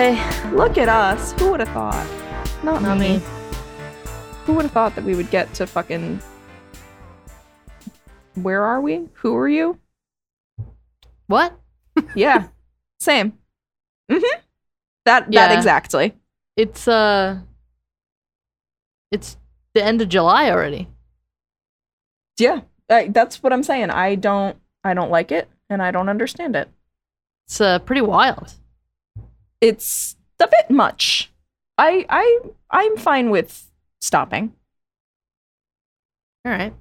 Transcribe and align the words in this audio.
Hey. 0.00 0.16
Look 0.52 0.78
at 0.78 0.88
us. 0.88 1.32
Who 1.32 1.50
would 1.50 1.60
have 1.60 1.68
thought? 1.68 2.06
Not, 2.64 2.80
Not 2.80 2.96
me. 2.96 3.18
me. 3.18 3.22
Who 4.46 4.54
would 4.54 4.62
have 4.62 4.72
thought 4.72 4.94
that 4.94 5.04
we 5.04 5.14
would 5.14 5.30
get 5.30 5.52
to 5.52 5.66
fucking. 5.66 6.22
Where 8.36 8.64
are 8.64 8.80
we? 8.80 9.10
Who 9.16 9.36
are 9.36 9.46
you? 9.46 9.78
What? 11.26 11.54
Yeah. 12.14 12.48
Same. 12.98 13.34
Mm-hmm. 14.10 14.40
That 15.04 15.30
that 15.32 15.52
exactly. 15.54 16.14
It's, 16.56 16.88
uh. 16.88 17.40
It's 19.12 19.36
the 19.74 19.84
end 19.84 20.00
of 20.00 20.08
July 20.08 20.50
already. 20.50 20.88
Yeah. 22.38 22.62
I, 22.88 23.08
that's 23.08 23.42
what 23.42 23.52
I'm 23.52 23.62
saying. 23.62 23.90
I 23.90 24.14
don't 24.14 24.56
I 24.82 24.94
don't 24.94 25.10
like 25.10 25.30
it 25.30 25.50
and 25.68 25.82
I 25.82 25.90
don't 25.90 26.08
understand 26.08 26.56
it. 26.56 26.70
It's 27.46 27.60
uh, 27.60 27.80
pretty 27.80 28.00
wild. 28.00 28.54
It's 29.60 30.16
a 30.40 30.48
bit 30.48 30.70
much. 30.70 31.30
I 31.76 32.06
I 32.08 32.40
I'm 32.70 32.96
fine 32.96 33.30
with 33.30 33.70
stopping. 34.00 34.54
All 36.44 36.52
right. 36.52 36.74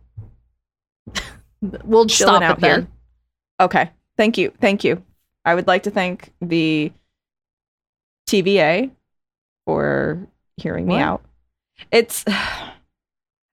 we'll 1.61 2.05
Chilling 2.05 2.35
stop 2.35 2.41
out 2.41 2.63
here. 2.63 2.87
Okay. 3.59 3.91
Thank 4.17 4.37
you. 4.37 4.51
Thank 4.59 4.83
you. 4.83 5.03
I 5.45 5.55
would 5.55 5.67
like 5.67 5.83
to 5.83 5.91
thank 5.91 6.31
the 6.41 6.91
TVA 8.27 8.91
for 9.65 10.27
hearing 10.57 10.87
me 10.87 10.97
out. 10.97 11.21
It's 11.91 12.25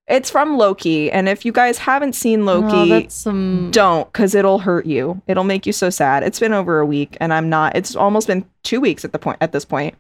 it's 0.09 0.31
from 0.31 0.57
Loki, 0.57 1.11
and 1.11 1.29
if 1.29 1.45
you 1.45 1.53
guys 1.53 1.79
haven't 1.79 2.15
seen 2.15 2.43
Oh, 2.43 2.61
Loki, 2.61 2.89
that's 2.91 3.15
some. 3.15 3.71
don't 3.73 4.11
because 4.13 4.35
it'll 4.35 4.61
hurt 4.61 4.87
you. 4.87 5.21
It'll 5.27 5.45
make 5.45 5.67
you 5.67 5.73
so 5.73 5.91
sad. 5.91 6.23
It's 6.23 6.39
been 6.41 6.53
over 6.53 6.79
a 6.79 6.87
week, 6.87 7.17
and 7.21 7.33
I'm 7.33 7.49
not. 7.49 7.77
It's 7.77 7.97
almost 7.97 8.27
been 8.27 8.45
two 8.63 8.81
weeks 8.81 9.05
at 9.05 9.13
the 9.13 9.19
point 9.19 9.39
at 9.41 9.53
this 9.53 9.65
point, 9.65 9.95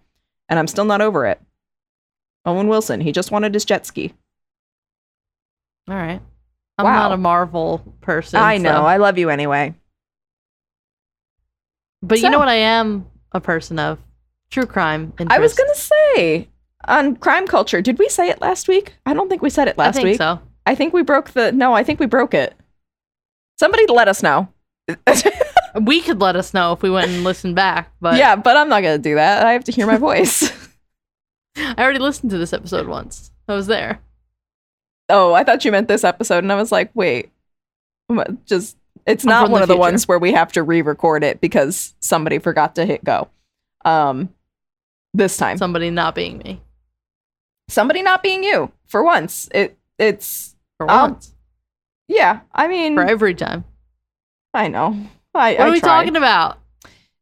and 0.49 0.59
I'm 0.59 0.67
still 0.69 0.85
not 0.85 1.01
over 1.01 1.27
it. 1.27 1.41
Owen 2.45 2.69
Wilson, 2.69 3.01
he 3.01 3.11
just 3.11 3.31
wanted 3.33 3.53
his 3.55 3.65
jet 3.65 3.85
ski. 3.87 4.15
All 5.89 5.97
right. 5.97 6.21
I'm 6.79 6.85
Wow. 6.85 6.95
not 7.09 7.13
a 7.13 7.17
Marvel 7.17 7.79
person. 8.01 8.39
I 8.39 8.59
know. 8.59 8.71
so- 8.73 8.85
I 8.87 8.99
love 8.99 9.19
you 9.19 9.31
anyway. 9.31 9.75
But 12.03 12.19
So- 12.19 12.27
you 12.27 12.31
know 12.31 12.39
what 12.39 12.49
I 12.49 12.57
am 12.57 13.07
a 13.33 13.41
person 13.41 13.79
of? 13.79 13.99
True 14.51 14.67
crime. 14.67 15.13
I 15.29 15.39
was 15.41 15.55
gonna 15.55 15.75
say 15.75 16.49
on 16.87 17.17
crime 17.17 17.47
culture. 17.47 17.81
Did 17.83 17.99
we 17.99 18.09
say 18.09 18.29
it 18.29 18.41
last 18.41 18.69
week? 18.69 18.95
I 19.07 19.15
don't 19.15 19.29
think 19.29 19.43
we 19.43 19.51
said 19.51 19.69
it 19.69 19.77
I 19.79 19.83
last 19.85 19.97
think 19.97 20.05
week. 20.07 20.19
so. 20.19 20.41
I 20.65 20.75
think 20.75 20.93
we 20.93 21.03
broke 21.03 21.31
the. 21.31 21.53
No, 21.53 21.73
I 21.75 21.83
think 21.85 22.01
we 22.01 22.07
broke 22.07 22.35
it. 22.35 22.55
Somebody 23.59 23.87
let 23.87 24.09
us 24.09 24.23
know. 24.23 24.49
We 25.83 26.01
could 26.01 26.21
let 26.21 26.37
us 26.37 26.55
know 26.55 26.73
if 26.73 26.83
we 26.83 26.89
went 26.89 27.11
and 27.11 27.23
listened 27.23 27.55
back, 27.55 27.91
but 28.01 28.17
yeah, 28.17 28.35
but 28.37 28.57
I'm 28.57 28.69
not 28.71 28.83
gonna 28.83 28.99
do 28.99 29.17
that. 29.17 29.45
I 29.45 29.53
have 29.53 29.65
to 29.65 29.73
hear 29.73 29.87
my 29.87 29.99
voice. 29.99 30.51
I 31.57 31.75
already 31.79 31.99
listened 31.99 32.31
to 32.31 32.39
this 32.39 32.53
episode 32.55 32.87
once. 32.87 33.31
I 33.47 33.55
was 33.55 33.67
there. 33.67 34.01
oh, 35.11 35.35
I 35.35 35.45
thought 35.45 35.65
you 35.65 35.73
meant 35.73 35.89
this 35.89 36.03
episode, 36.05 36.45
and 36.45 36.51
I 36.53 36.57
was 36.57 36.73
like, 36.73 36.91
wait, 36.95 37.31
just 38.47 38.77
it's 39.07 39.25
I'm 39.25 39.29
not 39.29 39.51
one 39.51 39.61
the 39.61 39.65
of 39.65 39.69
the 39.69 39.77
ones 39.77 40.09
where 40.09 40.19
we 40.19 40.33
have 40.33 40.51
to 40.53 40.63
re-record 40.63 41.23
it 41.23 41.41
because 41.43 41.95
somebody 42.01 42.39
forgot 42.39 42.75
to 42.77 42.87
hit 42.87 43.05
go. 43.05 43.29
Um, 43.85 44.31
this 45.13 45.37
time, 45.37 45.59
Somebody 45.59 45.91
not 45.91 46.15
being 46.15 46.39
me 46.39 46.63
somebody 47.69 48.03
not 48.03 48.23
being 48.23 48.43
you 48.45 48.71
for 48.87 49.03
once. 49.03 49.49
It 49.55 49.77
it's 49.99 50.55
for 50.79 50.91
Um, 50.91 51.13
once. 51.13 51.35
yeah. 52.09 52.41
I 52.55 52.69
mean, 52.69 52.95
For 52.97 53.05
every 53.05 53.35
time. 53.35 53.65
I 54.55 54.69
know. 54.69 54.97
I, 55.35 55.53
What 55.53 55.61
I 55.61 55.69
are 55.69 55.71
we 55.71 55.81
tried. 55.81 55.89
talking 56.03 56.17
about? 56.17 56.59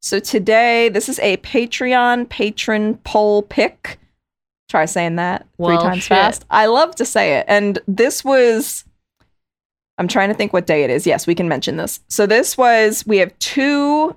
So 0.03 0.21
today, 0.21 0.89
this 0.91 1.09
is 1.09 1.19
a 1.21 1.37
Patreon 1.39 2.29
patron 2.29 2.97
poll 3.05 3.43
pick. 3.43 3.99
Try 4.69 4.85
saying 4.87 5.17
that 5.17 5.47
three 5.57 5.77
times 5.77 5.99
shit. 6.03 6.09
fast. 6.09 6.45
I 6.51 6.67
love 6.67 6.95
to 6.97 7.05
say 7.05 7.35
it. 7.39 7.45
And 7.49 7.79
this 7.87 8.25
was, 8.25 8.85
I'm 9.99 10.09
trying 10.09 10.29
to 10.29 10.35
think 10.35 10.53
what 10.53 10.67
day 10.67 10.83
it 10.85 10.91
is. 10.91 11.07
Yes, 11.07 11.27
we 11.27 11.35
can 11.35 11.49
mention 11.49 11.77
this. 11.77 12.01
So 12.09 12.27
this 12.27 12.59
was, 12.59 13.07
we 13.07 13.19
have 13.19 13.37
two 13.39 14.17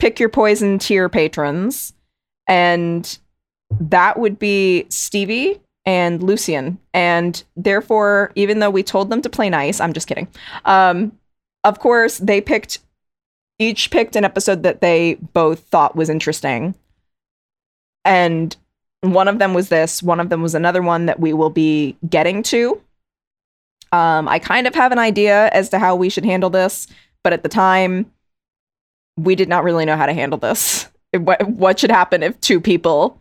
pick 0.00 0.18
your 0.18 0.28
poison 0.28 0.78
tier 0.80 1.08
patrons, 1.08 1.94
and 2.48 3.18
that 3.80 4.18
would 4.18 4.38
be 4.38 4.86
Stevie 4.88 5.60
and 5.84 6.22
Lucian. 6.22 6.78
And 6.94 7.42
therefore, 7.56 8.32
even 8.34 8.60
though 8.60 8.70
we 8.70 8.82
told 8.82 9.10
them 9.10 9.22
to 9.22 9.28
play 9.28 9.50
nice, 9.50 9.80
I'm 9.80 9.92
just 9.92 10.06
kidding. 10.06 10.28
Um, 10.64 11.12
of 11.64 11.78
course, 11.78 12.18
they 12.18 12.40
picked 12.40 12.78
each 13.58 13.90
picked 13.90 14.16
an 14.16 14.24
episode 14.24 14.62
that 14.64 14.80
they 14.80 15.14
both 15.32 15.60
thought 15.60 15.94
was 15.94 16.08
interesting. 16.08 16.74
And 18.04 18.56
one 19.02 19.28
of 19.28 19.38
them 19.38 19.54
was 19.54 19.68
this, 19.68 20.02
one 20.02 20.20
of 20.20 20.28
them 20.28 20.42
was 20.42 20.54
another 20.54 20.82
one 20.82 21.06
that 21.06 21.20
we 21.20 21.32
will 21.32 21.50
be 21.50 21.96
getting 22.08 22.42
to. 22.44 22.80
Um, 23.92 24.26
I 24.26 24.38
kind 24.38 24.66
of 24.66 24.74
have 24.74 24.90
an 24.90 24.98
idea 24.98 25.48
as 25.48 25.68
to 25.70 25.78
how 25.78 25.94
we 25.94 26.08
should 26.08 26.24
handle 26.24 26.50
this, 26.50 26.88
but 27.22 27.32
at 27.32 27.42
the 27.42 27.48
time, 27.48 28.10
we 29.16 29.34
did 29.34 29.48
not 29.48 29.64
really 29.64 29.84
know 29.84 29.96
how 29.96 30.06
to 30.06 30.14
handle 30.14 30.38
this. 30.38 30.88
What, 31.14 31.46
what 31.46 31.78
should 31.78 31.90
happen 31.90 32.22
if 32.22 32.40
two 32.40 32.58
people 32.58 33.20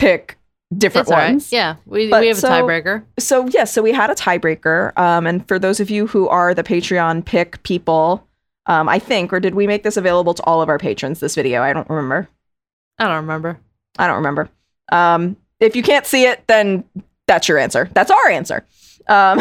pick 0.00 0.36
different 0.76 1.06
It's 1.06 1.12
all 1.12 1.18
right. 1.18 1.30
ones? 1.30 1.52
Yeah, 1.52 1.76
we, 1.86 2.10
But 2.10 2.20
we 2.20 2.28
have 2.28 2.38
a 2.38 2.40
tiebreaker. 2.40 3.04
so 3.18 3.46
yes, 3.48 3.72
so 3.72 3.82
we 3.82 3.92
had 3.92 4.10
a 4.10 4.14
tiebreaker. 4.14 4.96
Um, 4.98 5.26
and 5.26 5.46
for 5.46 5.58
those 5.58 5.80
of 5.80 5.90
you 5.90 6.06
who 6.06 6.28
are 6.28 6.54
the 6.54 6.62
Patreon 6.62 7.24
pick 7.24 7.62
people, 7.62 8.26
um, 8.66 8.88
I 8.88 8.98
think, 8.98 9.32
or 9.32 9.40
did 9.40 9.54
we 9.54 9.66
make 9.66 9.82
this 9.82 9.96
available 9.96 10.34
to 10.34 10.42
all 10.44 10.62
of 10.62 10.68
our 10.68 10.78
patrons? 10.78 11.20
This 11.20 11.34
video, 11.34 11.62
I 11.62 11.72
don't 11.72 11.88
remember. 11.88 12.28
I 12.98 13.04
don't 13.04 13.16
remember. 13.16 13.58
I 13.98 14.06
don't 14.06 14.16
remember. 14.16 14.48
Um, 14.92 15.36
if 15.58 15.74
you 15.74 15.82
can't 15.82 16.06
see 16.06 16.24
it, 16.26 16.42
then 16.46 16.84
that's 17.26 17.48
your 17.48 17.58
answer. 17.58 17.90
That's 17.94 18.10
our 18.10 18.28
answer. 18.28 18.64
Um, 19.08 19.40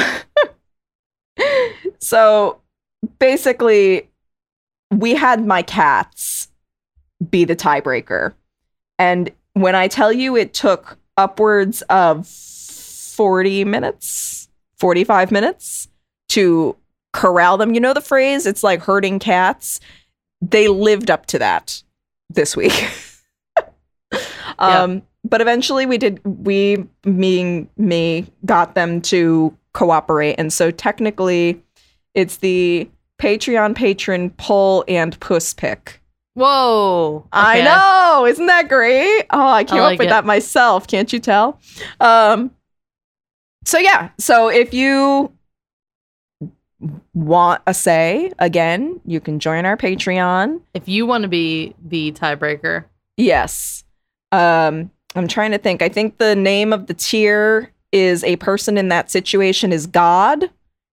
so 2.00 2.60
basically, 3.20 4.10
we 4.92 5.16
had 5.16 5.46
my 5.46 5.62
cats 5.62 6.48
be 7.30 7.46
the 7.46 7.56
tiebreaker. 7.56 8.34
And 8.98 9.30
when 9.54 9.76
I 9.76 9.88
tell 9.88 10.12
you 10.12 10.36
it 10.36 10.54
took 10.54 10.98
upwards 11.18 11.82
of 11.84 12.28
40 12.28 13.66
minutes, 13.66 14.50
45 14.78 15.32
minutes 15.32 15.88
to 16.30 16.76
corral 17.12 17.58
them, 17.58 17.74
you 17.74 17.80
know 17.80 17.94
the 17.94 18.02
phrase? 18.02 18.46
It's 18.46 18.64
like 18.64 18.82
herding 18.82 19.20
cats. 19.20 19.80
They 20.42 20.68
lived 20.68 21.12
up 21.12 21.26
to 21.28 21.40
that 21.40 21.84
this 22.30 22.56
week. 22.56 22.90
um, 24.60 25.02
But 25.26 25.42
eventually 25.42 25.86
we 25.86 25.98
did, 25.98 26.22
we, 26.24 26.86
being 27.04 27.70
me, 27.76 28.32
got 28.46 28.76
them 28.76 29.02
to 29.02 29.56
cooperate. 29.74 30.36
And 30.38 30.54
so 30.54 30.72
technically, 30.72 31.62
it's 32.14 32.38
the 32.38 32.90
Patreon 33.20 33.76
patron 33.76 34.30
pull 34.32 34.86
and 34.88 35.20
puss 35.20 35.54
pick. 35.54 35.99
Whoa. 36.40 37.28
I 37.34 37.62
know, 37.62 38.26
isn't 38.26 38.46
that 38.46 38.70
great? 38.70 39.26
Oh, 39.30 39.46
I 39.46 39.66
came 39.66 39.80
like 39.80 39.94
up 39.96 40.00
with 40.00 40.08
it. 40.08 40.10
that 40.12 40.26
myself. 40.26 40.88
Can't 40.88 41.12
you 41.12 41.20
tell? 41.20 41.60
Um. 42.00 42.52
So 43.66 43.78
yeah, 43.78 44.12
so 44.18 44.48
if 44.48 44.74
you 44.74 45.34
want 47.14 47.62
a 47.68 47.74
say 47.74 48.32
again, 48.40 49.02
you 49.06 49.20
can 49.20 49.40
join 49.40 49.66
our 49.66 49.76
Patreon. 49.76 50.62
If 50.74 50.88
you 50.88 51.06
want 51.06 51.24
to 51.24 51.28
be 51.28 51.76
the 51.86 52.14
tiebreaker, 52.14 52.86
Yes. 53.18 53.84
Um. 54.32 54.92
I'm 55.16 55.28
trying 55.28 55.52
to 55.52 55.58
think. 55.58 55.82
I 55.82 55.90
think 55.90 56.20
the 56.20 56.36
name 56.36 56.72
of 56.72 56.88
the 56.88 56.94
tier 56.94 57.72
is 57.92 58.24
a 58.24 58.38
person 58.38 58.78
in 58.78 58.88
that 58.90 59.12
situation 59.12 59.74
is 59.74 59.88
God. 59.88 60.50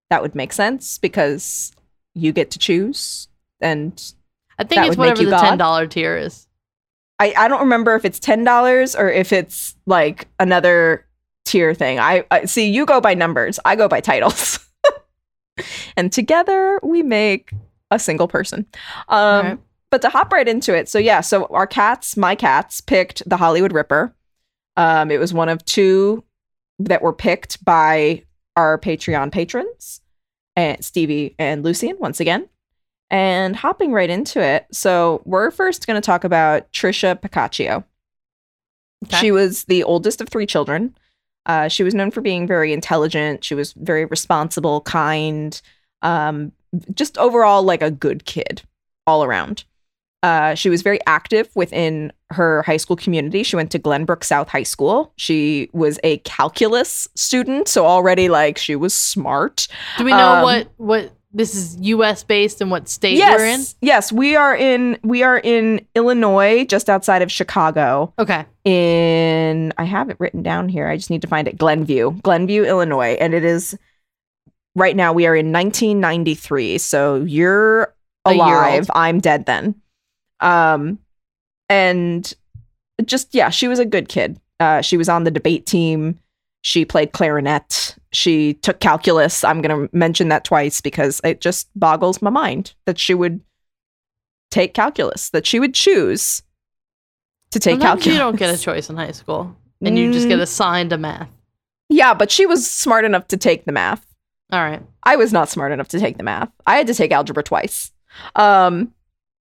That 0.09 0.21
would 0.21 0.35
make 0.35 0.51
sense 0.51 0.97
because 0.97 1.71
you 2.15 2.33
get 2.33 2.51
to 2.51 2.59
choose. 2.59 3.27
And 3.61 4.13
I 4.57 4.63
think 4.63 4.81
That 4.81 4.87
it's 4.87 4.97
whatever 4.97 5.23
the 5.23 5.37
ten 5.37 5.57
dollar 5.57 5.87
tier 5.87 6.17
is. 6.17 6.47
I, 7.19 7.33
I 7.35 7.47
don't 7.47 7.61
remember 7.61 7.95
if 7.95 8.05
it's 8.05 8.19
ten 8.19 8.43
dollars 8.43 8.95
or 8.95 9.09
if 9.09 9.31
it's 9.33 9.75
like 9.85 10.27
another 10.39 11.05
tier 11.45 11.73
thing. 11.73 11.99
I, 11.99 12.25
I 12.31 12.45
see 12.45 12.69
you 12.69 12.85
go 12.85 13.01
by 13.01 13.13
numbers. 13.13 13.59
I 13.65 13.75
go 13.75 13.87
by 13.87 14.01
titles, 14.01 14.59
and 15.97 16.11
together 16.11 16.79
we 16.83 17.03
make 17.03 17.51
a 17.91 17.99
single 17.99 18.27
person. 18.27 18.65
Um, 19.09 19.17
Alright. 19.17 19.59
But 19.89 20.01
to 20.01 20.09
hop 20.09 20.33
right 20.33 20.47
into 20.47 20.75
it, 20.75 20.89
so 20.89 20.99
yeah, 20.99 21.21
so 21.21 21.45
our 21.45 21.65
cats, 21.65 22.17
my 22.17 22.35
cats, 22.35 22.81
picked 22.81 23.27
the 23.27 23.37
Hollywood 23.37 23.71
Ripper. 23.71 24.13
Um, 24.75 25.11
it 25.11 25.17
was 25.17 25.33
one 25.33 25.47
of 25.47 25.63
two 25.63 26.25
that 26.79 27.01
were 27.01 27.13
picked 27.13 27.63
by 27.63 28.23
our 28.57 28.77
Patreon 28.77 29.31
patrons, 29.31 30.01
and 30.55 30.83
Stevie 30.83 31.35
and 31.39 31.63
Lucian 31.63 31.95
once 31.99 32.19
again. 32.19 32.49
And 33.09 33.55
hopping 33.55 33.93
right 33.93 34.09
into 34.09 34.41
it, 34.41 34.65
so 34.71 35.21
we're 35.23 35.49
first 35.51 35.87
going 35.87 35.95
to 35.95 36.05
talk 36.05 36.23
about 36.25 36.71
Trisha 36.73 37.21
Piccaccio. 37.21 37.85
Okay. 39.05 39.17
She 39.17 39.31
was 39.31 39.63
the 39.65 39.83
oldest 39.83 40.19
of 40.19 40.27
three 40.27 40.45
children. 40.45 40.95
Uh, 41.45 41.69
she 41.69 41.83
was 41.83 41.95
known 41.95 42.11
for 42.11 42.19
being 42.19 42.45
very 42.45 42.73
intelligent. 42.73 43.45
She 43.45 43.55
was 43.55 43.71
very 43.73 44.03
responsible, 44.03 44.81
kind, 44.81 45.61
um, 46.01 46.51
just 46.93 47.17
overall 47.17 47.63
like 47.63 47.81
a 47.81 47.89
good 47.89 48.25
kid 48.25 48.61
all 49.05 49.23
around. 49.23 49.63
Uh, 50.23 50.55
she 50.55 50.69
was 50.69 50.81
very 50.81 50.99
active 51.07 51.47
within 51.55 52.11
her 52.31 52.63
high 52.63 52.75
school 52.75 52.97
community. 52.97 53.43
She 53.43 53.55
went 53.55 53.71
to 53.71 53.79
Glenbrook 53.79 54.23
South 54.23 54.49
High 54.49 54.63
School. 54.63 55.13
She 55.15 55.69
was 55.71 55.99
a 56.03 56.17
calculus 56.19 57.07
student, 57.15 57.69
so 57.69 57.85
already 57.85 58.27
like 58.27 58.57
she 58.57 58.75
was 58.75 58.93
smart. 58.93 59.67
Do 59.97 60.03
we 60.03 60.11
know 60.11 60.33
Um, 60.33 60.43
what 60.43 60.67
what 60.75 61.11
this 61.31 61.55
is 61.55 61.77
U.S. 61.81 62.23
based 62.23 62.61
and 62.61 62.71
what 62.71 62.87
state 62.87 63.17
yes, 63.17 63.39
we're 63.39 63.45
in? 63.45 63.61
yes, 63.81 64.11
we 64.11 64.35
are 64.35 64.55
in 64.55 64.97
we 65.03 65.23
are 65.23 65.39
in 65.39 65.85
Illinois, 65.93 66.65
just 66.65 66.89
outside 66.89 67.21
of 67.21 67.31
Chicago. 67.31 68.13
Okay. 68.17 68.45
In 68.63 69.73
I 69.77 69.83
have 69.83 70.09
it 70.09 70.17
written 70.19 70.41
down 70.41 70.69
here. 70.69 70.87
I 70.87 70.95
just 70.97 71.09
need 71.09 71.21
to 71.21 71.27
find 71.27 71.47
it. 71.47 71.57
Glenview, 71.57 72.11
Glenview, 72.21 72.63
Illinois, 72.63 73.17
and 73.19 73.33
it 73.33 73.43
is 73.43 73.77
right 74.75 74.95
now. 74.95 75.11
We 75.11 75.27
are 75.27 75.35
in 75.35 75.51
1993, 75.51 76.77
so 76.77 77.23
you're 77.23 77.93
alive. 78.25 78.89
I'm 78.93 79.19
dead 79.19 79.45
then. 79.45 79.75
Um, 80.39 80.99
and 81.69 82.33
just 83.05 83.35
yeah, 83.35 83.49
she 83.49 83.67
was 83.67 83.79
a 83.79 83.85
good 83.85 84.07
kid. 84.09 84.39
Uh, 84.59 84.81
she 84.81 84.97
was 84.97 85.09
on 85.09 85.23
the 85.23 85.31
debate 85.31 85.65
team. 85.65 86.19
She 86.61 86.85
played 86.85 87.11
clarinet. 87.11 87.95
She 88.17 88.55
took 88.55 88.79
calculus. 88.79 89.43
I'm 89.43 89.61
going 89.61 89.87
to 89.87 89.95
mention 89.95 90.29
that 90.29 90.43
twice 90.43 90.81
because 90.81 91.21
it 91.23 91.39
just 91.39 91.69
boggles 91.75 92.19
my 92.19 92.31
mind 92.31 92.73
that 92.85 92.97
she 92.97 93.13
would 93.13 93.41
take 94.49 94.73
calculus, 94.73 95.29
that 95.29 95.45
she 95.45 95.59
would 95.59 95.75
choose 95.75 96.41
to 97.51 97.59
take 97.59 97.73
Sometimes 97.73 97.99
calculus. 98.01 98.13
you 98.13 98.19
don't 98.19 98.35
get 98.35 98.53
a 98.53 98.57
choice 98.57 98.89
in 98.89 98.97
high 98.97 99.11
school, 99.11 99.55
and 99.81 99.97
you 99.99 100.11
just 100.11 100.27
get 100.27 100.39
Mm, 100.39 100.41
assigned 100.41 100.93
a 100.93 100.97
math. 100.97 101.29
Yeah, 101.89 102.13
but 102.15 102.31
she 102.31 102.45
was 102.47 102.69
smart 102.69 103.05
enough 103.05 103.27
to 103.27 103.37
take 103.37 103.65
the 103.65 103.71
math. 103.71 104.03
All 104.51 104.61
right. 104.61 104.81
I 105.03 105.15
was 105.15 105.31
not 105.31 105.47
smart 105.49 105.71
enough 105.71 105.89
to 105.89 105.99
take 105.99 106.17
the 106.17 106.23
math. 106.23 106.49
I 106.65 106.77
had 106.77 106.87
to 106.87 106.93
take 106.95 107.11
algebra 107.11 107.43
twice. 107.43 107.91
Um, 108.35 108.93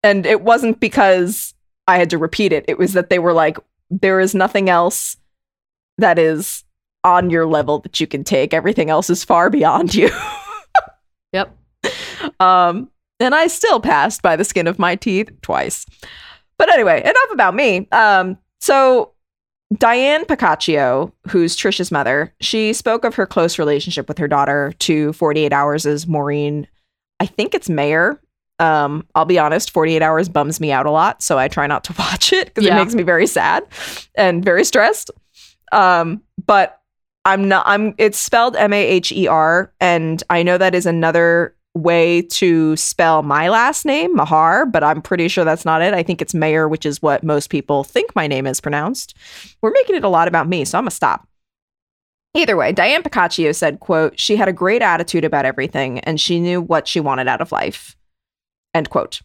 and 0.02 0.26
it 0.26 0.42
wasn't 0.42 0.80
because 0.80 1.54
I 1.88 1.96
had 1.98 2.10
to 2.10 2.18
repeat 2.18 2.52
it. 2.52 2.64
It 2.68 2.76
was 2.78 2.92
that 2.92 3.08
they 3.08 3.18
were 3.18 3.32
like, 3.32 3.56
there 3.90 4.20
is 4.20 4.34
nothing 4.34 4.68
else 4.68 5.16
that 5.98 6.18
is 6.18 6.64
on 7.06 7.30
your 7.30 7.46
level 7.46 7.78
that 7.80 8.00
you 8.00 8.06
can 8.06 8.24
take. 8.24 8.52
Everything 8.52 8.90
else 8.90 9.08
is 9.08 9.22
far 9.24 9.48
beyond 9.50 9.94
you. 9.94 10.10
Yep. 11.32 11.54
Um, 12.40 12.88
and 13.20 13.34
I 13.34 13.46
still 13.48 13.80
passed 13.80 14.22
by 14.22 14.36
the 14.36 14.44
skin 14.44 14.66
of 14.66 14.78
my 14.78 14.96
teeth 14.96 15.28
twice. 15.42 15.84
But 16.56 16.72
anyway, 16.72 17.00
enough 17.02 17.30
about 17.32 17.54
me. 17.54 17.86
Um, 17.92 18.38
so 18.60 19.12
Diane 19.76 20.24
Piccaccio, 20.24 21.12
who's 21.28 21.56
Trisha's 21.56 21.90
mother, 21.92 22.32
she 22.40 22.72
spoke 22.72 23.04
of 23.04 23.14
her 23.16 23.26
close 23.26 23.58
relationship 23.58 24.08
with 24.08 24.16
her 24.18 24.28
daughter 24.28 24.72
to 24.78 25.12
48 25.14 25.52
Hours 25.52 25.84
as 25.84 26.06
Maureen. 26.06 26.66
I 27.20 27.26
think 27.26 27.54
it's 27.54 27.68
Mayor. 27.68 28.18
Um, 28.58 29.06
I'll 29.14 29.26
be 29.26 29.38
honest, 29.38 29.70
48 29.72 30.00
Hours 30.00 30.28
bums 30.30 30.60
me 30.60 30.72
out 30.72 30.86
a 30.86 30.90
lot, 30.90 31.22
so 31.22 31.38
I 31.38 31.48
try 31.48 31.66
not 31.66 31.84
to 31.84 31.92
watch 31.98 32.32
it 32.32 32.46
because 32.46 32.64
Yeah. 32.64 32.76
it 32.76 32.82
makes 32.82 32.94
me 32.94 33.02
very 33.02 33.26
sad 33.26 33.64
and 34.14 34.42
very 34.44 34.64
stressed. 34.64 35.10
Um, 35.72 36.22
but 36.46 36.80
I'm 37.26 37.48
not 37.48 37.66
I'm 37.66 37.94
it's 37.98 38.18
spelled 38.18 38.56
M 38.56 38.72
A 38.72 38.86
H 38.86 39.10
E 39.12 39.26
R 39.26 39.72
and 39.80 40.22
I 40.30 40.42
know 40.44 40.56
that 40.56 40.74
is 40.74 40.86
another 40.86 41.54
way 41.74 42.22
to 42.22 42.74
spell 42.76 43.22
my 43.22 43.50
last 43.50 43.84
name, 43.84 44.14
Mahar, 44.16 44.64
but 44.64 44.82
I'm 44.82 45.02
pretty 45.02 45.28
sure 45.28 45.44
that's 45.44 45.66
not 45.66 45.82
it. 45.82 45.92
I 45.92 46.02
think 46.02 46.22
it's 46.22 46.32
Mayer, 46.32 46.68
which 46.68 46.86
is 46.86 47.02
what 47.02 47.22
most 47.22 47.50
people 47.50 47.84
think 47.84 48.14
my 48.16 48.26
name 48.26 48.46
is 48.46 48.60
pronounced. 48.60 49.14
We're 49.60 49.72
making 49.72 49.96
it 49.96 50.04
a 50.04 50.08
lot 50.08 50.28
about 50.28 50.48
me, 50.48 50.64
so 50.64 50.78
I'm 50.78 50.84
gonna 50.84 50.92
stop. 50.92 51.28
Either 52.34 52.56
way, 52.56 52.70
Diane 52.70 53.02
Piccaccio 53.02 53.50
said, 53.52 53.80
quote, 53.80 54.18
she 54.20 54.36
had 54.36 54.48
a 54.48 54.52
great 54.52 54.82
attitude 54.82 55.24
about 55.24 55.46
everything 55.46 55.98
and 56.00 56.20
she 56.20 56.38
knew 56.38 56.60
what 56.60 56.86
she 56.86 57.00
wanted 57.00 57.26
out 57.26 57.40
of 57.40 57.50
life. 57.50 57.96
End 58.72 58.88
quote. 58.88 59.20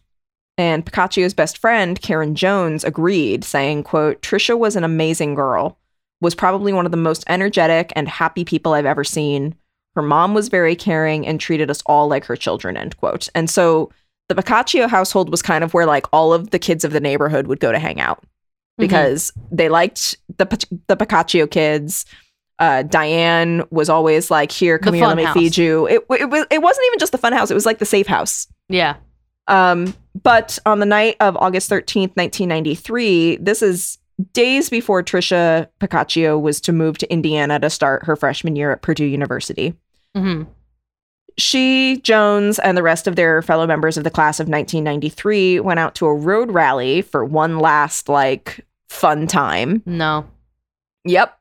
And 0.58 0.84
Piccaccio's 0.84 1.34
best 1.34 1.56
friend, 1.56 2.00
Karen 2.00 2.34
Jones, 2.34 2.84
agreed, 2.84 3.44
saying, 3.44 3.84
quote, 3.84 4.22
Trisha 4.22 4.58
was 4.58 4.76
an 4.76 4.84
amazing 4.84 5.34
girl, 5.34 5.78
was 6.22 6.34
probably 6.34 6.72
one 6.72 6.86
of 6.86 6.90
the 6.92 6.96
most 6.96 7.22
energetic 7.28 7.92
and 7.94 8.08
happy 8.08 8.44
people 8.46 8.72
I've 8.72 8.86
ever 8.86 9.04
seen. 9.04 9.54
Her 9.94 10.02
mom 10.02 10.32
was 10.32 10.48
very 10.48 10.74
caring 10.74 11.26
and 11.26 11.38
treated 11.38 11.70
us 11.70 11.82
all 11.84 12.08
like 12.08 12.24
her 12.24 12.36
children, 12.36 12.78
end 12.78 12.96
quote. 12.96 13.28
And 13.34 13.50
so 13.50 13.90
the 14.30 14.34
Piccaccio 14.34 14.88
household 14.88 15.28
was 15.30 15.42
kind 15.42 15.62
of 15.62 15.74
where 15.74 15.84
like 15.84 16.06
all 16.12 16.32
of 16.32 16.48
the 16.50 16.58
kids 16.58 16.84
of 16.84 16.92
the 16.92 17.00
neighborhood 17.00 17.46
would 17.48 17.60
go 17.60 17.70
to 17.72 17.78
hang 17.78 18.00
out 18.00 18.24
Mm-hmm. 18.80 18.84
because 18.88 19.30
they 19.50 19.68
liked 19.68 20.16
the 20.38 20.46
the 20.86 20.96
Piccaccio 20.96 21.46
kids. 21.46 22.06
Uh, 22.58 22.82
Diane 22.82 23.62
was 23.70 23.90
always 23.90 24.30
like, 24.30 24.50
"Here, 24.50 24.78
come 24.78 24.92
The 24.92 24.98
here, 25.00 25.08
let 25.08 25.16
me 25.18 25.24
house. 25.24 25.34
feed 25.34 25.58
you." 25.58 25.86
It, 25.88 26.02
it 26.08 26.46
it 26.50 26.62
wasn't 26.62 26.86
even 26.86 26.98
just 26.98 27.12
the 27.12 27.18
fun 27.18 27.34
house; 27.34 27.50
it 27.50 27.54
was 27.54 27.66
like 27.66 27.80
the 27.80 27.84
safe 27.84 28.06
house. 28.06 28.46
Yeah. 28.70 28.96
Um, 29.46 29.94
but 30.22 30.58
on 30.64 30.78
the 30.78 30.86
night 30.86 31.16
of 31.20 31.36
August 31.36 31.68
13th, 31.68 32.16
1993, 32.16 33.36
this 33.36 33.60
is 33.60 33.98
days 34.32 34.70
before 34.70 35.02
Trisha 35.02 35.68
Piccaccio 35.78 36.38
was 36.38 36.60
to 36.62 36.72
move 36.72 36.98
to 36.98 37.12
Indiana 37.12 37.58
to 37.60 37.70
start 37.70 38.04
her 38.04 38.16
freshman 38.16 38.56
year 38.56 38.72
at 38.72 38.82
Purdue 38.82 39.04
University. 39.04 39.74
hmm 40.14 40.42
She, 41.38 42.00
Jones, 42.02 42.58
and 42.58 42.76
the 42.76 42.82
rest 42.82 43.06
of 43.06 43.16
their 43.16 43.42
fellow 43.42 43.66
members 43.66 43.96
of 43.96 44.04
the 44.04 44.10
class 44.10 44.38
of 44.38 44.48
1993 44.48 45.60
went 45.60 45.80
out 45.80 45.94
to 45.96 46.06
a 46.06 46.14
road 46.14 46.50
rally 46.50 47.02
for 47.02 47.24
one 47.24 47.58
last, 47.58 48.08
like, 48.08 48.64
fun 48.88 49.26
time. 49.26 49.82
No. 49.86 50.26
Yep. 51.04 51.36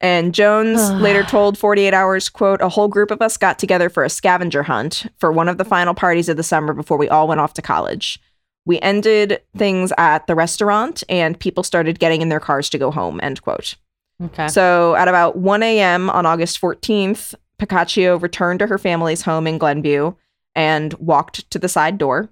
And 0.00 0.34
Jones 0.34 0.90
later 1.00 1.22
told 1.22 1.56
48 1.56 1.94
Hours, 1.94 2.28
quote, 2.28 2.60
a 2.60 2.68
whole 2.68 2.88
group 2.88 3.10
of 3.10 3.22
us 3.22 3.36
got 3.36 3.58
together 3.58 3.88
for 3.88 4.04
a 4.04 4.10
scavenger 4.10 4.64
hunt 4.64 5.06
for 5.18 5.32
one 5.32 5.48
of 5.48 5.56
the 5.56 5.64
final 5.64 5.94
parties 5.94 6.28
of 6.28 6.36
the 6.36 6.42
summer 6.42 6.74
before 6.74 6.98
we 6.98 7.08
all 7.08 7.28
went 7.28 7.40
off 7.40 7.54
to 7.54 7.62
college. 7.62 8.20
We 8.66 8.80
ended 8.80 9.40
things 9.56 9.92
at 9.98 10.26
the 10.26 10.34
restaurant 10.34 11.04
and 11.08 11.38
people 11.38 11.62
started 11.62 11.98
getting 11.98 12.22
in 12.22 12.28
their 12.30 12.40
cars 12.40 12.70
to 12.70 12.78
go 12.78 12.90
home, 12.90 13.20
end 13.22 13.42
quote. 13.42 13.74
Okay. 14.22 14.48
So 14.48 14.94
at 14.94 15.08
about 15.08 15.36
1 15.36 15.62
a.m. 15.62 16.08
on 16.10 16.24
August 16.24 16.60
14th, 16.60 17.34
Piccaccio 17.58 18.18
returned 18.18 18.60
to 18.60 18.66
her 18.66 18.78
family's 18.78 19.22
home 19.22 19.46
in 19.46 19.58
Glenview 19.58 20.14
and 20.54 20.94
walked 20.94 21.50
to 21.50 21.58
the 21.58 21.68
side 21.68 21.98
door. 21.98 22.30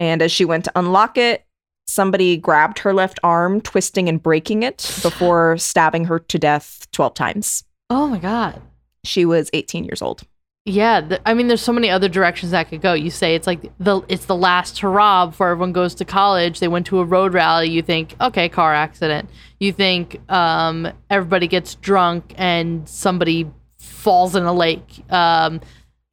And 0.00 0.22
as 0.22 0.32
she 0.32 0.44
went 0.44 0.64
to 0.64 0.72
unlock 0.74 1.16
it, 1.16 1.44
somebody 1.86 2.36
grabbed 2.36 2.78
her 2.80 2.92
left 2.94 3.20
arm, 3.22 3.60
twisting 3.60 4.08
and 4.08 4.22
breaking 4.22 4.62
it 4.62 4.78
before 5.02 5.56
stabbing 5.58 6.06
her 6.06 6.18
to 6.18 6.38
death 6.38 6.88
12 6.92 7.14
times. 7.14 7.64
oh 7.90 8.08
my 8.08 8.18
god. 8.18 8.60
She 9.04 9.26
was 9.26 9.50
18 9.52 9.84
years 9.84 10.00
old. 10.00 10.22
Yeah, 10.66 11.02
th- 11.02 11.20
I 11.26 11.34
mean, 11.34 11.48
there's 11.48 11.60
so 11.60 11.72
many 11.72 11.90
other 11.90 12.08
directions 12.08 12.52
that 12.52 12.70
could 12.70 12.80
go. 12.80 12.94
You 12.94 13.10
say 13.10 13.34
it's 13.34 13.46
like 13.46 13.70
the 13.78 14.00
it's 14.08 14.24
the 14.24 14.36
last 14.36 14.78
hurrah 14.78 15.26
before 15.26 15.50
everyone 15.50 15.72
goes 15.72 15.94
to 15.96 16.06
college. 16.06 16.58
They 16.60 16.68
went 16.68 16.86
to 16.86 17.00
a 17.00 17.04
road 17.04 17.34
rally. 17.34 17.68
You 17.68 17.82
think, 17.82 18.16
okay, 18.18 18.48
car 18.48 18.72
accident. 18.74 19.28
You 19.60 19.72
think 19.72 20.20
um, 20.32 20.90
everybody 21.10 21.48
gets 21.48 21.74
drunk 21.74 22.32
and 22.38 22.88
somebody 22.88 23.50
falls 23.78 24.34
in 24.36 24.44
a 24.44 24.54
lake. 24.54 25.04
Um, 25.10 25.60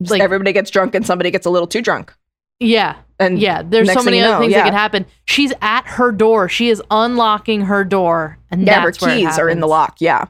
Just 0.01 0.11
like, 0.11 0.21
everybody 0.21 0.51
gets 0.51 0.69
drunk 0.69 0.95
and 0.95 1.05
somebody 1.05 1.31
gets 1.31 1.45
a 1.45 1.49
little 1.49 1.67
too 1.67 1.81
drunk. 1.81 2.13
yeah, 2.59 2.97
And 3.19 3.39
yeah. 3.39 3.61
There's 3.63 3.91
so 3.91 4.03
many 4.03 4.19
other 4.19 4.33
know, 4.33 4.39
things 4.41 4.51
yeah. 4.51 4.59
that 4.59 4.65
could 4.65 4.73
happen. 4.73 5.05
She's 5.25 5.53
at 5.61 5.85
her 5.87 6.11
door. 6.11 6.49
She 6.49 6.69
is 6.69 6.81
unlocking 6.91 7.61
her 7.61 7.85
door, 7.85 8.37
and 8.49 8.67
yeah, 8.67 8.81
her 8.81 8.87
that's 8.87 9.01
where 9.01 9.11
it 9.11 9.19
keys 9.19 9.39
are 9.39 9.49
in 9.49 9.61
the 9.61 9.67
lock. 9.67 9.97
Yeah. 9.99 10.25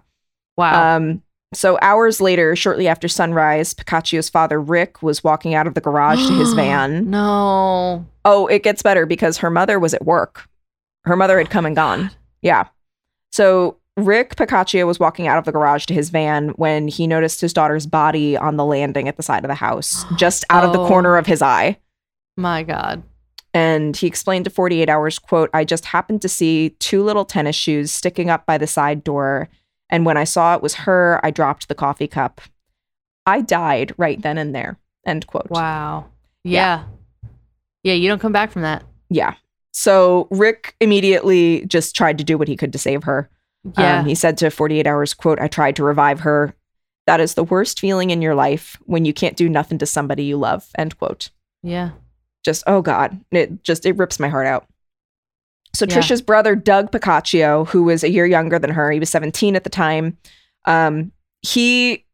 Wow. 0.57 0.97
Um, 0.97 1.23
so 1.53 1.77
hours 1.81 2.21
later, 2.21 2.55
shortly 2.55 2.87
after 2.87 3.07
sunrise, 3.07 3.73
Piccaccio's 3.73 4.29
father 4.29 4.59
Rick 4.61 5.01
was 5.03 5.23
walking 5.23 5.53
out 5.53 5.67
of 5.67 5.73
the 5.73 5.81
garage 5.81 6.25
to 6.27 6.33
his 6.33 6.53
van. 6.55 7.09
no. 7.09 8.05
Oh, 8.23 8.47
it 8.47 8.63
gets 8.63 8.81
better 8.83 9.05
because 9.05 9.37
her 9.37 9.49
mother 9.49 9.79
was 9.79 9.93
at 9.93 10.05
work. 10.05 10.47
Her 11.05 11.15
mother 11.15 11.37
had 11.39 11.49
come 11.49 11.65
and 11.65 11.75
gone. 11.75 12.11
Yeah. 12.43 12.67
So 13.31 13.77
Rick 13.97 14.35
Piccaccio 14.35 14.85
was 14.85 14.99
walking 14.99 15.27
out 15.27 15.37
of 15.39 15.45
the 15.45 15.51
garage 15.51 15.85
to 15.87 15.93
his 15.93 16.09
van 16.09 16.49
when 16.49 16.87
he 16.87 17.07
noticed 17.07 17.41
his 17.41 17.51
daughter's 17.53 17.85
body 17.87 18.37
on 18.37 18.57
the 18.57 18.65
landing 18.65 19.07
at 19.07 19.17
the 19.17 19.23
side 19.23 19.43
of 19.43 19.47
the 19.49 19.55
house, 19.55 20.05
just 20.17 20.45
out 20.49 20.63
of 20.63 20.71
the 20.73 20.79
Oh. 20.79 20.87
corner 20.87 21.17
of 21.17 21.25
oh. 21.25 21.29
his 21.29 21.41
eye. 21.41 21.77
My 22.37 22.63
God. 22.63 23.03
And 23.53 23.97
he 23.97 24.07
explained 24.07 24.45
to 24.45 24.51
48 24.51 24.87
Hours, 24.87 25.19
quote, 25.19 25.49
I 25.53 25.65
just 25.65 25.85
happened 25.85 26.21
to 26.21 26.29
see 26.29 26.69
two 26.79 27.03
little 27.03 27.25
tennis 27.25 27.55
shoes 27.55 27.91
sticking 27.91 28.29
up 28.29 28.45
by 28.45 28.57
the 28.57 28.67
side 28.67 29.03
door. 29.03 29.49
And 29.91 30.05
when 30.05 30.17
I 30.17 30.23
saw 30.23 30.55
it 30.55 30.63
was 30.63 30.73
her, 30.75 31.19
I 31.23 31.31
dropped 31.31 31.67
the 31.67 31.75
coffee 31.75 32.07
cup. 32.07 32.41
I 33.25 33.41
died 33.41 33.93
right 33.97 34.19
then 34.21 34.37
and 34.37 34.55
there. 34.55 34.79
End 35.05 35.27
quote. 35.27 35.49
Wow. 35.49 36.07
Yeah. 36.43 36.85
Yeah, 37.83 37.93
you 37.93 38.07
don't 38.07 38.19
come 38.19 38.31
back 38.31 38.51
from 38.51 38.61
that. 38.63 38.83
Yeah. 39.09 39.35
So 39.73 40.27
Rick 40.31 40.75
immediately 40.79 41.65
just 41.65 41.95
tried 41.95 42.17
to 42.17 42.23
do 42.23 42.37
what 42.37 42.47
he 42.47 42.55
could 42.55 42.71
to 42.73 42.79
save 42.79 43.03
her. 43.03 43.29
Yeah. 43.77 43.99
Um, 43.99 44.05
he 44.05 44.15
said 44.15 44.37
to 44.39 44.49
48 44.49 44.87
Hours, 44.87 45.13
quote, 45.13 45.39
I 45.39 45.47
tried 45.47 45.75
to 45.75 45.83
revive 45.83 46.21
her. 46.21 46.55
That 47.05 47.19
is 47.19 47.33
the 47.35 47.43
worst 47.43 47.79
feeling 47.79 48.09
in 48.09 48.21
your 48.21 48.35
life 48.35 48.77
when 48.85 49.05
you 49.05 49.13
can't 49.13 49.37
do 49.37 49.49
nothing 49.49 49.77
to 49.79 49.85
somebody 49.85 50.23
you 50.23 50.37
love. 50.37 50.67
End 50.77 50.97
quote. 50.97 51.29
yeah. 51.63 51.91
just 52.43 52.63
oh 52.65 52.81
god 52.81 53.19
it 53.31 53.61
just 53.63 53.85
it 53.85 53.97
rips 53.97 54.19
my 54.19 54.29
heart 54.29 54.47
out 54.47 54.65
so 55.73 55.85
Yeah. 55.87 55.95
trisha's 55.95 56.21
brother 56.21 56.55
doug 56.55 56.91
piccaccio 56.91 57.65
who 57.65 57.83
was 57.83 58.03
a 58.03 58.09
year 58.09 58.25
younger 58.25 58.59
than 58.59 58.69
her 58.71 58.91
he 58.91 58.99
was 58.99 59.09
17 59.09 59.55
at 59.55 59.63
the 59.63 59.69
time 59.69 60.17
um 60.65 61.11
he 61.41 62.05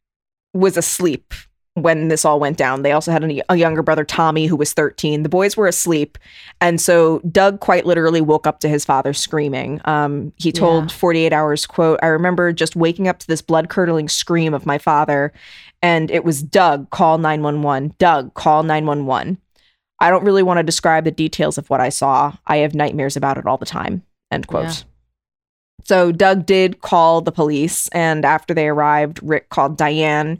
was 0.54 0.78
asleep 0.78 1.34
when 1.76 2.08
this 2.08 2.26
all 2.26 2.40
went 2.40 2.58
down. 2.58 2.82
They 2.82 2.92
also 2.92 3.12
had 3.12 3.24
a, 3.24 3.42
a 3.54 3.56
younger 3.56 3.84
brother, 3.84 4.04
Tommy, 4.04 4.48
who 4.48 4.56
was 4.56 4.74
13. 4.74 5.22
The 5.22 5.30
boys 5.30 5.56
were 5.56 5.68
asleep. 5.68 6.18
And 6.60 6.82
so 6.82 7.20
Doug 7.32 7.60
quite 7.60 7.86
literally 7.86 8.20
woke 8.20 8.48
up 8.48 8.62
to 8.62 8.68
his 8.68 8.84
father 8.84 9.14
screaming. 9.14 9.80
Um, 9.86 10.34
he 10.38 10.52
told 10.52 10.86
Yeah. 10.86 10.96
48 10.98 11.34
Hours, 11.34 11.68
quote, 11.68 12.00
I 12.02 12.08
remember 12.08 12.52
just 12.52 12.76
waking 12.76 13.08
up 13.08 13.20
to 13.20 13.28
this 13.28 13.44
blood 13.44 13.70
curdling 13.70 14.10
scream 14.10 14.56
of 14.56 14.66
my 14.66 14.80
father. 14.80 15.32
And 15.84 16.10
it 16.10 16.24
was 16.24 16.42
Doug, 16.42 16.90
call 16.90 17.20
911. 17.20 17.94
Doug, 18.00 18.34
call 18.34 18.64
911. 18.64 19.38
I 20.00 20.10
don't 20.10 20.24
really 20.24 20.44
want 20.44 20.58
to 20.60 20.64
describe 20.64 21.04
the 21.06 21.12
details 21.12 21.58
of 21.58 21.70
what 21.70 21.82
I 21.82 21.90
saw. 21.90 22.34
I 22.46 22.58
have 22.58 22.76
nightmares 22.76 23.18
about 23.18 23.38
it 23.38 23.46
all 23.48 23.58
the 23.58 23.66
time. 23.66 24.04
End 24.32 24.48
quote. 24.48 24.66
Yeah. 24.66 24.74
So 25.86 26.12
Doug 26.12 26.46
did 26.46 26.82
call 26.82 27.22
the 27.22 27.32
police, 27.32 27.88
and 27.90 28.26
after 28.26 28.54
they 28.54 28.68
arrived, 28.68 29.20
Rick 29.24 29.50
called 29.50 29.78
Diane, 29.78 30.40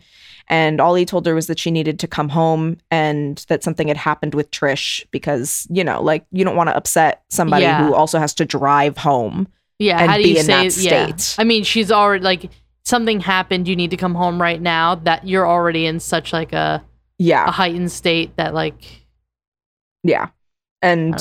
and 0.50 0.82
all 0.82 0.96
he 0.96 1.06
told 1.06 1.26
her 1.26 1.36
was 1.36 1.48
that 1.48 1.60
she 1.60 1.72
needed 1.72 2.00
to 2.00 2.08
come 2.08 2.30
home 2.30 2.78
and 2.92 3.38
that 3.48 3.64
something 3.64 3.88
had 3.88 3.98
happened 3.98 4.34
with 4.36 4.52
Trish 4.52 5.06
because 5.12 5.66
you 5.70 5.84
know, 5.84 6.02
like 6.02 6.26
you 6.32 6.44
don't 6.44 6.56
want 6.56 6.70
to 6.70 6.76
upset 6.76 7.24
somebody 7.30 7.64
Yeah. 7.64 7.86
who 7.86 7.94
also 7.94 8.20
has 8.20 8.34
to 8.36 8.46
drive 8.46 8.98
home. 8.98 9.48
Yeah, 9.80 10.00
and 10.00 10.10
how 10.10 10.18
do 10.18 10.24
be 10.24 10.30
you 10.32 10.38
in 10.40 10.46
say 10.46 10.70
that 10.70 10.78
yeah. 10.78 11.16
state. 11.16 11.36
I 11.40 11.44
mean, 11.46 11.64
she's 11.64 11.92
already 11.92 12.24
like 12.24 12.50
something 12.84 13.20
happened, 13.20 13.68
you 13.68 13.76
need 13.76 13.92
to 13.92 13.98
come 13.98 14.16
home 14.16 14.42
right 14.42 14.62
now. 14.62 14.96
That 14.96 15.28
you're 15.28 15.48
already 15.48 15.86
in 15.86 16.00
such 16.00 16.34
like 16.34 16.52
a, 16.52 16.58
a 16.58 16.84
Yeah, 17.20 17.50
heightened 17.52 17.92
state 17.92 18.36
that 18.38 18.54
like 18.54 19.07
yeah, 20.08 20.30
and 20.82 21.16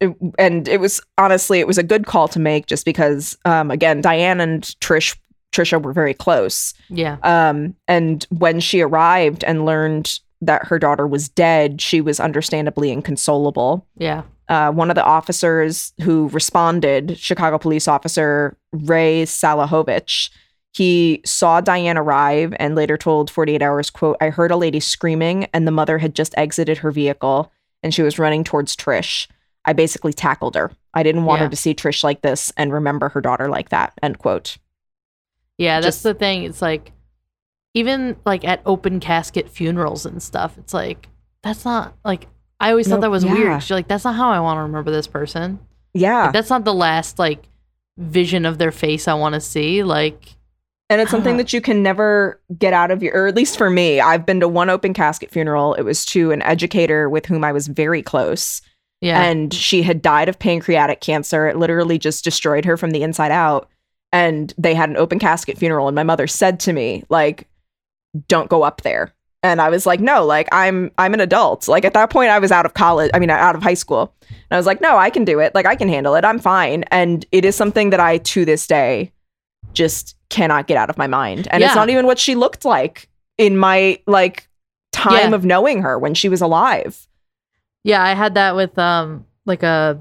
it, 0.00 0.16
and 0.38 0.68
it 0.68 0.80
was 0.80 1.00
honestly 1.16 1.60
it 1.60 1.66
was 1.66 1.78
a 1.78 1.82
good 1.82 2.06
call 2.06 2.28
to 2.28 2.38
make 2.38 2.66
just 2.66 2.84
because 2.84 3.36
um 3.44 3.70
again 3.70 4.00
Diane 4.00 4.40
and 4.40 4.62
Trish 4.80 5.16
Trisha 5.52 5.82
were 5.82 5.92
very 5.92 6.14
close. 6.14 6.74
Yeah. 6.88 7.16
Um, 7.22 7.74
and 7.86 8.26
when 8.30 8.60
she 8.60 8.80
arrived 8.80 9.44
and 9.44 9.64
learned 9.64 10.20
that 10.40 10.66
her 10.66 10.78
daughter 10.78 11.06
was 11.06 11.28
dead, 11.28 11.80
she 11.80 12.00
was 12.00 12.20
understandably 12.20 12.90
inconsolable. 12.90 13.86
Yeah. 13.96 14.22
Uh, 14.48 14.70
one 14.70 14.90
of 14.90 14.94
the 14.94 15.04
officers 15.04 15.92
who 16.02 16.28
responded, 16.28 17.18
Chicago 17.18 17.58
police 17.58 17.88
officer 17.88 18.56
Ray 18.72 19.24
Salahovich, 19.24 20.30
he 20.72 21.20
saw 21.24 21.60
Diane 21.60 21.98
arrive 21.98 22.54
and 22.58 22.74
later 22.74 22.96
told 22.96 23.30
48 23.30 23.62
Hours, 23.62 23.90
quote, 23.90 24.16
I 24.20 24.30
heard 24.30 24.50
a 24.50 24.56
lady 24.56 24.80
screaming 24.80 25.46
and 25.52 25.66
the 25.66 25.72
mother 25.72 25.98
had 25.98 26.14
just 26.14 26.34
exited 26.36 26.78
her 26.78 26.90
vehicle 26.90 27.50
and 27.82 27.92
she 27.94 28.02
was 28.02 28.18
running 28.18 28.44
towards 28.44 28.76
Trish. 28.76 29.26
I 29.64 29.72
basically 29.72 30.12
tackled 30.12 30.54
her. 30.54 30.70
I 30.94 31.02
didn't 31.02 31.24
want 31.24 31.40
Yeah. 31.40 31.44
her 31.44 31.50
to 31.50 31.56
see 31.56 31.74
Trish 31.74 32.02
like 32.02 32.22
this 32.22 32.52
and 32.56 32.72
remember 32.72 33.10
her 33.10 33.20
daughter 33.20 33.48
like 33.48 33.68
that, 33.70 33.92
end 34.02 34.18
quote. 34.18 34.58
Yeah, 35.58 35.80
that's 35.80 35.96
Just- 35.96 36.02
the 36.04 36.14
thing. 36.14 36.44
It's 36.44 36.62
like 36.62 36.92
even 37.74 38.16
like 38.24 38.44
at 38.44 38.62
open 38.64 39.00
casket 39.00 39.48
funerals 39.48 40.06
and 40.06 40.22
stuff, 40.22 40.56
it's 40.58 40.72
like 40.74 41.08
that's 41.42 41.64
not 41.64 41.94
like 42.04 42.26
I 42.60 42.70
always 42.70 42.88
No, 42.88 42.94
thought 42.96 43.02
that 43.02 43.10
was 43.10 43.24
yeah. 43.24 43.32
weird. 43.34 43.62
She's 43.62 43.70
like, 43.70 43.88
that's 43.88 44.04
not 44.04 44.16
how 44.16 44.30
I 44.30 44.40
want 44.40 44.58
to 44.58 44.62
remember 44.62 44.90
this 44.90 45.06
person. 45.06 45.60
Yeah. 45.94 46.24
Like, 46.24 46.32
that's 46.32 46.50
not 46.50 46.64
the 46.64 46.74
last 46.74 47.18
like 47.18 47.48
vision 47.96 48.44
of 48.46 48.58
their 48.58 48.72
face 48.72 49.06
I 49.06 49.14
want 49.14 49.34
to 49.34 49.40
see. 49.40 49.82
Like 49.84 50.36
And 50.90 51.00
it's 51.02 51.10
something 51.10 51.34
Ah. 51.34 51.38
that 51.38 51.52
you 51.52 51.60
can 51.60 51.82
never 51.82 52.40
get 52.58 52.72
out 52.72 52.90
of 52.90 53.02
your, 53.02 53.14
or 53.14 53.26
at 53.26 53.34
least 53.36 53.58
for 53.58 53.68
me, 53.68 54.00
I've 54.00 54.24
been 54.24 54.40
to 54.40 54.48
one 54.48 54.70
open 54.70 54.94
casket 54.94 55.30
funeral. 55.30 55.74
It 55.74 55.82
was 55.82 56.04
to 56.06 56.30
an 56.32 56.40
educator 56.42 57.10
with 57.10 57.26
whom 57.26 57.44
I 57.44 57.52
was 57.52 57.66
very 57.68 58.02
close. 58.02 58.62
yeah. 59.00 59.22
And 59.22 59.52
she 59.54 59.82
had 59.82 60.02
died 60.02 60.28
of 60.28 60.38
pancreatic 60.38 61.00
cancer. 61.00 61.46
It 61.46 61.56
literally 61.56 61.98
just 61.98 62.24
destroyed 62.24 62.64
her 62.64 62.76
from 62.76 62.90
the 62.90 63.02
inside 63.02 63.30
out. 63.30 63.68
And 64.12 64.52
they 64.58 64.74
had 64.74 64.88
an 64.88 64.96
open 64.96 65.18
casket 65.18 65.56
funeral. 65.58 65.86
And 65.88 65.94
my 65.94 66.02
mother 66.02 66.26
said 66.26 66.58
to 66.60 66.72
me, 66.72 67.04
like, 67.10 67.46
don't 68.26 68.48
go 68.48 68.62
up 68.64 68.80
there. 68.80 69.12
And 69.44 69.60
I 69.60 69.68
was 69.68 69.86
like, 69.86 70.00
no, 70.00 70.24
like 70.24 70.48
I'm 70.50 70.90
I'm 70.98 71.14
an 71.14 71.20
adult. 71.20 71.68
Like 71.68 71.84
at 71.84 71.94
that 71.94 72.10
point 72.10 72.30
I 72.30 72.40
was 72.40 72.50
out 72.50 72.66
of 72.66 72.74
college, 72.74 73.08
I 73.14 73.20
mean 73.20 73.30
out 73.30 73.54
of 73.54 73.62
high 73.62 73.74
school. 73.74 74.12
And 74.30 74.36
I 74.50 74.56
was 74.56 74.66
like, 74.66 74.80
no, 74.80 74.96
I 74.96 75.10
can 75.10 75.24
do 75.24 75.38
it. 75.38 75.54
Like 75.54 75.66
I 75.66 75.76
can 75.76 75.88
handle 75.88 76.16
it. 76.16 76.24
I'm 76.24 76.40
fine. 76.40 76.82
And 76.90 77.24
it 77.30 77.44
is 77.44 77.54
something 77.54 77.90
that 77.90 78.00
I 78.00 78.18
to 78.18 78.44
this 78.44 78.66
day 78.66 79.12
just 79.74 80.16
cannot 80.30 80.66
get 80.66 80.76
out 80.76 80.90
of 80.90 80.98
my 80.98 81.06
mind. 81.06 81.48
And 81.50 81.62
it's 81.62 81.74
not 81.74 81.88
even 81.90 82.06
what 82.06 82.18
she 82.18 82.34
looked 82.34 82.64
like 82.64 83.08
in 83.38 83.56
my 83.56 83.98
like 84.06 84.48
time 84.92 85.30
Yeah. 85.30 85.34
of 85.36 85.44
knowing 85.44 85.82
her 85.82 85.98
when 85.98 86.14
she 86.14 86.28
was 86.28 86.40
alive. 86.40 87.06
yeah, 87.84 88.02
I 88.02 88.14
had 88.14 88.34
that 88.34 88.54
with 88.56 88.78
um 88.78 89.24
like 89.46 89.62
a 89.62 89.98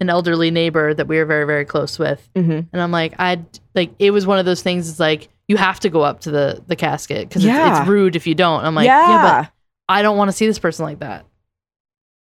an 0.00 0.10
elderly 0.10 0.50
neighbor 0.50 0.92
that 0.92 1.06
we 1.06 1.16
were 1.18 1.24
very 1.24 1.44
very 1.46 1.64
close 1.64 1.98
with. 1.98 2.28
hmm 2.36 2.50
and 2.72 2.80
I'm 2.80 2.90
like, 2.92 3.14
I 3.18 3.42
like 3.74 3.92
it 3.98 4.10
was 4.12 4.26
one 4.26 4.38
of 4.38 4.44
those 4.44 4.62
things. 4.62 4.88
It's 4.88 5.00
like 5.00 5.28
you 5.48 5.56
have 5.56 5.80
to 5.80 5.88
go 5.90 6.02
up 6.02 6.20
to 6.20 6.30
the 6.30 6.62
the 6.66 6.76
casket 6.76 7.28
because 7.28 7.44
it's, 7.44 7.48
Yeah. 7.48 7.80
it's 7.80 7.88
rude 7.88 8.16
if 8.16 8.26
you 8.26 8.34
don't. 8.34 8.64
I'm 8.64 8.74
like, 8.74 8.86
yeah. 8.86 9.08
yeah. 9.08 9.42
but 9.42 9.50
I 9.88 10.02
don't 10.02 10.16
want 10.16 10.28
to 10.28 10.32
see 10.36 10.46
this 10.46 10.58
person 10.58 10.84
like 10.84 11.00
that. 11.00 11.24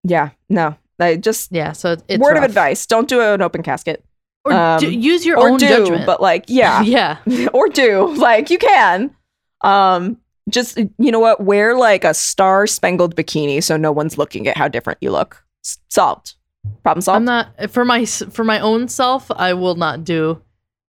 yeah. 0.05 0.31
No. 0.49 0.77
I 1.01 1.17
just 1.17 1.51
Yeah, 1.51 1.73
so 1.73 1.93
it's, 1.93 2.05
it's 2.09 2.21
word 2.23 2.37
of 2.37 2.45
advice: 2.45 2.87
don't 2.87 3.09
do 3.09 3.21
an 3.21 3.43
open 3.43 3.63
casket, 3.65 4.05
or 4.45 4.53
um, 4.53 4.81
do, 4.81 4.91
use 4.91 5.25
your 5.25 5.39
or 5.39 5.51
own 5.51 5.59
do, 5.59 5.69
judgment. 5.69 6.07
but 6.07 6.21
like, 6.21 6.45
yeah, 6.49 6.83
yeah, 6.83 7.19
or 7.53 7.69
do 7.69 8.15
like 8.15 8.51
you 8.51 8.59
can. 8.59 9.15
Um, 9.63 10.19
just 10.49 10.77
you 10.77 11.13
know 11.13 11.21
what? 11.21 11.43
Wear 11.43 11.77
like 11.77 12.05
a 12.05 12.15
star 12.15 12.67
spangled 12.67 13.15
bikini 13.15 13.63
so 13.63 13.77
no 13.77 13.93
one's 13.93 14.19
looking 14.19 14.49
at 14.49 14.57
how 14.57 14.69
different 14.69 14.99
you 15.01 15.11
look. 15.11 15.45
Solved. 15.89 16.35
Problem 16.83 17.01
solved. 17.01 17.17
I'm 17.17 17.25
not 17.25 17.71
for 17.71 17.85
my 17.85 18.05
for 18.05 18.45
my 18.45 18.59
own 18.61 18.89
self. 18.89 19.31
I 19.31 19.55
will 19.55 19.77
not 19.77 20.05
do 20.05 20.43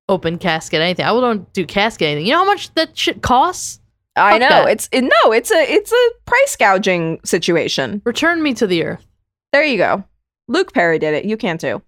open 0.09 0.38
casket 0.38 0.80
anything. 0.80 1.04
I 1.04 1.12
will 1.12 1.21
not 1.21 1.52
do 1.52 1.66
casket 1.66 2.06
anything. 2.09 2.26
You 2.26 2.32
know 2.32 2.38
how 2.38 2.44
much 2.44 2.73
that 2.75 2.97
shit 2.97 3.23
costs? 3.23 3.80
I 4.16 4.32
fuck 4.32 4.40
know 4.40 4.49
that. 4.49 4.71
it's 4.71 4.88
it, 4.92 5.02
no, 5.02 5.32
it's 5.32 5.50
a 5.50 5.73
it's 5.73 5.92
a 5.92 6.11
price 6.26 6.56
gouging 6.56 7.21
situation. 7.25 8.02
Return 8.04 8.42
me 8.42 8.54
to 8.54 8.66
the 8.66 8.85
earth. 8.85 9.06
There 9.52 9.64
you 9.64 9.78
go. 9.78 10.04
Luke 10.49 10.73
Perry 10.73 10.99
did 10.99 11.14
it. 11.14 11.25
You 11.25 11.37
can 11.37 11.59
too. 11.59 11.82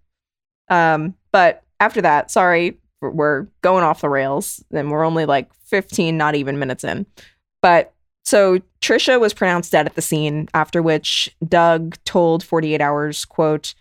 Um, 0.68 1.14
but 1.34 1.64
after 1.80 2.00
that, 2.00 2.30
sorry, 2.30 2.78
we're- 3.02 3.46
going 3.60 3.82
off 3.82 4.00
the 4.00 4.08
rails. 4.08 4.62
and 4.72 4.90
we're 4.90 5.04
only 5.04 5.26
like 5.26 5.52
15, 5.64 6.16
not 6.16 6.36
even 6.36 6.58
minutes 6.60 6.84
in. 6.84 7.04
But 7.60 7.92
so 8.24 8.60
Trisha 8.80 9.18
was 9.20 9.34
pronounced 9.34 9.72
dead 9.72 9.84
at 9.86 9.96
the 9.96 10.00
scene, 10.02 10.48
after 10.54 10.80
which 10.80 11.34
Doug 11.46 11.96
told 12.04 12.44
48 12.44 12.80
Hours, 12.80 13.24
quote, 13.24 13.74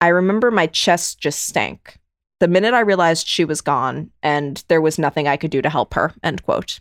I 0.00 0.08
remember 0.08 0.50
my 0.50 0.66
chest 0.66 1.20
just 1.20 1.46
stank. 1.46 1.98
The 2.40 2.48
minute 2.48 2.72
I 2.74 2.80
realized 2.80 3.28
she 3.28 3.44
was 3.44 3.60
gone 3.60 4.10
and 4.22 4.64
there 4.68 4.80
was 4.80 4.98
nothing 4.98 5.28
I 5.28 5.36
could 5.36 5.50
do 5.50 5.60
to 5.62 5.70
help 5.70 5.92
her, 5.94 6.12
end 6.24 6.42
quote. 6.42 6.80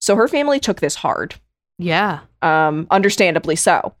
So 0.00 0.14
her 0.16 0.28
family 0.28 0.60
took 0.60 0.80
this 0.80 0.94
hard 0.94 1.34
Yeah, 1.78 2.20
um, 2.42 2.86
understandably 2.92 3.56
so. 3.56 3.94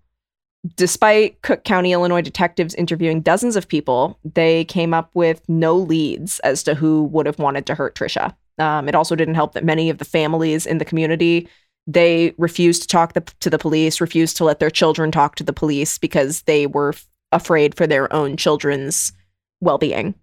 Despite 0.76 1.42
Cook 1.42 1.64
County, 1.64 1.92
Illinois 1.92 2.22
detectives 2.22 2.74
interviewing 2.74 3.20
dozens 3.20 3.54
of 3.54 3.68
people, 3.68 4.18
they 4.24 4.64
came 4.64 4.94
up 4.94 5.10
with 5.14 5.46
no 5.48 5.76
leads 5.76 6.38
as 6.40 6.62
to 6.62 6.74
who 6.74 7.04
would 7.04 7.26
have 7.26 7.38
wanted 7.38 7.66
to 7.66 7.74
hurt 7.74 7.94
Trisha. 7.94 8.34
Um, 8.58 8.88
it 8.88 8.94
also 8.94 9.14
didn't 9.14 9.34
help 9.34 9.52
that 9.52 9.64
many 9.64 9.90
of 9.90 9.98
the 9.98 10.04
families 10.04 10.64
in 10.64 10.78
the 10.78 10.84
community 10.84 11.48
they 11.86 12.34
refused 12.38 12.82
to 12.82 12.88
talk 12.88 13.12
the, 13.12 13.20
to 13.40 13.50
the 13.50 13.58
police, 13.58 14.00
refused 14.00 14.36
to 14.38 14.44
let 14.44 14.58
their 14.58 14.70
children 14.70 15.10
talk 15.10 15.34
to 15.36 15.44
the 15.44 15.52
police 15.52 15.98
because 15.98 16.42
they 16.42 16.66
were 16.66 16.90
f- 16.90 17.06
afraid 17.30 17.74
for 17.76 17.86
their 17.86 18.10
own 18.12 18.36
children's 18.36 19.12
well-being. 19.60 20.14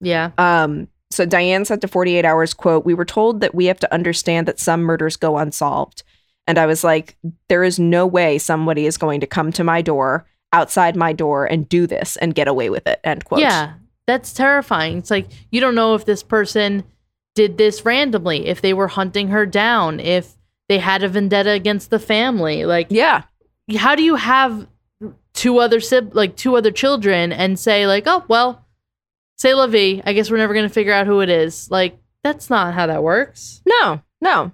yeah, 0.00 0.30
Um, 0.38 0.88
so 1.10 1.26
Diane 1.26 1.64
said 1.64 1.80
to 1.80 1.88
48 1.88 2.24
Hours, 2.24 2.54
quote, 2.54 2.84
We 2.84 2.94
were 2.94 3.04
told 3.04 3.40
that 3.40 3.54
we 3.54 3.66
have 3.66 3.80
to 3.80 3.92
understand 3.92 4.48
that 4.48 4.60
some 4.60 4.82
murders 4.82 5.16
go 5.16 5.36
unsolved. 5.38 6.02
And 6.50 6.58
I 6.58 6.66
was 6.66 6.82
like, 6.84 7.16
there 7.48 7.62
is 7.64 7.78
no 7.78 8.06
way 8.06 8.36
somebody 8.38 8.84
is 8.86 8.96
going 8.98 9.20
to 9.20 9.26
come 9.26 9.52
to 9.52 9.64
my 9.64 9.80
door, 9.82 10.26
outside 10.52 10.96
my 10.96 11.12
door, 11.12 11.46
and 11.46 11.68
do 11.68 11.86
this 11.86 12.16
and 12.16 12.34
get 12.34 12.48
away 12.48 12.68
with 12.70 12.86
it. 12.86 13.00
End 13.04 13.24
quote. 13.24 13.40
yeah. 13.40 13.74
That's 14.06 14.32
terrifying. 14.34 14.98
It's 14.98 15.10
like 15.10 15.28
you 15.52 15.60
don't 15.60 15.76
know 15.76 15.94
if 15.94 16.04
this 16.04 16.22
person 16.24 16.82
did 17.36 17.56
this 17.58 17.84
randomly, 17.84 18.46
if 18.48 18.60
they 18.60 18.74
were 18.74 18.88
hunting 18.88 19.28
her 19.28 19.46
down, 19.46 20.00
if 20.00 20.34
they 20.68 20.78
had 20.78 21.04
a 21.04 21.08
vendetta 21.08 21.50
against 21.50 21.90
the 21.90 21.98
family. 22.00 22.64
Like 22.64 22.88
Yeah. 22.90 23.22
how 23.78 23.94
do 23.94 24.02
you 24.02 24.16
have 24.16 24.66
two 25.32 25.58
other 25.58 25.78
sib- 25.78 26.14
like 26.16 26.34
two 26.36 26.56
other 26.56 26.72
children 26.72 27.32
and 27.32 27.56
say 27.58 27.86
like 27.86 28.02
oh 28.06 28.24
well 28.26 28.66
say 29.38 29.54
la 29.54 29.68
vie 29.68 30.02
i 30.04 30.12
guess 30.12 30.28
we're 30.30 30.36
never 30.36 30.52
going 30.52 30.66
to 30.68 30.74
figure 30.74 30.92
out 30.92 31.06
who 31.06 31.20
it 31.20 31.28
is 31.28 31.70
like 31.70 31.96
that's 32.24 32.50
not 32.50 32.74
how 32.74 32.86
that 32.88 33.02
works 33.04 33.62
No, 33.64 34.02
no. 34.20 34.50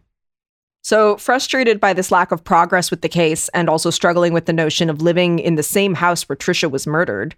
So 0.87 1.17
frustrated 1.17 1.81
by 1.81 1.95
this 1.95 2.13
lack 2.13 2.31
of 2.31 2.45
progress 2.45 2.93
with 2.93 3.01
the 3.01 3.09
case 3.09 3.49
and 3.49 3.69
also 3.69 3.91
struggling 3.91 4.33
with 4.33 4.47
the 4.47 4.53
notion 4.53 4.89
of 4.89 5.03
living 5.03 5.41
in 5.41 5.57
the 5.57 5.63
same 5.65 5.95
house 5.95 6.29
where 6.29 6.37
Trisha 6.37 6.71
was 6.71 6.87
murdered, 6.87 7.35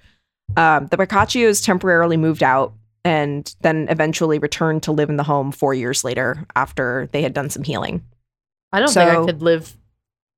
um, 0.58 0.86
the 0.88 0.98
Piccaccios 0.98 1.64
temporarily 1.64 2.18
moved 2.18 2.42
out 2.42 2.74
and 3.06 3.54
then 3.62 3.86
eventually 3.88 4.38
returned 4.38 4.82
to 4.82 4.92
live 4.92 5.08
in 5.08 5.16
the 5.16 5.22
home 5.22 5.50
four 5.50 5.72
years 5.72 6.04
later 6.04 6.44
after 6.56 7.08
they 7.12 7.22
had 7.22 7.32
done 7.32 7.48
some 7.48 7.62
healing. 7.62 8.04
i 8.74 8.80
don't 8.80 8.92
think 8.92 9.08
i 9.10 9.24
could 9.24 9.40
live 9.40 9.74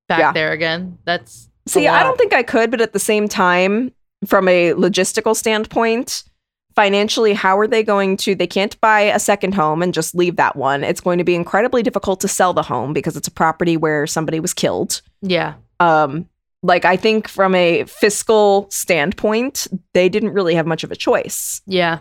back 0.07 0.19
Yeah. 0.19 0.31
there 0.31 0.53
again 0.53 0.97
that's 1.03 1.49
See, 1.67 1.89
I 1.89 2.03
don't 2.03 2.17
think 2.17 2.33
I 2.33 2.43
could, 2.43 2.71
but 2.71 2.79
at 2.79 2.93
the 2.93 2.99
same 2.99 3.27
time, 3.27 3.91
from 4.25 4.47
a 4.47 4.71
logistical 4.71 5.35
standpoint, 5.35 6.23
Financially, 6.75 7.33
how 7.33 7.57
are 7.59 7.67
they 7.67 7.83
going 7.83 8.17
to? 8.17 8.33
They 8.33 8.47
can't 8.47 8.79
buy 8.79 9.01
a 9.01 9.19
second 9.19 9.53
home 9.53 9.81
and 9.81 9.93
just 9.93 10.15
leave 10.15 10.37
that 10.37 10.55
one. 10.55 10.83
It's 10.83 11.01
going 11.01 11.17
to 11.17 11.23
be 11.23 11.35
incredibly 11.35 11.83
difficult 11.83 12.21
to 12.21 12.27
sell 12.27 12.53
the 12.53 12.63
home 12.63 12.93
because 12.93 13.17
it's 13.17 13.27
a 13.27 13.31
property 13.31 13.75
where 13.75 14.07
somebody 14.07 14.39
was 14.39 14.53
killed. 14.53 15.01
Yeah. 15.21 15.55
Um, 15.79 16.29
like 16.63 16.85
I 16.85 16.95
think 16.95 17.27
from 17.27 17.55
a 17.55 17.83
fiscal 17.85 18.69
standpoint, 18.69 19.67
they 19.93 20.09
didn't 20.09 20.33
really 20.33 20.55
have 20.55 20.67
much 20.67 20.83
of 20.83 20.91
a 20.91 20.95
choice. 20.95 21.61
Yeah. 21.65 21.99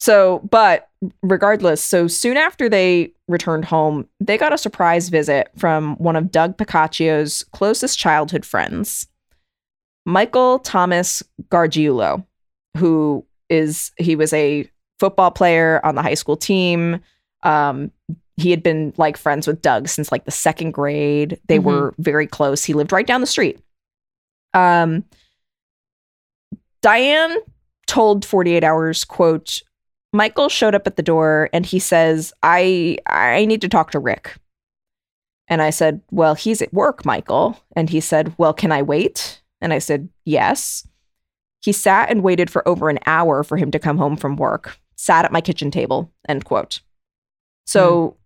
So, 0.00 0.40
but 0.50 0.88
regardless, 1.22 1.82
so 1.82 2.08
soon 2.08 2.36
after 2.36 2.68
they 2.68 3.12
returned 3.28 3.66
home, 3.66 4.08
they 4.18 4.38
got 4.38 4.52
a 4.52 4.58
surprise 4.58 5.08
visit 5.10 5.50
from 5.56 5.96
one 5.96 6.16
of 6.16 6.30
Doug 6.30 6.56
Piccaccio's 6.56 7.44
closest 7.52 7.98
childhood 7.98 8.44
friends, 8.44 9.06
Michael 10.06 10.58
Thomas 10.58 11.22
Gargiulo, 11.50 12.24
who 12.78 13.26
is 13.50 13.90
he 13.98 14.16
was 14.16 14.32
a 14.32 14.68
football 14.98 15.30
player 15.30 15.80
on 15.84 15.94
the 15.96 16.02
high 16.02 16.14
school 16.14 16.36
team. 16.36 17.00
Um, 17.42 17.90
he 18.36 18.50
had 18.50 18.62
been 18.62 18.94
like 18.96 19.16
friends 19.16 19.46
with 19.46 19.60
Doug 19.60 19.88
since 19.88 20.10
like 20.10 20.24
the 20.24 20.30
second 20.30 20.70
grade. 20.72 21.38
They 21.48 21.58
Mhm. 21.58 21.64
were 21.64 21.94
very 21.98 22.26
close. 22.26 22.64
He 22.64 22.72
lived 22.72 22.92
right 22.92 23.06
down 23.06 23.20
the 23.20 23.26
street. 23.26 23.60
Um, 24.54 25.04
Diane 26.82 27.36
told 27.86 28.24
48 28.24 28.64
Hours, 28.64 29.04
quote, 29.04 29.62
Michael 30.12 30.48
showed 30.48 30.74
up 30.74 30.86
at 30.86 30.96
the 30.96 31.02
door 31.02 31.48
and 31.52 31.64
he 31.64 31.78
says, 31.78 32.32
I 32.42 32.98
I 33.06 33.44
need 33.44 33.60
to 33.60 33.68
talk 33.68 33.90
to 33.92 33.98
Rick. 33.98 34.36
And 35.48 35.62
I 35.62 35.70
said, 35.70 36.00
Well, 36.10 36.34
he's 36.34 36.62
at 36.62 36.72
work, 36.72 37.04
Michael. 37.04 37.60
And 37.76 37.88
he 37.90 38.00
said, 38.00 38.34
Well, 38.38 38.52
can 38.52 38.72
I 38.72 38.82
wait? 38.82 39.40
And 39.60 39.72
I 39.72 39.78
said, 39.78 40.08
Yes. 40.24 40.86
He 41.60 41.72
sat 41.72 42.10
and 42.10 42.22
waited 42.22 42.50
for 42.50 42.66
over 42.66 42.88
an 42.88 42.98
hour 43.06 43.42
for 43.42 43.56
him 43.56 43.70
to 43.70 43.78
come 43.78 43.98
home 43.98 44.16
from 44.16 44.36
work, 44.36 44.78
sat 44.96 45.24
at 45.24 45.32
my 45.32 45.40
kitchen 45.40 45.70
table, 45.70 46.10
end 46.28 46.44
quote. 46.44 46.80
So 47.66 48.16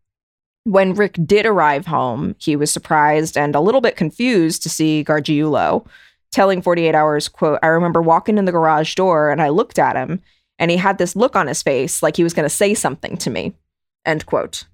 hmm. 0.65 0.73
when 0.73 0.95
Rick 0.95 1.19
did 1.25 1.47
arrive 1.47 1.87
home, 1.87 2.37
he 2.39 2.57
was 2.57 2.73
surprised 2.73 3.37
and 3.37 3.55
a 3.55 3.61
little 3.61 3.81
bit 3.81 3.97
confused 3.97 4.63
to 4.63 4.71
see 4.71 5.05
Gargiulo 5.05 5.87
telling 6.33 6.63
48 6.63 6.95
Hours, 6.95 7.29
quote, 7.29 7.61
I 7.63 7.69
remember 7.69 8.03
walking 8.03 8.39
in 8.39 8.45
the 8.45 8.53
garage 8.53 8.95
door 8.95 9.31
and 9.31 9.41
I 9.41 9.51
looked 9.51 9.79
at 9.79 9.97
him 9.97 10.21
and 10.59 10.71
he 10.71 10.77
had 10.77 10.99
this 10.99 11.17
look 11.17 11.37
on 11.37 11.47
his 11.47 11.63
face 11.63 12.03
like 12.03 12.17
he 12.17 12.25
was 12.25 12.35
going 12.35 12.45
to 12.45 12.51
say 12.51 12.75
something 12.75 13.17
to 13.19 13.31
me, 13.31 13.55
end 14.05 14.27
quote. 14.27 14.65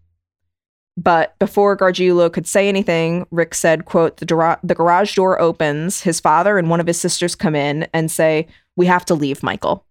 But 0.97 1.39
before 1.39 1.77
Gargiulo 1.77 2.33
could 2.33 2.47
say 2.47 2.69
anything, 2.69 3.27
Rick 3.31 3.55
said, 3.55 3.85
quote, 3.85 4.19
the, 4.19 4.27
dura- 4.27 4.61
the 4.63 4.75
garage 4.75 5.15
door 5.15 5.41
opens, 5.41 6.03
his 6.03 6.21
father 6.21 6.59
and 6.59 6.69
one 6.69 6.81
of 6.81 6.87
his 6.87 7.01
sisters 7.01 7.35
come 7.35 7.55
in 7.55 7.89
and 7.95 8.11
say, 8.11 8.47
we 8.77 8.87
have 8.87 9.05
to 9.07 9.15
leave, 9.15 9.43
Michael. 9.43 9.87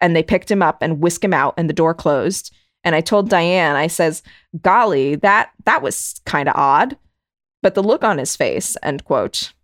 And 0.00 0.14
they 0.14 0.22
picked 0.22 0.50
him 0.50 0.62
up 0.62 0.78
and 0.80 1.00
whisk 1.00 1.24
him 1.24 1.34
out 1.34 1.54
and 1.56 1.68
the 1.68 1.74
door 1.74 1.94
closed. 1.94 2.54
And 2.84 2.94
I 2.94 3.00
told 3.00 3.30
Diane, 3.30 3.76
I 3.76 3.86
says, 3.86 4.22
golly, 4.60 5.16
that 5.16 5.50
that 5.64 5.82
was 5.82 6.20
kind 6.26 6.48
of 6.48 6.54
odd. 6.56 6.96
But 7.62 7.74
the 7.74 7.82
look 7.82 8.04
on 8.04 8.18
his 8.18 8.36
face, 8.36 8.76
end 8.82 9.04
quote. 9.04 9.54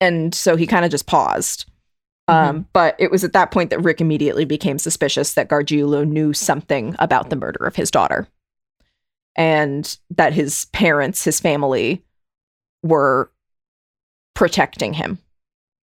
And 0.00 0.34
so 0.34 0.56
he 0.56 0.66
kind 0.66 0.84
of 0.84 0.90
just 0.90 1.06
paused. 1.06 1.66
Um, 2.26 2.66
but 2.72 2.96
it 2.98 3.10
was 3.10 3.22
at 3.22 3.34
that 3.34 3.50
point 3.50 3.70
that 3.70 3.82
Rick 3.82 4.00
immediately 4.00 4.44
became 4.44 4.78
suspicious 4.78 5.34
that 5.34 5.48
Gargiulo 5.48 6.06
knew 6.08 6.32
something 6.32 6.96
about 6.98 7.30
the 7.30 7.36
murder 7.36 7.64
of 7.64 7.76
his 7.76 7.90
daughter. 7.90 8.26
And 9.36 9.96
that 10.10 10.32
his 10.32 10.66
parents, 10.66 11.24
his 11.24 11.40
family, 11.40 12.02
were 12.82 13.30
protecting 14.34 14.92
him. 14.92 15.18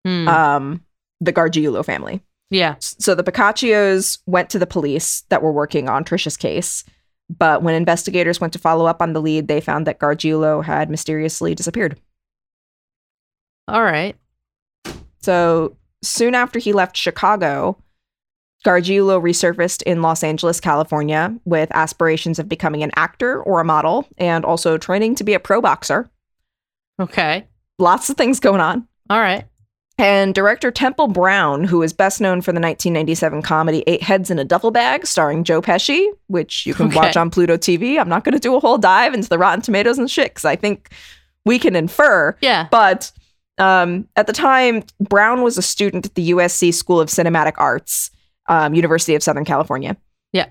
Hmm. 0.05 0.29
Um, 0.29 0.85
the 1.21 1.33
Gargiulo 1.33 1.85
family. 1.85 2.23
yeah. 2.51 2.77
So 2.81 3.15
the 3.15 3.23
Piccaccios 3.23 4.19
went 4.27 4.51
to 4.51 4.59
the 4.59 4.67
police 4.67 5.23
that 5.29 5.43
were 5.43 5.53
working 5.53 5.89
on 5.89 6.05
Trisha's 6.05 6.37
case, 6.37 6.85
but 7.29 7.63
when 7.63 7.75
investigators 7.75 8.41
went 8.41 8.53
to 8.55 8.59
follow 8.59 8.87
up 8.87 9.03
on 9.03 9.13
the 9.13 9.21
lead, 9.21 9.47
they 9.47 9.61
found 9.61 9.87
that 9.87 9.99
Gargiulo 10.01 10.65
had 10.65 10.91
mysteriously 10.91 11.55
disappeared. 11.55 12.01
All 13.69 13.83
right. 13.83 14.17
So 15.21 15.77
soon 16.03 16.35
after 16.35 16.59
he 16.59 16.73
left 16.73 16.97
Chicago, 16.97 17.77
Gargiulo 18.65 19.21
resurfaced 19.21 19.83
in 19.83 20.03
Los 20.03 20.23
Angeles, 20.23 20.61
California, 20.61 21.35
with 21.45 21.71
aspirations 21.73 22.39
of 22.39 22.49
becoming 22.49 22.83
an 22.83 22.91
actor 22.97 23.43
or 23.43 23.61
a 23.61 23.65
model, 23.65 24.07
and 24.19 24.45
also 24.45 24.77
training 24.77 25.15
to 25.17 25.25
be 25.25 25.35
a 25.35 25.41
pro 25.41 25.61
boxer. 25.61 26.11
Okay. 27.01 27.47
Lots 27.79 28.11
of 28.11 28.17
things 28.17 28.41
going 28.41 28.61
on. 28.61 28.87
All 29.09 29.21
right. 29.21 29.45
And 29.97 30.35
director 30.35 30.71
Temple 30.71 31.09
Brown, 31.09 31.65
who 31.65 31.83
is 31.83 31.93
best 31.93 32.21
known 32.23 32.41
for 32.41 32.53
the 32.53 32.61
1997 32.61 33.43
comedy 33.43 33.85
Eight 33.87 34.03
Heads 34.03 34.31
in 34.31 34.39
a 34.39 34.45
Duffel 34.45 34.71
Bag, 34.71 35.07
starring 35.07 35.45
Joe 35.45 35.61
Pesci, 35.61 36.09
which 36.29 36.65
you 36.65 36.73
can 36.75 36.87
Okay. 36.87 36.97
watch 36.97 37.17
on 37.17 37.29
Pluto 37.31 37.57
TV. 37.59 37.99
I'm 38.01 38.09
not 38.09 38.25
going 38.25 38.33
to 38.35 38.39
do 38.39 38.55
a 38.57 38.61
whole 38.61 38.79
dive 38.79 39.13
into 39.13 39.29
the 39.29 39.39
Rotten 39.39 39.61
Tomatoes 39.61 39.99
and 39.99 40.11
shit 40.11 40.31
because 40.33 40.47
I 40.47 40.57
think 40.57 40.91
we 41.45 41.59
can 41.59 41.77
infer. 41.77 42.35
Yeah. 42.41 42.69
But 42.71 43.13
um, 43.59 44.09
at 44.17 44.27
the 44.27 44.33
time, 44.33 44.85
Brown 45.01 45.43
was 45.43 45.59
a 45.59 45.63
student 45.63 46.07
at 46.07 46.15
the 46.15 46.31
USC 46.31 46.73
School 46.73 46.99
of 46.99 47.09
Cinematic 47.11 47.55
Arts, 47.59 48.11
um, 48.49 48.75
University 48.75 49.15
of 49.15 49.23
Southern 49.23 49.45
California. 49.45 49.97
Yeah. 50.33 50.47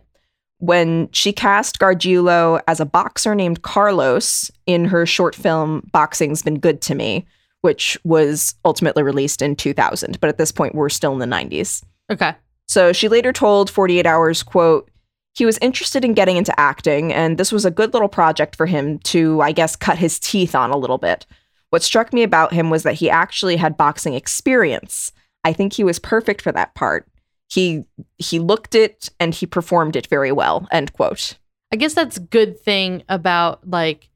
When 0.59 1.09
she 1.11 1.31
cast 1.31 1.79
Gargiulo 1.79 2.61
as 2.67 2.79
a 2.79 2.85
boxer 2.85 3.35
named 3.35 3.61
Carlos 3.61 4.51
in 4.65 4.85
her 4.85 5.05
short 5.05 5.35
film 5.35 5.87
Boxing's 5.91 6.41
Been 6.41 6.59
Good 6.59 6.81
to 6.83 6.95
Me, 6.95 7.25
which 7.61 7.97
was 8.03 8.55
ultimately 8.65 9.03
released 9.03 9.41
in 9.41 9.55
2000. 9.55 10.19
But 10.19 10.29
at 10.29 10.37
this 10.37 10.51
point, 10.51 10.75
we're 10.75 10.89
still 10.89 11.13
in 11.13 11.19
the 11.19 11.25
90s. 11.25 11.83
Okay. 12.11 12.33
So 12.67 12.93
she 12.93 13.09
later 13.09 13.33
told 13.33 13.69
48 13.69 14.05
Hours, 14.05 14.43
quote, 14.43 14.89
he 15.35 15.45
was 15.45 15.57
interested 15.59 16.03
in 16.03 16.13
getting 16.13 16.37
into 16.37 16.57
acting, 16.59 17.13
and 17.13 17.37
this 17.37 17.51
was 17.51 17.65
a 17.65 17.71
good 17.71 17.93
little 17.93 18.09
project 18.09 18.55
for 18.55 18.65
him 18.65 18.99
to, 18.99 19.41
I 19.41 19.51
guess, 19.51 19.75
cut 19.75 19.97
his 19.97 20.19
teeth 20.19 20.53
on 20.53 20.71
a 20.71 20.77
little 20.77 20.97
bit. 20.97 21.25
What 21.69 21.83
struck 21.83 22.11
me 22.11 22.23
about 22.23 22.51
him 22.51 22.69
was 22.69 22.83
that 22.83 22.95
he 22.95 23.09
actually 23.09 23.55
had 23.55 23.77
boxing 23.77 24.15
experience. 24.15 25.11
I 25.43 25.53
think 25.53 25.73
he 25.73 25.83
was 25.83 25.99
perfect 25.99 26.41
for 26.41 26.51
that 26.51 26.75
part. 26.75 27.07
He 27.49 27.85
he 28.17 28.39
looked 28.39 28.75
it 28.75 29.09
and 29.19 29.33
he 29.33 29.45
performed 29.45 29.95
it 29.95 30.07
very 30.07 30.31
well. 30.31 30.67
End 30.71 30.93
quote. 30.93 31.37
I 31.71 31.75
guess 31.75 31.93
that's 31.93 32.17
good 32.17 32.59
thing 32.59 33.03
about 33.09 33.67
like 33.67 34.09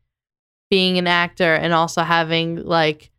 being 0.69 0.97
an 0.97 1.07
actor 1.07 1.53
and 1.53 1.73
also 1.73 2.01
having 2.01 2.63
like 2.63 3.11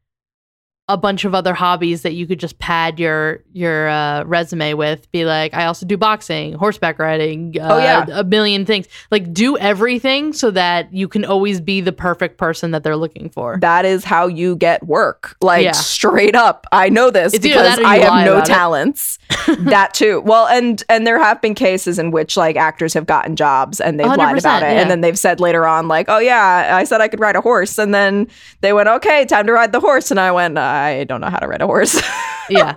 a 0.89 0.99
bunch 0.99 1.25
of 1.25 1.35
other 1.35 1.55
hobbies 1.55 2.03
that 2.03 2.13
you 2.13 2.27
could 2.27 2.39
just 2.39 2.59
pad 2.59 3.01
your 3.01 3.43
your 3.55 3.89
uh, 3.89 4.23
resume 4.25 4.75
with. 4.75 5.11
Be 5.13 5.25
like, 5.25 5.55
I 5.55 5.65
also 5.65 5.87
do 5.87 5.97
boxing, 5.97 6.53
horseback 6.55 6.99
riding. 6.99 7.59
Uh, 7.59 7.69
Oh, 7.75 7.79
yeah. 7.79 8.05
a 8.13 8.23
million 8.23 8.67
things. 8.67 8.87
Like 9.11 9.33
do 9.33 9.57
everything 9.57 10.35
so 10.35 10.51
that 10.51 10.93
you 10.93 11.09
can 11.09 11.25
always 11.25 11.61
be 11.63 11.81
the 11.81 11.93
perfect 11.93 12.37
person 12.37 12.73
that 12.73 12.83
they're 12.83 12.97
looking 12.99 13.31
for. 13.31 13.57
That 13.61 13.87
is 13.87 14.05
how 14.05 14.27
you 14.27 14.57
get 14.57 14.87
work. 14.87 15.37
Like 15.41 15.65
Yeah. 15.65 15.73
straight 15.73 16.37
up. 16.37 16.67
I 16.71 16.91
know 16.91 17.11
this 17.11 17.33
It's 17.33 17.43
because 17.43 17.79
I 17.79 17.99
have 18.01 18.27
no 18.27 18.43
talents. 18.43 19.19
that 19.61 19.95
too. 19.95 20.21
Well, 20.21 20.47
and 20.49 20.83
and 20.91 21.07
there 21.07 21.19
have 21.19 21.41
been 21.41 21.55
cases 21.55 21.99
in 21.99 22.11
which 22.11 22.37
like 22.37 22.57
actors 22.57 22.93
have 22.93 23.07
gotten 23.07 23.37
jobs 23.37 23.81
and 23.81 23.99
they've 23.99 24.07
lied 24.07 24.39
about 24.39 24.63
it, 24.63 24.67
yeah. 24.67 24.81
and 24.83 24.91
then 24.91 25.01
they've 25.01 25.19
said 25.19 25.41
later 25.41 25.67
on 25.67 25.89
like, 25.89 26.07
"Oh 26.09 26.19
yeah, 26.19 26.77
I 26.77 26.85
said 26.85 27.01
I 27.01 27.09
could 27.09 27.21
ride 27.21 27.37
a 27.37 27.41
horse," 27.41 27.79
and 27.79 27.95
then 27.95 28.29
they 28.61 28.73
went, 28.73 28.89
"Okay, 28.89 29.25
time 29.25 29.47
to 29.47 29.53
ride 29.53 29.73
the 29.73 29.81
horse," 29.81 30.11
and 30.11 30.21
I 30.21 30.31
went, 30.33 30.57
"I 30.75 31.05
don't 31.05 31.21
know 31.21 31.31
how 31.31 31.39
to 31.39 31.49
ride 31.49 31.63
a 31.63 31.67
horse." 31.67 32.01
yeah. 32.51 32.77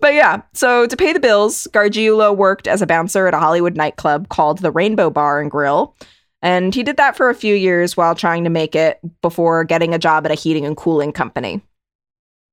but 0.00 0.14
yeah, 0.14 0.42
so 0.54 0.86
to 0.86 0.96
pay 0.96 1.12
the 1.12 1.20
bills, 1.20 1.68
Gargiulo 1.72 2.36
worked 2.36 2.66
as 2.66 2.82
a 2.82 2.86
bouncer 2.86 3.26
at 3.26 3.34
a 3.34 3.38
Hollywood 3.38 3.76
nightclub 3.76 4.28
called 4.28 4.58
the 4.58 4.72
Rainbow 4.72 5.08
Bar 5.10 5.40
and 5.40 5.50
Grill. 5.50 5.94
And 6.42 6.74
he 6.74 6.82
did 6.82 6.96
that 6.96 7.16
for 7.16 7.28
a 7.28 7.34
few 7.34 7.54
years 7.54 7.96
while 7.96 8.14
trying 8.14 8.44
to 8.44 8.50
make 8.50 8.74
it 8.74 8.98
before 9.20 9.64
getting 9.64 9.94
a 9.94 9.98
job 9.98 10.24
at 10.24 10.32
a 10.32 10.36
heating 10.36 10.64
and 10.64 10.76
cooling 10.76 11.12
company. 11.12 11.60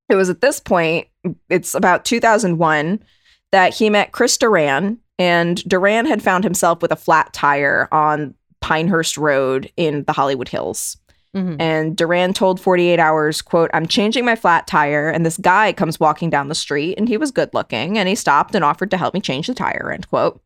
It 0.08 0.14
was 0.14 0.30
at 0.30 0.40
this 0.40 0.60
point, 0.60 1.08
it's 1.48 1.74
about 1.74 2.04
2001, 2.04 3.02
that 3.50 3.74
he 3.74 3.90
met 3.90 4.12
Chris 4.12 4.36
Duran. 4.36 4.98
And 5.18 5.62
Duran 5.64 6.06
had 6.06 6.22
found 6.22 6.44
himself 6.44 6.80
with 6.80 6.92
a 6.92 6.96
flat 6.96 7.32
tire 7.32 7.88
on 7.90 8.34
Pinehurst 8.60 9.16
Road 9.16 9.70
in 9.76 10.04
the 10.04 10.12
Hollywood 10.12 10.48
Hills. 10.48 10.96
Mhm. 11.36 11.56
And 11.60 11.96
Duran 11.96 12.32
told 12.32 12.60
48 12.60 12.98
Hours, 12.98 13.42
quote, 13.42 13.70
I'm 13.74 13.86
changing 13.86 14.24
my 14.24 14.34
flat 14.34 14.66
tire, 14.66 15.08
and 15.10 15.26
this 15.26 15.36
guy 15.36 15.72
comes 15.72 16.00
walking 16.00 16.30
down 16.30 16.48
the 16.48 16.54
street, 16.54 16.96
and 16.98 17.08
he 17.08 17.16
was 17.18 17.30
good 17.30 17.52
looking, 17.52 17.98
and 17.98 18.08
he 18.08 18.14
stopped 18.14 18.54
and 18.54 18.64
offered 18.64 18.90
to 18.92 18.96
help 18.96 19.12
me 19.14 19.20
change 19.20 19.46
the 19.46 19.54
tire, 19.54 19.90
end 19.92 20.08
quote. 20.08 20.40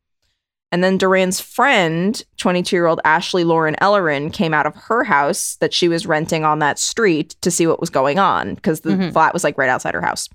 And 0.72 0.82
then 0.82 0.96
Duran's 0.96 1.38
friend, 1.38 2.24
22 2.38 2.74
year 2.74 2.86
old 2.86 3.00
Ashley 3.04 3.44
Lauren 3.44 3.76
Ellerin, 3.80 4.30
came 4.32 4.54
out 4.54 4.64
of 4.66 4.74
her 4.74 5.04
house 5.04 5.56
that 5.60 5.74
she 5.74 5.86
was 5.86 6.06
renting 6.06 6.44
on 6.44 6.60
that 6.60 6.78
street 6.78 7.36
to 7.42 7.50
see 7.50 7.66
what 7.66 7.78
was 7.80 7.90
going 7.90 8.18
on 8.18 8.54
because 8.54 8.80
the 8.80 8.90
Mhm. 8.92 9.12
flat 9.12 9.34
was 9.34 9.44
like 9.44 9.58
right 9.58 9.68
outside 9.68 9.92
her 9.94 10.00
house. 10.00 10.30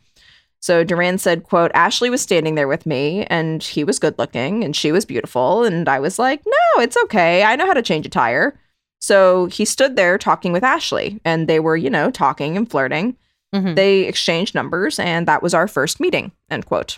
So 0.60 0.84
Duran 0.84 1.18
said, 1.18 1.44
quote, 1.44 1.72
Ashley 1.74 2.10
was 2.12 2.22
standing 2.22 2.54
there 2.56 2.68
with 2.68 2.86
me 2.86 3.26
and 3.32 3.64
he 3.64 3.84
was 3.84 3.98
good 4.00 4.14
looking 4.20 4.64
and 4.64 4.76
she 4.76 4.92
was 4.92 5.06
beautiful. 5.06 5.64
And 5.64 5.90
I 5.90 6.00
was 6.00 6.20
like, 6.20 6.42
no, 6.46 6.84
it's 6.84 6.98
okay. 7.06 7.44
I 7.44 7.56
know 7.56 7.66
how 7.66 7.74
to 7.74 7.82
change 7.82 8.06
a 8.06 8.10
tire. 8.10 8.60
So 9.08 9.46
he 9.46 9.64
stood 9.64 9.96
there 9.96 10.18
talking 10.18 10.52
with 10.52 10.66
Ashley 10.66 11.22
and 11.24 11.48
they 11.48 11.62
were, 11.62 11.78
you 11.78 11.90
know, 11.90 12.12
talking 12.12 12.58
and 12.58 12.70
flirting. 12.70 13.16
Mhm. 13.56 13.78
They 13.78 14.02
exchanged 14.02 14.54
numbers 14.54 15.00
and 15.00 15.26
that 15.30 15.42
was 15.42 15.54
our 15.54 15.66
first 15.70 16.02
meeting, 16.02 16.34
end 16.52 16.66
quote. 16.66 16.98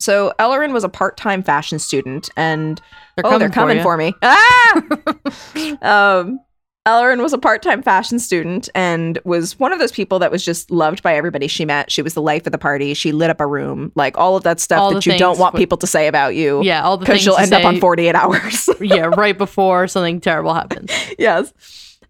So 0.00 0.32
Ellerin 0.38 0.72
was 0.72 0.84
a 0.84 0.88
part-time 0.88 1.42
fashion 1.42 1.78
student, 1.78 2.30
and 2.34 2.80
They're 3.16 3.26
oh, 3.26 3.36
they're 3.38 3.50
coming 3.50 3.76
you. 3.78 3.82
for, 3.82 3.96
me. 3.98 4.14
Ah! 4.22 4.82
um, 5.82 6.40
Ellerin 6.88 7.22
was 7.22 7.32
a 7.32 7.38
part-time 7.38 7.82
fashion 7.82 8.18
student 8.18 8.68
and 8.74 9.18
was 9.24 9.58
one 9.58 9.72
of 9.72 9.78
those 9.78 9.92
people 9.92 10.18
that 10.18 10.30
was 10.30 10.44
just 10.44 10.70
loved 10.70 11.02
by 11.02 11.14
everybody 11.14 11.46
she 11.46 11.64
met. 11.64 11.90
She 11.92 12.02
was 12.02 12.14
the 12.14 12.22
life 12.22 12.46
of 12.46 12.52
the 12.52 12.58
party. 12.58 12.94
She 12.94 13.12
lit 13.12 13.30
up 13.30 13.40
a 13.40 13.46
room, 13.46 13.92
like 13.94 14.16
all 14.16 14.36
of 14.36 14.42
that 14.44 14.58
stuff 14.60 14.80
All 14.80 14.94
that 14.94 15.04
you 15.04 15.18
don't 15.18 15.38
want 15.38 15.54
people 15.54 15.78
to 15.78 15.86
say 15.86 16.06
about 16.06 16.34
you. 16.34 16.62
Yeah, 16.62 16.82
all 16.82 16.96
the 16.96 17.04
Because 17.04 17.24
you'll 17.26 17.36
end 17.36 17.52
up 17.52 17.64
on 17.64 17.78
48 17.78 18.14
hours. 18.14 18.68
yeah, 18.80 19.10
right 19.16 19.36
before 19.36 19.86
something 19.86 20.20
terrible 20.20 20.54
happens. 20.54 20.90
yes. 21.18 21.52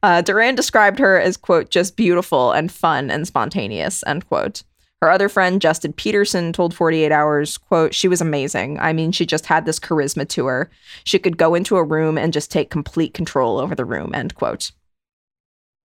Uh, 0.03 0.23
Duran 0.23 0.55
described 0.55 0.99
her 1.01 1.21
as, 1.21 1.37
quote, 1.37 1.71
just 1.71 1.97
beautiful 1.97 2.53
and 2.53 2.71
fun 2.71 3.11
and 3.11 3.27
spontaneous, 3.27 4.05
end 4.07 4.29
quote. 4.29 4.63
Her 5.01 5.11
other 5.11 5.29
friend, 5.29 5.61
Justin 5.61 5.93
Peterson, 5.93 6.53
told 6.53 6.75
48 6.75 7.13
Hours, 7.13 7.57
quote, 7.57 7.95
she 7.95 8.09
was 8.09 8.21
amazing. 8.21 8.81
I 8.81 8.93
mean, 8.93 9.13
she 9.13 9.25
just 9.25 9.47
had 9.47 9.65
this 9.65 9.79
charisma 9.79 10.29
to 10.31 10.47
her. 10.47 10.71
She 11.05 11.19
could 11.21 11.39
go 11.39 11.55
into 11.55 11.77
a 11.77 11.85
room 11.85 12.19
and 12.19 12.33
just 12.33 12.51
take 12.51 12.71
complete 12.71 13.15
control 13.15 13.59
over 13.59 13.75
the 13.75 13.85
room, 13.85 14.13
end 14.13 14.35
quote. 14.35 14.73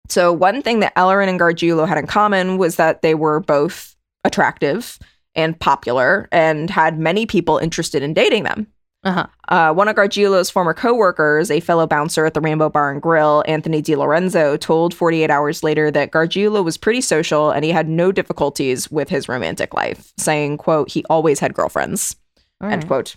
So, 0.09 0.31
one 0.31 0.61
thing 0.61 0.79
that 0.79 0.93
Ellerin 0.95 1.29
and 1.29 1.39
Gargiulo 1.39 1.87
had 1.87 1.97
in 1.97 2.07
common 2.07 2.57
was 2.57 2.77
that 2.77 3.01
they 3.01 3.15
were 3.15 3.39
both 3.39 3.95
attractive 4.23 4.99
and 5.35 5.59
popular 5.59 6.27
and 6.31 6.69
had 6.69 6.99
many 6.99 7.25
people 7.25 7.57
interested 7.57 8.03
in 8.03 8.13
dating 8.13 8.43
them. 8.43 8.67
Uh-huh. 9.03 9.27
Uh, 9.49 9.73
one 9.73 9.87
of 9.89 9.95
Gargiulo's 9.97 10.49
former 10.49 10.73
coworkers, 10.73 11.51
a 11.51 11.59
fellow 11.59 11.85
bouncer 11.85 12.25
at 12.25 12.33
the 12.33 12.39
Rainbow 12.41 12.69
Bar 12.69 12.91
and 12.91 13.01
Grill, 13.01 13.43
Anthony 13.47 13.81
DiLorenzo, 13.81 14.57
told 14.59 14.93
48 14.93 15.29
Hours 15.29 15.61
later 15.61 15.91
that 15.91 16.11
Gargiulo 16.11 16.63
was 16.63 16.77
pretty 16.77 17.01
social 17.01 17.51
and 17.51 17.65
he 17.65 17.71
had 17.71 17.89
no 17.89 18.11
difficulties 18.13 18.89
with 18.89 19.09
his 19.09 19.27
romantic 19.27 19.73
life, 19.73 20.13
saying, 20.17 20.57
quote, 20.57 20.89
he 20.89 21.03
always 21.09 21.39
had 21.39 21.53
girlfriends, 21.53 22.15
All 22.61 22.69
end 22.69 22.83
right. 22.83 22.87
quote. 22.87 23.15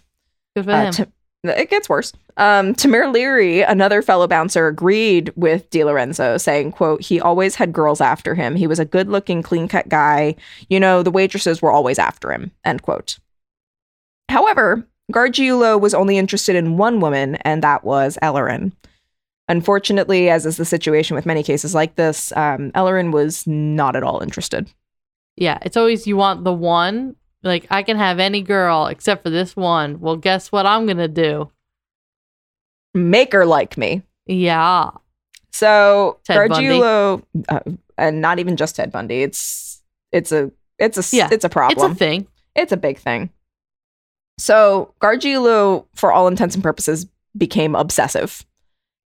Good 0.57 0.64
for 0.64 0.70
Uh, 0.72 0.85
him. 0.87 0.92
Tim- 0.92 1.12
it 1.44 1.70
gets 1.70 1.88
worse. 1.88 2.12
Um, 2.38 2.75
Tamir 2.75 3.12
Leary, 3.12 3.61
another 3.62 4.03
fellow 4.03 4.27
bouncer, 4.27 4.66
agreed 4.66 5.33
with 5.37 5.70
DiLorenzo, 5.70 6.40
saying, 6.40 6.72
quote, 6.72 7.01
he 7.03 7.20
always 7.20 7.55
had 7.55 7.72
girls 7.72 8.01
after 8.01 8.35
him. 8.35 8.57
He 8.57 8.66
was 8.66 8.81
a 8.81 8.85
good-looking, 8.85 9.42
clean-cut 9.44 9.88
guy. 9.88 10.35
You 10.68 10.81
know, 10.81 11.05
the 11.05 11.12
waitresses 11.12 11.62
were 11.62 11.70
always 11.70 12.01
after 12.01 12.33
him, 12.33 12.51
end 12.64 12.83
quote. 12.83 13.18
However, 14.29 14.85
Gargiulo 15.12 15.81
was 15.81 15.95
only 15.95 16.19
interested 16.19 16.57
in 16.57 16.77
one 16.77 17.01
woman, 17.01 17.37
and 17.37 17.62
that 17.62 17.85
was 17.85 18.19
Ellerin. 18.23 18.73
Unfortunately, 19.49 20.29
as 20.29 20.45
is 20.45 20.57
the 20.57 20.64
situation 20.64 21.14
with 21.14 21.27
many 21.27 21.42
cases 21.45 21.75
like 21.75 21.95
this, 21.95 22.33
um, 22.37 22.73
Ellerin 22.75 23.12
was 23.12 23.47
not 23.47 23.95
at 23.95 24.03
all 24.03 24.21
interested. 24.21 24.69
yeah, 25.37 25.59
it's 25.62 25.77
always 25.77 26.07
you 26.07 26.16
want 26.16 26.42
the 26.45 26.53
one. 26.53 27.14
Like 27.42 27.66
I 27.71 27.85
can 27.85 27.97
have 27.97 28.19
any 28.19 28.42
girl 28.42 28.87
except 28.87 29.23
for 29.23 29.31
this 29.31 29.55
one. 29.55 30.01
Well, 30.01 30.16
guess 30.16 30.51
what 30.51 30.66
I'm 30.66 30.87
gonna 30.87 31.07
do? 31.07 31.53
Make 32.95 33.33
her 33.33 33.47
like 33.47 33.77
me. 33.77 34.03
Yeah. 34.27 34.90
So 35.53 36.19
Ted. 36.25 36.51
Gargiulo, 36.51 37.23
uh, 37.49 37.61
and 37.97 38.21
not 38.21 38.38
even 38.40 38.57
just 38.57 38.75
Ted 38.77 38.90
Bundy. 38.90 39.23
It's 39.23 39.83
it's 40.11 40.33
a 40.33 40.51
it's 40.79 41.12
a 41.12 41.16
Yeah, 41.16 41.29
it's 41.31 41.45
a 41.45 41.49
problem. 41.49 41.92
It's 41.92 41.95
a 41.95 41.99
thing. 41.99 42.27
It's 42.57 42.73
a 42.73 42.77
big 42.77 42.99
thing. 42.99 43.31
So 44.38 44.94
Gargiulo, 45.01 45.87
for 45.94 46.12
all 46.12 46.29
intents 46.29 46.55
and 46.55 46.62
purposes, 46.62 47.07
became 47.37 47.75
obsessive. 47.75 48.44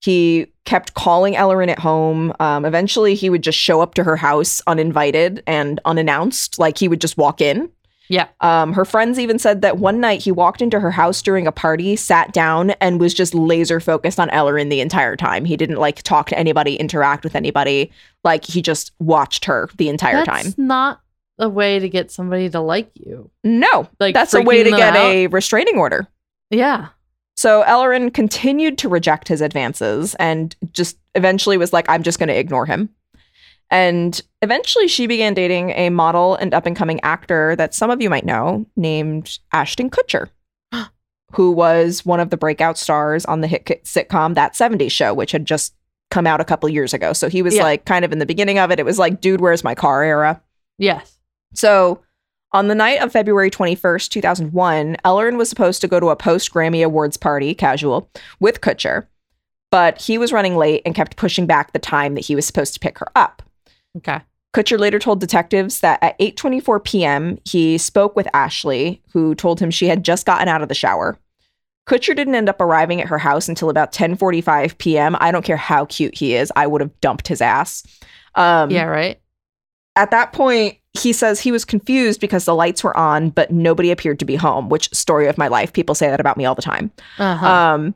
He 0.02 0.46
kept 0.64 0.94
calling 0.94 1.36
Ellerin 1.36 1.68
at 1.68 1.78
home. 1.78 2.32
Um, 2.40 2.64
eventually, 2.64 3.14
he 3.14 3.28
would 3.28 3.42
just 3.42 3.58
show 3.58 3.80
up 3.80 3.94
to 3.94 4.04
her 4.04 4.16
house 4.16 4.62
uninvited 4.66 5.42
and 5.46 5.78
unannounced, 5.84 6.58
like 6.58 6.78
he 6.78 6.88
would 6.88 7.00
just 7.00 7.18
walk 7.18 7.40
in. 7.40 7.70
Yeah. 8.08 8.26
Um, 8.40 8.72
her 8.72 8.84
friends 8.84 9.20
even 9.20 9.38
said 9.38 9.62
that 9.62 9.78
one 9.78 10.00
night 10.00 10.20
he 10.20 10.32
walked 10.32 10.60
into 10.60 10.80
her 10.80 10.90
house 10.90 11.22
during 11.22 11.46
a 11.46 11.52
party, 11.52 11.94
sat 11.94 12.32
down, 12.32 12.70
and 12.80 12.98
was 12.98 13.14
just 13.14 13.34
laser 13.34 13.78
focused 13.78 14.18
on 14.18 14.28
Ellerin 14.30 14.68
the 14.68 14.80
entire 14.80 15.16
time. 15.16 15.44
He 15.44 15.56
didn't 15.56 15.76
like 15.76 16.02
talk 16.02 16.28
to 16.30 16.38
anybody, 16.38 16.74
interact 16.74 17.22
with 17.22 17.36
anybody. 17.36 17.92
Like 18.24 18.44
he 18.44 18.62
just 18.62 18.90
watched 18.98 19.44
her 19.44 19.70
the 19.76 19.88
entire 19.88 20.24
That's 20.24 20.54
time. 20.54 20.54
not 20.56 21.02
a 21.40 21.48
way 21.48 21.78
to 21.80 21.88
get 21.88 22.10
somebody 22.12 22.48
to 22.50 22.60
like 22.60 22.90
you. 22.94 23.30
No, 23.42 23.88
Like 23.98 24.14
that's 24.14 24.34
a 24.34 24.42
way 24.42 24.62
to 24.62 24.70
get 24.70 24.94
out. 24.94 25.06
a 25.10 25.26
restraining 25.26 25.76
order. 25.78 26.06
Yeah. 26.50 26.88
So 27.36 27.62
Ellerin 27.62 28.10
continued 28.12 28.76
to 28.78 28.88
reject 28.88 29.26
his 29.26 29.40
advances 29.40 30.14
and 30.16 30.54
just 30.72 30.98
eventually 31.14 31.56
was 31.56 31.72
like, 31.72 31.88
I'm 31.88 32.02
just 32.02 32.18
going 32.18 32.28
to 32.28 32.38
ignore 32.38 32.66
him. 32.66 32.90
And 33.70 34.20
eventually 34.42 34.88
she 34.88 35.06
began 35.06 35.32
dating 35.32 35.70
a 35.70 35.90
model 35.90 36.34
and 36.34 36.52
up 36.52 36.66
and 36.66 36.76
coming 36.76 37.00
actor 37.02 37.54
that 37.56 37.72
some 37.74 37.88
of 37.90 38.02
you 38.02 38.10
might 38.10 38.24
know 38.26 38.66
named 38.76 39.38
Ashton 39.52 39.90
Kutcher, 39.90 40.28
who 41.32 41.52
was 41.52 42.04
one 42.04 42.20
of 42.20 42.30
the 42.30 42.36
breakout 42.36 42.76
stars 42.76 43.24
on 43.24 43.40
the 43.40 43.46
hit 43.46 43.64
sitcom 43.84 44.34
That 44.34 44.54
70s 44.54 44.90
Show, 44.90 45.14
which 45.14 45.32
had 45.32 45.46
just 45.46 45.74
come 46.10 46.26
out 46.26 46.40
a 46.40 46.44
couple 46.44 46.68
years 46.68 46.92
ago. 46.92 47.12
So 47.12 47.28
he 47.28 47.42
was 47.42 47.54
Yeah. 47.54 47.62
like 47.62 47.84
kind 47.84 48.04
of 48.04 48.10
in 48.12 48.18
the 48.18 48.26
beginning 48.26 48.58
of 48.58 48.72
it. 48.72 48.80
It 48.80 48.84
was 48.84 48.98
like, 48.98 49.20
dude, 49.20 49.40
where's 49.40 49.62
my 49.62 49.76
car 49.76 50.02
era. 50.02 50.42
Yes. 50.76 51.16
So, 51.54 52.00
on 52.52 52.68
the 52.68 52.74
night 52.74 53.00
of 53.00 53.12
February 53.12 53.50
21st, 53.50 54.08
2001, 54.08 54.96
Ellerin 55.04 55.36
was 55.36 55.48
supposed 55.48 55.80
to 55.82 55.88
go 55.88 56.00
to 56.00 56.08
a 56.08 56.16
post 56.16 56.52
Grammy 56.52 56.84
Awards 56.84 57.16
party, 57.16 57.54
casual, 57.54 58.10
with 58.40 58.60
Kutcher, 58.60 59.06
but 59.70 60.00
he 60.00 60.18
was 60.18 60.32
running 60.32 60.56
late 60.56 60.82
and 60.84 60.94
kept 60.94 61.16
pushing 61.16 61.46
back 61.46 61.72
the 61.72 61.78
time 61.78 62.14
that 62.14 62.24
he 62.24 62.34
was 62.34 62.46
supposed 62.46 62.74
to 62.74 62.80
pick 62.80 62.98
her 62.98 63.06
up. 63.14 63.42
Okay. 63.96 64.20
Kutcher 64.52 64.80
later 64.80 64.98
told 64.98 65.20
detectives 65.20 65.80
that 65.80 66.02
at 66.02 66.18
8:24 66.18 66.82
p.m., 66.82 67.38
he 67.44 67.78
spoke 67.78 68.16
with 68.16 68.26
Ashley, 68.34 69.00
who 69.12 69.34
told 69.36 69.60
him 69.60 69.70
she 69.70 69.86
had 69.86 70.04
just 70.04 70.26
gotten 70.26 70.48
out 70.48 70.62
of 70.62 70.68
the 70.68 70.74
shower. 70.74 71.18
Kutcher 71.86 72.14
didn't 72.16 72.34
end 72.34 72.48
up 72.48 72.60
arriving 72.60 73.00
at 73.00 73.08
her 73.08 73.18
house 73.18 73.48
until 73.48 73.70
about 73.70 73.92
10:45 73.92 74.76
p.m. 74.78 75.16
I 75.20 75.30
don't 75.30 75.44
care 75.44 75.56
how 75.56 75.84
cute 75.84 76.16
he 76.16 76.34
is, 76.34 76.52
I 76.56 76.66
would 76.66 76.80
have 76.80 77.00
dumped 77.00 77.28
his 77.28 77.40
ass. 77.40 77.84
Um, 78.34 78.70
yeah. 78.70 78.84
Right. 78.84 79.20
At 80.00 80.10
that 80.12 80.32
point, 80.32 80.78
he 80.94 81.12
says 81.12 81.38
he 81.38 81.52
was 81.52 81.64
confused 81.64 82.20
because 82.20 82.46
the 82.46 82.54
lights 82.54 82.82
were 82.82 82.96
on, 82.96 83.28
but 83.28 83.50
nobody 83.50 83.90
appeared 83.90 84.18
to 84.18 84.24
be 84.24 84.34
home, 84.34 84.70
which 84.70 84.92
story 84.94 85.28
of 85.28 85.36
my 85.36 85.46
life. 85.46 85.72
People 85.74 85.94
say 85.94 86.08
that 86.08 86.20
about 86.20 86.38
me 86.38 86.46
all 86.46 86.54
the 86.54 86.62
time. 86.62 86.90
Uh 87.18 87.36
huh. 87.36 87.46
Um, 87.46 87.94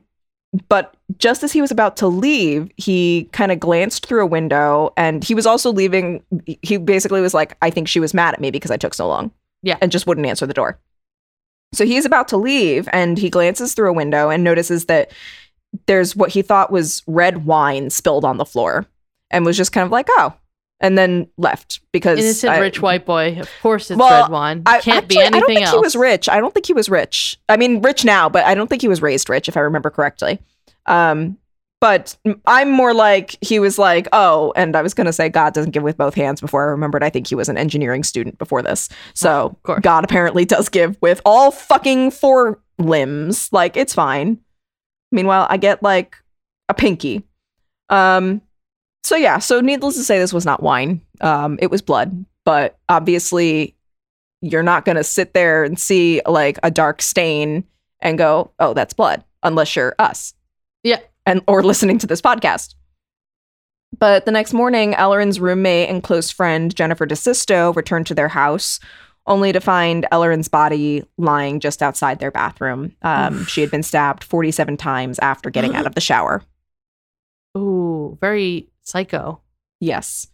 but 0.69 0.95
just 1.17 1.43
as 1.43 1.51
he 1.51 1.61
was 1.61 1.71
about 1.71 1.97
to 1.97 2.07
leave, 2.07 2.71
he 2.77 3.27
kind 3.33 3.51
of 3.51 3.59
glanced 3.59 4.05
through 4.05 4.21
a 4.21 4.27
window 4.27 4.93
and 4.95 5.23
he 5.23 5.33
was 5.33 5.47
also 5.47 5.73
leaving. 5.73 6.23
He 6.61 6.77
basically 6.77 7.21
was 7.21 7.33
like, 7.33 7.57
I 7.63 7.71
think 7.71 7.87
she 7.87 7.99
was 7.99 8.13
mad 8.13 8.35
at 8.35 8.39
me 8.39 8.51
because 8.51 8.71
I 8.71 8.77
took 8.77 8.93
so 8.93 9.07
long. 9.07 9.31
Yeah. 9.63 9.77
And 9.81 9.91
just 9.91 10.05
wouldn't 10.05 10.27
answer 10.27 10.45
the 10.45 10.53
door. 10.53 10.79
So 11.73 11.85
he's 11.85 12.05
about 12.05 12.27
to 12.29 12.37
leave 12.37 12.87
and 12.93 13.17
he 13.17 13.31
glances 13.31 13.73
through 13.73 13.89
a 13.89 13.93
window 13.93 14.29
and 14.29 14.43
notices 14.43 14.85
that 14.85 15.11
there's 15.87 16.15
what 16.15 16.29
he 16.29 16.43
thought 16.43 16.71
was 16.71 17.01
red 17.07 17.45
wine 17.45 17.89
spilled 17.89 18.23
on 18.23 18.37
the 18.37 18.45
floor 18.45 18.85
and 19.31 19.43
was 19.43 19.57
just 19.57 19.73
kind 19.73 19.85
of 19.85 19.91
like, 19.91 20.07
oh, 20.11 20.33
and 20.81 20.97
then 20.97 21.27
left 21.37 21.79
because 21.91 22.19
Innocent 22.19 22.53
I- 22.53 22.59
rich 22.59 22.81
white 22.81 23.05
boy. 23.05 23.37
Of 23.39 23.49
course, 23.61 23.89
it's 23.89 23.97
Well, 23.99 24.23
red 24.23 24.31
wine. 24.31 24.63
I 24.65 24.81
Can't 24.81 25.07
be 25.07 25.15
actually- 25.17 25.25
anything 25.25 25.35
I 25.35 25.39
don't 25.39 25.47
think 25.47 25.61
else. 25.61 25.71
he 25.75 25.79
was 25.79 25.95
rich. 25.95 26.29
I 26.29 26.39
don't 26.39 26.53
think 26.53 26.65
he 26.65 26.73
was 26.73 26.89
rich. 26.89 27.39
I 27.49 27.57
mean, 27.57 27.81
rich 27.81 28.03
now, 28.05 28.27
but 28.29 28.45
I 28.45 28.55
don't 28.55 28.67
think 28.69 28.81
he 28.81 28.87
was 28.87 29.01
raised 29.01 29.29
rich, 29.29 29.47
if 29.47 29.55
I 29.57 29.61
remember 29.61 29.89
correctly. 29.89 30.39
Um, 30.85 31.37
but 31.81 32.17
I'm 32.47 32.69
more 32.71 32.93
like 32.93 33.35
he 33.41 33.59
was 33.59 33.77
like, 33.77 34.07
oh, 34.11 34.53
and 34.55 34.75
I 34.75 34.81
was 34.81 34.93
gonna 34.93 35.13
say 35.13 35.29
God 35.29 35.53
doesn't 35.53 35.71
give 35.71 35.83
with 35.83 35.97
both 35.97 36.15
hands. 36.15 36.41
Before 36.41 36.63
I 36.63 36.71
remembered, 36.71 37.03
I 37.03 37.09
think 37.09 37.27
he 37.27 37.35
was 37.35 37.47
an 37.49 37.57
engineering 37.57 38.03
student 38.03 38.37
before 38.37 38.61
this. 38.61 38.89
So 39.13 39.57
course. 39.63 39.81
God 39.81 40.03
apparently 40.03 40.45
does 40.45 40.69
give 40.69 40.97
with 41.01 41.21
all 41.25 41.51
fucking 41.51 42.11
four 42.11 42.59
limbs. 42.79 43.49
Like 43.51 43.77
it's 43.77 43.93
fine. 43.93 44.39
Meanwhile, 45.11 45.47
I 45.49 45.57
get 45.57 45.83
like 45.83 46.15
a 46.69 46.73
pinky. 46.73 47.23
Um, 47.89 48.41
so 49.05 49.15
yeah, 49.15 49.37
so 49.37 49.61
needless 49.61 49.95
to 49.97 50.03
say, 50.03 50.17
this 50.17 50.33
was 50.33 50.45
not 50.45 50.63
wine. 50.63 50.99
Um, 51.21 51.59
it 51.61 51.69
was 51.69 51.81
blood, 51.83 52.25
but 52.43 52.79
obviously, 52.89 53.75
you're 54.41 54.63
not 54.63 54.83
gonna 54.83 55.03
sit 55.03 55.33
there 55.33 55.63
and 55.63 55.79
see 55.79 56.21
like 56.25 56.57
a 56.63 56.71
dark 56.71 57.03
stain 57.03 57.65
and 57.99 58.17
go, 58.17 58.51
"Oh, 58.59 58.73
that's 58.73 58.93
blood," 58.93 59.23
unless 59.43 59.75
you're 59.75 59.95
us. 59.99 60.33
Yeah. 60.83 60.99
and 61.27 61.41
or 61.47 61.63
listening 61.63 61.97
to 61.99 62.07
this 62.07 62.21
podcast. 62.21 62.75
But 63.97 64.25
the 64.25 64.31
next 64.31 64.53
morning, 64.53 64.93
Ellerin's 64.95 65.39
roommate 65.39 65.89
and 65.89 66.03
close 66.03 66.29
friend 66.29 66.75
Jennifer 66.75 67.07
DeSisto 67.07 67.75
returned 67.75 68.07
to 68.07 68.15
their 68.15 68.27
house, 68.27 68.79
only 69.27 69.51
to 69.51 69.59
find 69.59 70.05
Ellerin's 70.11 70.47
body 70.47 71.03
lying 71.17 71.59
just 71.59 71.81
outside 71.81 72.19
their 72.19 72.31
bathroom. 72.31 72.95
Um, 73.03 73.45
she 73.45 73.61
had 73.61 73.71
been 73.71 73.83
stabbed 73.83 74.23
47 74.23 74.77
times 74.77 75.17
after 75.19 75.49
getting 75.49 75.75
out 75.75 75.85
of 75.87 75.95
the 75.95 76.01
shower. 76.01 76.43
Ooh, 77.57 78.17
very 78.19 78.67
psycho. 78.85 79.41
Yes. 79.79 80.27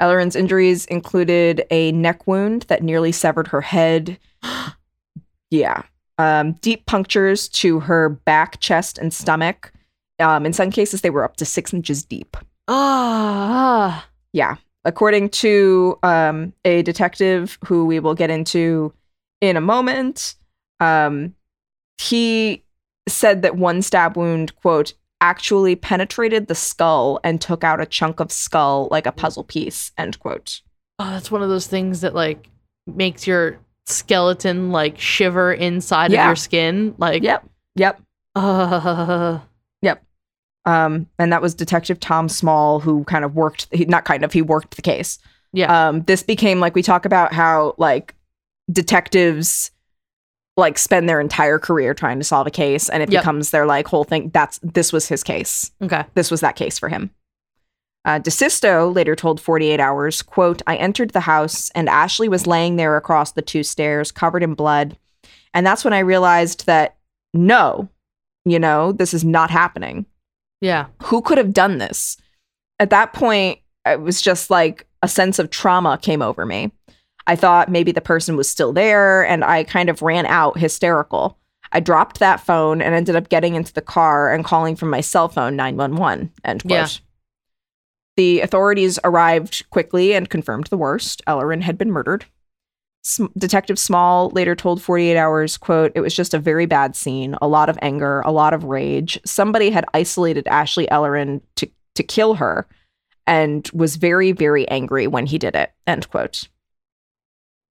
Ellerin's 0.00 0.36
injuries 0.36 0.84
included 0.86 1.64
a 1.70 1.90
neck 1.92 2.26
wound 2.26 2.62
that 2.68 2.82
nearly 2.82 3.10
severed 3.12 3.48
her 3.48 3.60
head. 3.62 4.18
yeah. 5.50 5.82
Um, 6.18 6.52
deep 6.54 6.86
punctures 6.86 7.48
to 7.48 7.80
her 7.80 8.08
back, 8.08 8.60
chest, 8.60 8.98
and 8.98 9.12
stomach. 9.12 9.72
Um, 10.18 10.46
in 10.46 10.52
some 10.52 10.70
cases, 10.70 11.00
they 11.00 11.10
were 11.10 11.24
up 11.24 11.36
to 11.36 11.44
six 11.44 11.74
inches 11.74 12.04
deep. 12.04 12.36
Ah. 12.68 14.06
Yeah. 14.32 14.56
According 14.84 15.30
to 15.30 15.98
um, 16.02 16.52
a 16.64 16.82
detective 16.82 17.58
who 17.66 17.86
we 17.86 17.98
will 18.00 18.14
get 18.14 18.30
into 18.30 18.92
in 19.40 19.56
a 19.56 19.60
moment, 19.60 20.34
Um, 20.78 21.34
he 21.98 22.62
said 23.08 23.40
that 23.42 23.56
one 23.56 23.80
stab 23.80 24.16
wound, 24.16 24.54
quote, 24.56 24.92
actually 25.20 25.76
penetrated 25.76 26.46
the 26.46 26.54
skull 26.54 27.18
and 27.24 27.40
took 27.40 27.64
out 27.64 27.80
a 27.80 27.86
chunk 27.86 28.20
of 28.20 28.30
skull 28.30 28.88
like 28.90 29.06
a 29.06 29.12
puzzle 29.12 29.44
piece, 29.44 29.92
end 29.96 30.18
quote. 30.20 30.60
Oh, 30.98 31.10
that's 31.10 31.30
one 31.30 31.42
of 31.42 31.48
those 31.48 31.66
things 31.66 32.00
that 32.02 32.14
like 32.14 32.48
makes 32.86 33.26
your 33.26 33.58
skeleton 33.86 34.70
like 34.72 34.98
shiver 34.98 35.52
inside 35.52 36.10
Yeah. 36.12 36.24
of 36.24 36.28
your 36.30 36.36
skin. 36.36 36.94
Like, 36.98 37.22
Yep. 37.22 37.48
Yep. 37.76 38.00
uh, 38.34 39.38
yep. 39.82 40.02
Um, 40.64 41.06
and 41.18 41.32
that 41.32 41.40
was 41.42 41.54
Detective 41.54 42.00
Tom 42.00 42.28
Small, 42.28 42.80
who 42.80 43.04
kind 43.04 43.24
of 43.24 43.34
worked, 43.34 43.68
he, 43.72 43.84
not 43.84 44.04
kind 44.04 44.24
of, 44.24 44.32
he 44.32 44.42
worked 44.42 44.76
the 44.76 44.82
case. 44.82 45.18
yeah, 45.52 45.88
Um, 45.88 46.02
this 46.02 46.22
became 46.22 46.60
like 46.60 46.74
we 46.74 46.82
talk 46.82 47.04
about 47.04 47.32
how 47.32 47.74
like 47.78 48.14
detectives 48.70 49.70
like 50.56 50.78
spend 50.78 51.08
their 51.08 51.20
entire 51.20 51.58
career 51.58 51.92
trying 51.94 52.18
to 52.18 52.24
solve 52.24 52.46
a 52.46 52.50
case, 52.50 52.88
and 52.88 53.02
it 53.02 53.10
Yep. 53.12 53.22
becomes 53.22 53.50
their 53.50 53.66
like 53.66 53.86
whole 53.88 54.04
thing. 54.04 54.30
That's 54.30 54.58
this 54.62 54.92
was 54.92 55.06
his 55.08 55.22
case. 55.22 55.70
okay, 55.82 56.04
This 56.14 56.30
was 56.30 56.40
that 56.40 56.56
case 56.56 56.78
for 56.78 56.88
him. 56.88 57.10
Uh, 58.04 58.20
DeSisto 58.20 58.94
later 58.94 59.16
told 59.16 59.40
48 59.40 59.80
Hours, 59.80 60.22
quote, 60.22 60.62
I 60.66 60.76
entered 60.76 61.10
the 61.10 61.20
house 61.20 61.70
and 61.74 61.88
Ashley 61.88 62.28
was 62.28 62.46
laying 62.46 62.76
there 62.76 62.96
across 62.96 63.32
the 63.32 63.42
two 63.42 63.64
stairs, 63.64 64.12
covered 64.12 64.44
in 64.44 64.54
blood. 64.54 64.96
And 65.52 65.66
that's 65.66 65.84
when 65.84 65.92
I 65.92 65.98
realized 65.98 66.66
that 66.66 66.96
no, 67.34 67.88
you 68.44 68.60
know, 68.60 68.92
this 68.92 69.12
is 69.12 69.24
not 69.24 69.50
happening 69.50 70.06
yeah, 70.62 70.86
who 71.02 71.20
could 71.20 71.36
have 71.36 71.52
done 71.52 71.76
this? 71.76 72.16
At 72.78 72.88
that 72.88 73.12
point, 73.12 73.58
it 73.84 74.00
was 74.00 74.22
just 74.22 74.48
like 74.50 74.86
a 75.02 75.08
sense 75.08 75.38
of 75.38 75.50
trauma 75.50 75.98
came 76.00 76.22
over 76.22 76.46
me. 76.46 76.72
I 77.26 77.36
thought 77.36 77.68
maybe 77.70 77.92
the 77.92 78.00
person 78.00 78.36
was 78.36 78.48
still 78.48 78.72
there, 78.72 79.26
and 79.26 79.44
I 79.44 79.64
kind 79.64 79.88
of 79.88 80.02
ran 80.02 80.26
out 80.26 80.58
hysterical. 80.58 81.38
I 81.72 81.80
dropped 81.80 82.20
that 82.20 82.40
phone 82.40 82.80
and 82.80 82.94
ended 82.94 83.16
up 83.16 83.28
getting 83.28 83.54
into 83.54 83.72
the 83.72 83.82
car 83.82 84.32
and 84.32 84.44
calling 84.44 84.76
from 84.76 84.90
my 84.90 85.00
cell 85.00 85.28
phone 85.28 85.56
911. 85.56 86.32
End 86.44 86.62
quote. 86.62 86.70
Yeah. 86.70 86.88
The 88.16 88.40
authorities 88.40 88.98
arrived 89.04 89.68
quickly 89.70 90.14
and 90.14 90.30
confirmed 90.30 90.68
the 90.68 90.76
worst. 90.76 91.22
Ellerin 91.26 91.62
had 91.62 91.76
been 91.76 91.90
murdered. 91.90 92.24
S- 93.04 93.20
Detective 93.36 93.78
Small 93.78 94.30
later 94.30 94.54
told 94.54 94.80
48 94.80 95.16
Hours, 95.16 95.56
quote, 95.56 95.92
it 95.94 96.00
was 96.00 96.14
just 96.14 96.32
a 96.32 96.38
very 96.38 96.66
bad 96.66 96.96
scene, 96.96 97.36
a 97.42 97.48
lot 97.48 97.68
of 97.68 97.78
anger, 97.82 98.20
a 98.22 98.32
lot 98.32 98.54
of 98.54 98.64
rage. 98.64 99.20
Somebody 99.24 99.70
had 99.70 99.84
isolated 99.92 100.46
Ashley 100.48 100.90
Ellerin 100.90 101.42
to, 101.56 101.68
to 101.94 102.02
kill 102.02 102.34
her 102.34 102.66
and 103.26 103.68
was 103.74 103.96
very, 103.96 104.32
very 104.32 104.66
angry 104.68 105.06
when 105.06 105.26
he 105.26 105.36
did 105.36 105.54
it, 105.54 105.72
end 105.86 106.08
quote. 106.08 106.48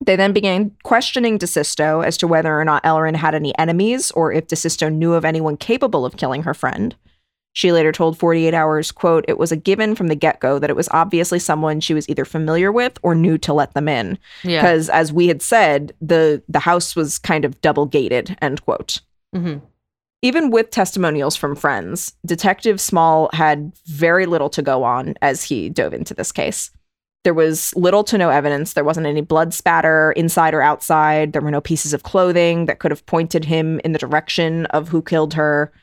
They 0.03 0.15
then 0.15 0.33
began 0.33 0.71
questioning 0.83 1.39
DeSisto 1.39 2.05
as 2.05 2.17
to 2.17 2.27
whether 2.27 2.59
or 2.59 2.65
not 2.65 2.83
Ellerin 2.83 3.15
had 3.15 3.33
any 3.33 3.57
enemies 3.57 4.11
or 4.11 4.31
if 4.31 4.47
DeSisto 4.47 4.91
knew 4.91 5.13
of 5.13 5.25
anyone 5.25 5.57
capable 5.57 6.05
of 6.05 6.17
killing 6.17 6.43
her 6.43 6.53
friend. 6.53 6.95
She 7.53 7.71
later 7.71 7.93
told 7.93 8.17
48 8.19 8.53
Hours, 8.53 8.91
quote, 8.91 9.23
it 9.29 9.37
was 9.37 9.53
a 9.53 9.57
given 9.57 9.95
from 9.95 10.07
the 10.07 10.15
get-go 10.15 10.59
that 10.59 10.69
it 10.69 10.75
was 10.75 10.89
obviously 10.91 11.39
someone 11.39 11.79
she 11.79 11.93
was 11.93 12.09
either 12.09 12.25
familiar 12.25 12.69
with 12.69 12.97
or 13.01 13.15
knew 13.15 13.37
to 13.37 13.53
let 13.53 13.73
them 13.73 13.87
in. 13.87 14.19
Yeah, 14.43 14.61
because 14.61 14.89
as 14.89 15.13
we 15.13 15.27
had 15.27 15.41
said 15.41 15.93
the 16.01 16.43
the 16.49 16.59
house 16.59 16.97
was 16.97 17.17
kind 17.17 17.45
of 17.45 17.59
double 17.61 17.85
gated 17.85 18.37
end 18.41 18.61
quote. 18.63 19.01
Hmm 19.33 19.59
even 20.25 20.49
with 20.49 20.71
testimonials 20.71 21.35
from 21.35 21.55
friends 21.55 22.13
detective 22.25 22.81
small 22.81 23.29
had 23.31 23.71
very 23.85 24.25
little 24.25 24.49
to 24.49 24.63
go 24.63 24.83
on 24.83 25.13
as 25.21 25.43
he 25.43 25.69
dove 25.69 25.93
into 25.93 26.15
this 26.15 26.31
case 26.31 26.71
there 27.25 27.33
was 27.33 27.73
little 27.75 28.03
to 28.03 28.19
no 28.19 28.29
evidence. 28.29 28.73
There 28.73 28.83
wasn't 28.83 29.07
any 29.07 29.21
blood 29.21 29.51
spatter 29.51 30.11
inside 30.11 30.53
or 30.53 30.61
outside. 30.61 31.33
There 31.33 31.41
were 31.41 31.49
no 31.49 31.59
pieces 31.59 31.91
of 31.91 32.03
clothing 32.03 32.67
that 32.67 32.77
could 32.77 32.91
have 32.91 33.03
pointed 33.07 33.43
him 33.43 33.81
in 33.83 33.93
the 33.93 33.99
direction 33.99 34.67
of 34.67 34.89
who 34.89 35.01
killed 35.01 35.33
her. 35.33 35.73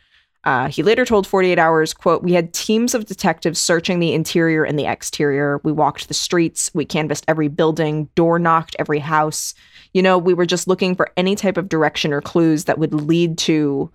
Uh, 0.45 0.69
he 0.69 0.85
later 0.85 1.05
told 1.05 1.27
48 1.27 1.59
hours 1.59 1.95
quote 1.95 2.23
we 2.23 2.33
had 2.33 2.55
teams 2.55 2.95
of 2.95 3.07
detectives 3.07 3.61
searching 3.61 3.99
the 3.99 4.13
interior 4.13 4.63
and 4.63 4.79
the 4.79 4.87
exterior. 4.87 5.61
We 5.65 5.73
walked 5.73 6.07
the 6.07 6.15
streets. 6.15 6.71
We 6.75 6.85
canvassed 6.85 7.25
every 7.27 7.49
building 7.49 8.09
door 8.15 8.39
knocked 8.39 8.77
every 8.79 9.01
house. 9.01 9.53
You 9.93 10.03
know 10.03 10.19
we 10.19 10.35
were 10.35 10.47
just 10.47 10.69
looking 10.69 10.95
for 10.95 11.11
any 11.17 11.35
type 11.35 11.57
of 11.57 11.69
direction 11.69 12.13
or 12.13 12.21
clues 12.21 12.65
that 12.65 12.79
would 12.79 12.95
lead 12.95 13.37
to 13.39 13.91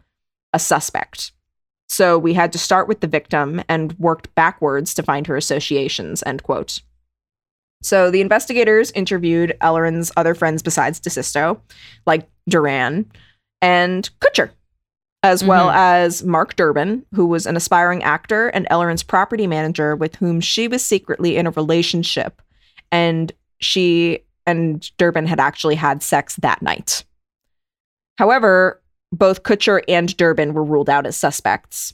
a 0.51 0.59
suspect. 0.59 1.31
So 1.87 2.19
we 2.19 2.33
had 2.33 2.51
to 2.51 2.59
start 2.59 2.89
with 2.89 2.99
the 2.99 3.07
victim 3.07 3.63
and 3.69 3.97
worked 3.99 4.35
backwards 4.35 4.93
to 4.95 5.03
find 5.03 5.25
her 5.27 5.37
associations 5.37 6.23
end 6.25 6.43
quote 6.43 6.81
so 7.81 8.09
the 8.11 8.21
investigators 8.21 8.91
interviewed 8.91 9.55
ellerin's 9.61 10.11
other 10.17 10.33
friends 10.35 10.61
besides 10.63 10.99
desisto 10.99 11.59
like 12.05 12.27
duran 12.49 13.05
and 13.61 14.09
kutcher 14.19 14.49
as 15.23 15.43
well 15.43 15.67
Mhm. 15.69 15.75
as 15.75 16.23
Mark 16.23 16.55
Durbin, 16.55 17.03
who 17.13 17.25
was 17.25 17.45
an 17.47 17.57
aspiring 17.57 18.03
actor 18.03 18.47
and 18.49 18.67
Ellerin's 18.69 19.01
property 19.03 19.47
manager 19.47 19.95
with 19.95 20.15
whom 20.15 20.39
she 20.39 20.67
was 20.67 20.85
secretly 20.85 21.35
in 21.35 21.47
a 21.47 21.51
relationship. 21.51 22.39
And 22.91 23.31
she 23.59 24.19
and 24.45 24.89
Durbin 24.97 25.25
had 25.25 25.39
actually 25.39 25.73
had 25.75 26.03
sex 26.03 26.35
that 26.37 26.61
night. 26.61 27.03
However, 28.19 28.79
both 29.11 29.43
Kutcher 29.43 29.81
and 29.87 30.15
Durbin 30.15 30.53
were 30.53 30.63
ruled 30.63 30.89
out 30.89 31.05
as 31.07 31.17
suspects. 31.17 31.93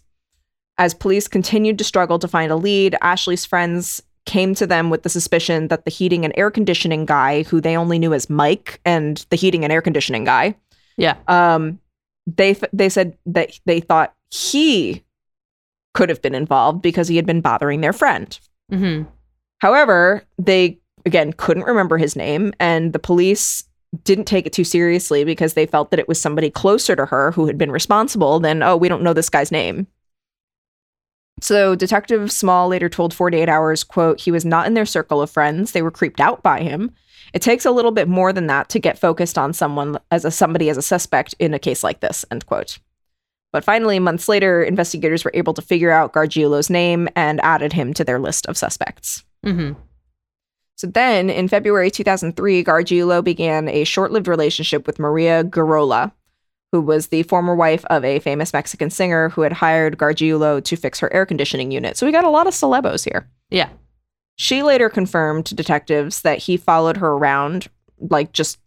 As 0.78 0.94
police 0.94 1.28
continued 1.28 1.78
to 1.78 1.84
struggle 1.84 2.20
to 2.20 2.28
find 2.28 2.52
a 2.52 2.56
lead, 2.58 2.96
Ashley's 3.02 3.46
friends 3.46 4.04
came 4.26 4.56
to 4.56 4.66
them 4.68 4.90
with 4.90 5.04
the 5.04 5.10
suspicion 5.10 5.68
that 5.68 5.86
the 5.86 5.92
heating 5.92 6.24
and 6.24 6.34
air 6.38 6.50
conditioning 6.50 7.06
guy, 7.06 7.44
who 7.44 7.60
they 7.60 7.76
only 7.78 8.00
knew 8.00 8.14
as 8.14 8.30
Mike 8.30 8.80
and 8.86 9.26
the 9.30 9.36
heating 9.36 9.64
and 9.64 9.74
air 9.74 9.82
conditioning 9.82 10.24
guy, 10.24 10.56
yeah, 10.98 11.16
um 11.28 11.80
they 12.28 12.56
they 12.72 12.90
said 12.90 13.18
that 13.26 13.60
they 13.66 13.80
thought 13.80 14.14
he 14.30 15.04
could 15.94 16.10
have 16.10 16.22
been 16.22 16.36
involved 16.36 16.82
because 16.82 17.08
he 17.08 17.16
had 17.16 17.26
been 17.26 17.42
bothering 17.42 17.82
their 17.82 17.94
friend. 17.94 18.40
Hmm 18.70 19.04
however 19.64 20.26
they 20.38 20.78
again 21.06 21.32
couldn't 21.32 21.64
remember 21.64 21.98
his 21.98 22.18
name 22.18 22.54
and 22.60 22.92
the 22.92 23.00
police 23.00 23.64
didn't 24.04 24.26
take 24.26 24.46
it 24.46 24.52
too 24.52 24.66
seriously 24.66 25.24
because 25.24 25.54
they 25.54 25.66
felt 25.66 25.90
that 25.90 26.02
it 26.02 26.08
was 26.08 26.20
somebody 26.20 26.50
closer 26.50 26.98
to 26.98 27.06
her 27.06 27.32
who 27.32 27.48
had 27.48 27.58
been 27.58 27.72
responsible 27.72 28.42
than 28.42 28.62
oh 28.62 28.76
we 28.76 28.90
don't 28.90 29.02
know 29.02 29.14
this 29.14 29.30
guy's 29.30 29.54
name 29.54 29.88
so 31.44 31.76
detective 31.76 32.32
small 32.32 32.68
later 32.68 32.90
told 32.90 33.14
48 33.14 33.50
hours 33.50 33.84
quote 33.84 34.20
he 34.20 34.32
was 34.32 34.46
not 34.46 34.68
in 34.68 34.74
their 34.74 34.86
circle 34.86 35.22
of 35.22 35.30
friends. 35.30 35.72
They 35.72 35.82
were 35.82 35.92
creeped 35.92 36.20
out 36.20 36.42
by 36.44 36.62
him. 36.62 36.92
It 37.34 37.42
takes 37.42 37.66
a 37.66 37.72
little 37.72 37.92
bit 37.92 38.08
more 38.08 38.32
than 38.32 38.48
that 38.48 38.70
to 38.70 38.80
get 38.80 39.00
focused 39.00 39.38
on 39.38 39.54
someone 39.54 39.98
as 40.12 40.26
a 40.26 40.32
somebody 40.32 40.70
as 40.70 40.78
a 40.78 40.82
suspect 40.82 41.34
in 41.40 41.54
a 41.54 41.60
case 41.60 41.84
like 41.84 42.00
this 42.00 42.26
end 42.32 42.46
quote. 42.46 42.80
But 43.52 43.64
finally 43.64 44.00
months 44.00 44.28
later 44.28 44.64
investigators 44.64 45.24
were 45.24 45.32
able 45.34 45.54
to 45.54 45.62
figure 45.62 45.92
out 45.92 46.14
gargiulo's 46.14 46.70
name 46.70 47.08
and 47.16 47.40
added 47.42 47.74
him 47.74 47.94
to 47.96 48.04
their 48.04 48.20
list 48.20 48.48
of 48.48 48.58
suspects. 48.58 49.24
Hmm 49.44 49.74
so 50.76 50.88
then 50.88 51.30
in 51.30 51.48
February 51.48 51.92
2003, 51.92 52.64
Gargiulo 52.64 53.24
began 53.24 53.70
a 53.70 53.84
short 53.84 54.12
lived 54.12 54.28
relationship 54.28 54.88
with 54.88 55.00
Maria 55.00 55.44
Garola, 55.44 56.12
who 56.74 56.82
was 56.82 57.08
the 57.10 57.22
former 57.22 57.54
wife 57.54 57.86
of 57.86 58.04
a 58.04 58.18
famous 58.18 58.52
Mexican 58.52 58.90
singer 58.90 59.30
who 59.30 59.42
had 59.42 59.54
hired 59.54 59.96
Gargiulo 59.96 60.62
to 60.64 60.76
fix 60.76 61.00
her 61.00 61.14
air 61.14 61.24
conditioning 61.24 61.70
unit. 61.70 61.96
So 61.98 62.04
we 62.08 62.12
got 62.12 62.24
a 62.26 62.30
lot 62.32 62.48
of 62.48 62.54
celebos 62.56 63.06
here. 63.06 63.30
yeah, 63.52 63.70
She 64.38 64.64
later 64.64 64.90
confirmed 64.90 65.46
to 65.46 65.54
detectives 65.56 66.24
that 66.24 66.40
he 66.40 66.58
followed 66.58 66.98
her 66.98 67.10
around, 67.12 67.68
like 68.00 68.32
just 68.34 68.58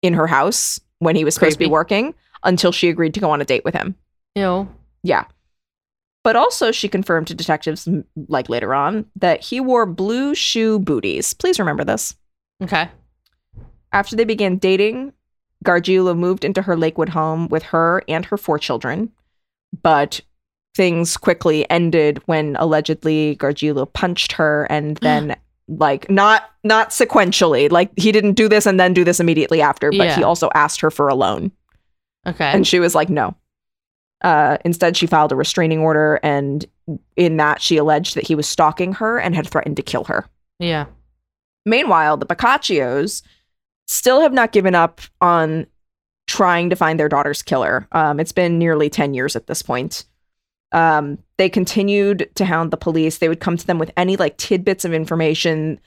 in 0.00 0.14
her 0.14 0.26
house 0.26 0.80
when 1.00 1.16
he 1.16 1.22
was 1.24 1.34
supposed 1.34 1.52
to 1.52 1.58
be 1.58 1.66
working 1.66 2.14
until 2.44 2.72
she 2.72 2.88
agreed 2.88 3.12
to 3.12 3.20
go 3.20 3.30
on 3.30 3.42
a 3.42 3.44
date 3.44 3.62
with 3.62 3.74
him. 3.74 3.94
you 4.34 4.40
know, 4.40 4.68
Yeah. 5.02 5.26
But 6.22 6.36
also, 6.36 6.72
she 6.72 6.88
confirmed 6.88 7.26
to 7.26 7.34
detectives, 7.34 7.86
like 8.28 8.48
later 8.48 8.72
on, 8.74 9.04
that 9.16 9.42
he 9.42 9.60
wore 9.60 9.84
blue 9.84 10.34
shoe 10.34 10.78
booties. 10.78 11.34
Please 11.34 11.58
remember 11.58 11.84
this. 11.84 12.16
okay, 12.62 12.88
After 13.92 14.16
they 14.16 14.24
began 14.24 14.56
dating, 14.56 15.12
Gargiulo 15.64 16.16
moved 16.16 16.44
into 16.44 16.62
her 16.62 16.76
Lakewood 16.76 17.08
home 17.08 17.48
with 17.48 17.62
her 17.64 18.02
and 18.08 18.24
her 18.26 18.36
four 18.36 18.58
children. 18.58 19.10
But 19.82 20.20
things 20.76 21.16
quickly 21.16 21.68
ended 21.70 22.20
when 22.26 22.56
allegedly 22.56 23.36
Gargiulo 23.36 23.92
punched 23.92 24.32
her 24.32 24.66
and 24.70 24.96
then 25.02 25.36
like 25.66 26.10
not 26.10 26.50
not 26.62 26.90
sequentially 26.90 27.70
like 27.70 27.90
he 27.96 28.12
didn't 28.12 28.34
do 28.34 28.48
this 28.48 28.66
and 28.66 28.78
then 28.78 28.92
do 28.92 29.02
this 29.02 29.18
immediately 29.18 29.62
after 29.62 29.90
but 29.90 30.08
Yeah. 30.08 30.16
he 30.16 30.22
also 30.22 30.50
asked 30.54 30.82
her 30.82 30.90
for 30.90 31.08
a 31.08 31.14
loan 31.14 31.50
okay, 32.26 32.44
and 32.52 32.66
she 32.66 32.80
was 32.80 32.94
like 32.94 33.08
no 33.08 33.34
uh, 34.20 34.58
instead 34.62 34.94
she 34.94 35.06
filed 35.06 35.32
a 35.32 35.36
restraining 35.36 35.78
order 35.78 36.20
and 36.22 36.66
in 37.16 37.38
that 37.38 37.62
she 37.62 37.78
alleged 37.78 38.14
that 38.14 38.26
he 38.26 38.34
was 38.34 38.46
stalking 38.46 38.92
her 38.92 39.18
and 39.18 39.34
had 39.34 39.48
threatened 39.48 39.76
to 39.76 39.82
kill 39.82 40.04
her 40.04 40.26
yeah, 40.58 40.84
Meanwhile, 41.64 42.18
the 42.18 42.26
Piccaccios 42.26 43.22
still 43.86 44.20
have 44.20 44.32
not 44.32 44.52
given 44.52 44.74
up 44.74 45.00
on 45.20 45.66
trying 46.26 46.70
to 46.70 46.76
find 46.76 46.98
their 46.98 47.08
daughter's 47.08 47.42
killer. 47.42 47.86
Um, 47.92 48.18
it's 48.18 48.32
been 48.32 48.58
nearly 48.58 48.88
10 48.88 49.14
years 49.14 49.36
at 49.36 49.46
this 49.46 49.62
point. 49.62 50.04
Um, 50.72 51.18
they 51.36 51.48
continued 51.48 52.28
to 52.34 52.44
hound 52.44 52.70
the 52.70 52.76
police. 52.76 53.18
They 53.18 53.28
would 53.28 53.40
come 53.40 53.56
to 53.56 53.66
them 53.66 53.78
with 53.78 53.92
any 53.96 54.16
like 54.16 54.36
tidbits 54.38 54.84
of 54.84 54.92
information, 54.92 55.78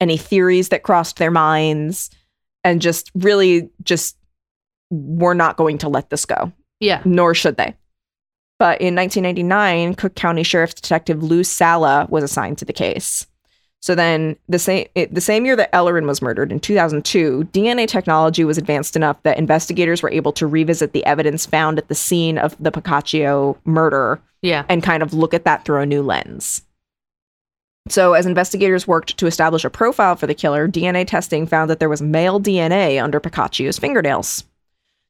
any 0.00 0.16
theories 0.16 0.68
that 0.68 0.82
crossed 0.82 1.16
their 1.16 1.30
minds, 1.30 2.10
and 2.62 2.80
just 2.82 3.10
really 3.14 3.70
just 3.82 4.16
we're 4.90 5.34
not 5.34 5.56
going 5.56 5.78
to 5.78 5.88
let 5.88 6.10
this 6.10 6.24
go, 6.24 6.52
Yeah. 6.78 7.02
nor 7.04 7.34
should 7.34 7.56
they. 7.56 7.74
But 8.58 8.80
in 8.80 8.94
1999, 8.94 9.94
Cook 9.94 10.14
County 10.14 10.42
Sheriff's 10.42 10.74
Detective 10.74 11.22
Lou 11.22 11.42
Sala 11.42 12.06
was 12.08 12.22
assigned 12.22 12.58
to 12.58 12.64
the 12.64 12.72
case. 12.72 13.26
So 13.86 13.94
then, 13.94 14.34
the 14.48 14.58
same 14.58 14.88
it, 14.96 15.14
the 15.14 15.20
same 15.20 15.46
year 15.46 15.54
that 15.54 15.72
Ellerin 15.72 16.08
was 16.08 16.20
murdered 16.20 16.50
in 16.50 16.58
2002, 16.58 17.48
DNA 17.52 17.86
technology 17.86 18.42
was 18.42 18.58
advanced 18.58 18.96
enough 18.96 19.22
that 19.22 19.38
investigators 19.38 20.02
were 20.02 20.10
able 20.10 20.32
to 20.32 20.44
revisit 20.48 20.90
the 20.92 21.06
evidence 21.06 21.46
found 21.46 21.78
at 21.78 21.86
the 21.86 21.94
scene 21.94 22.36
of 22.36 22.56
the 22.58 22.72
Piccaccio 22.72 23.56
murder 23.64 24.20
Yeah. 24.42 24.64
and 24.68 24.82
kind 24.82 25.04
of 25.04 25.14
look 25.14 25.34
at 25.34 25.44
that 25.44 25.64
through 25.64 25.82
a 25.82 25.86
new 25.86 26.02
lens. 26.02 26.62
So, 27.88 28.14
as 28.14 28.26
investigators 28.26 28.88
worked 28.88 29.16
to 29.18 29.28
establish 29.28 29.64
a 29.64 29.70
profile 29.70 30.16
for 30.16 30.26
the 30.26 30.34
killer, 30.34 30.66
DNA 30.66 31.06
testing 31.06 31.46
found 31.46 31.70
that 31.70 31.78
there 31.78 31.88
was 31.88 32.02
male 32.02 32.40
DNA 32.40 33.00
under 33.00 33.20
Piccaccio's 33.20 33.78
fingernails. 33.78 34.42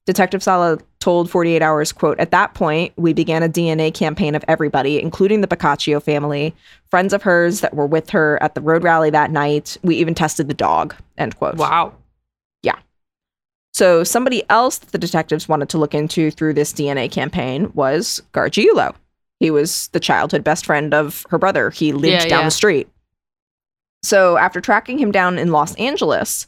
Detective 0.06 0.42
Sala 0.42 0.78
told 1.00 1.28
48 1.30 1.62
Hours, 1.62 1.92
quote, 1.92 2.18
At 2.20 2.30
that 2.30 2.54
point, 2.54 2.92
we 2.96 3.12
began 3.12 3.42
a 3.42 3.48
DNA 3.48 3.92
campaign 3.92 4.34
of 4.34 4.44
everybody, 4.48 5.00
including 5.02 5.40
the 5.40 5.48
Piccaccio 5.48 6.00
family, 6.00 6.54
friends 6.90 7.12
of 7.12 7.22
hers 7.22 7.60
that 7.60 7.74
were 7.74 7.86
with 7.86 8.10
her 8.10 8.40
at 8.42 8.54
the 8.54 8.60
road 8.60 8.82
rally 8.84 9.10
that 9.10 9.30
night. 9.32 9.76
We 9.82 9.96
even 9.96 10.14
tested 10.14 10.48
the 10.48 10.54
dog, 10.54 10.94
end 11.18 11.36
quote. 11.36 11.56
Wow. 11.56 11.92
Yeah. 12.62 12.76
So 13.74 14.04
somebody 14.04 14.42
else 14.48 14.78
that 14.78 14.92
the 14.92 14.98
detectives 14.98 15.48
wanted 15.48 15.68
to 15.70 15.78
look 15.78 15.94
into 15.94 16.30
through 16.30 16.54
this 16.54 16.72
DNA 16.72 17.10
campaign 17.10 17.70
was 17.74 18.22
Gargiulo. 18.32 18.94
He 19.40 19.50
was 19.50 19.88
the 19.88 20.00
childhood 20.00 20.44
best 20.44 20.64
friend 20.64 20.94
of 20.94 21.26
her 21.30 21.36
brother. 21.38 21.70
He 21.70 21.92
lived 21.92 22.06
Yeah, 22.24 22.28
down 22.28 22.40
yeah. 22.40 22.44
the 22.46 22.50
street. 22.52 22.88
So 24.02 24.36
after 24.36 24.60
tracking 24.60 24.98
him 24.98 25.10
down 25.10 25.36
in 25.38 25.50
Los 25.50 25.74
Angeles, 25.74 26.46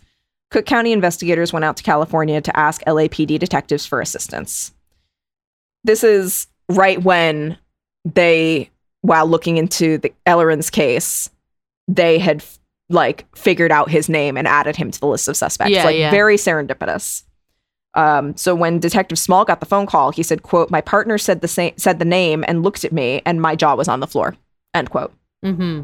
Cook 0.51 0.67
County 0.67 0.93
investigators 0.93 1.53
went 1.53 1.65
out 1.65 1.77
to 1.77 1.83
California 1.83 2.41
to 2.41 2.57
ask 2.57 2.83
LAPD 2.85 3.39
detectives 3.39 3.85
for 3.85 4.01
assistance. 4.01 4.73
This 5.85 6.03
is 6.03 6.47
right 6.69 7.03
when 7.03 7.59
they, 8.05 8.71
while 9.03 9.27
looking 9.27 9.59
into 9.59 9.99
the 9.99 10.13
Ellerin's 10.27 10.71
case, 10.71 11.29
they 11.87 12.19
had 12.19 12.43
like 12.91 13.27
figured 13.37 13.71
out 13.71 13.91
his 13.91 14.09
name 14.09 14.37
and 14.37 14.49
added 14.49 14.77
him 14.77 14.91
to 14.91 15.01
the 15.01 15.07
list 15.07 15.29
of 15.29 15.37
suspects. 15.37 15.73
Yeah, 15.73 15.85
like 15.85 15.97
yeah. 15.97 16.11
very 16.11 16.37
serendipitous. 16.37 17.25
Um, 17.95 18.37
so 18.37 18.55
when 18.55 18.79
Detective 18.79 19.19
Small 19.19 19.45
got 19.45 19.61
the 19.61 19.67
phone 19.67 19.87
call, 19.87 20.11
he 20.11 20.23
said, 20.23 20.43
"quote 20.43 20.71
My 20.71 20.81
partner 20.81 21.19
said 21.19 21.41
the 21.41 21.49
same 21.49 21.75
said 21.77 21.99
the 21.99 22.05
name 22.05 22.45
and 22.47 22.63
looked 22.63 22.85
at 22.85 22.93
me, 22.93 23.23
and 23.27 23.43
my 23.43 23.57
jaw 23.57 23.75
was 23.75 23.89
on 23.89 24.01
the 24.01 24.07
floor." 24.07 24.37
End 24.75 24.91
quote. 24.91 25.13
Mm-hmm. 25.45 25.83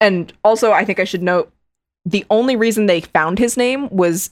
And 0.00 0.32
also, 0.44 0.72
I 0.72 0.84
think 0.84 0.98
I 0.98 1.04
should 1.04 1.22
note 1.22 1.52
the 2.04 2.24
only 2.30 2.56
reason 2.56 2.86
they 2.86 3.00
found 3.00 3.38
his 3.38 3.56
name 3.56 3.88
was 3.90 4.30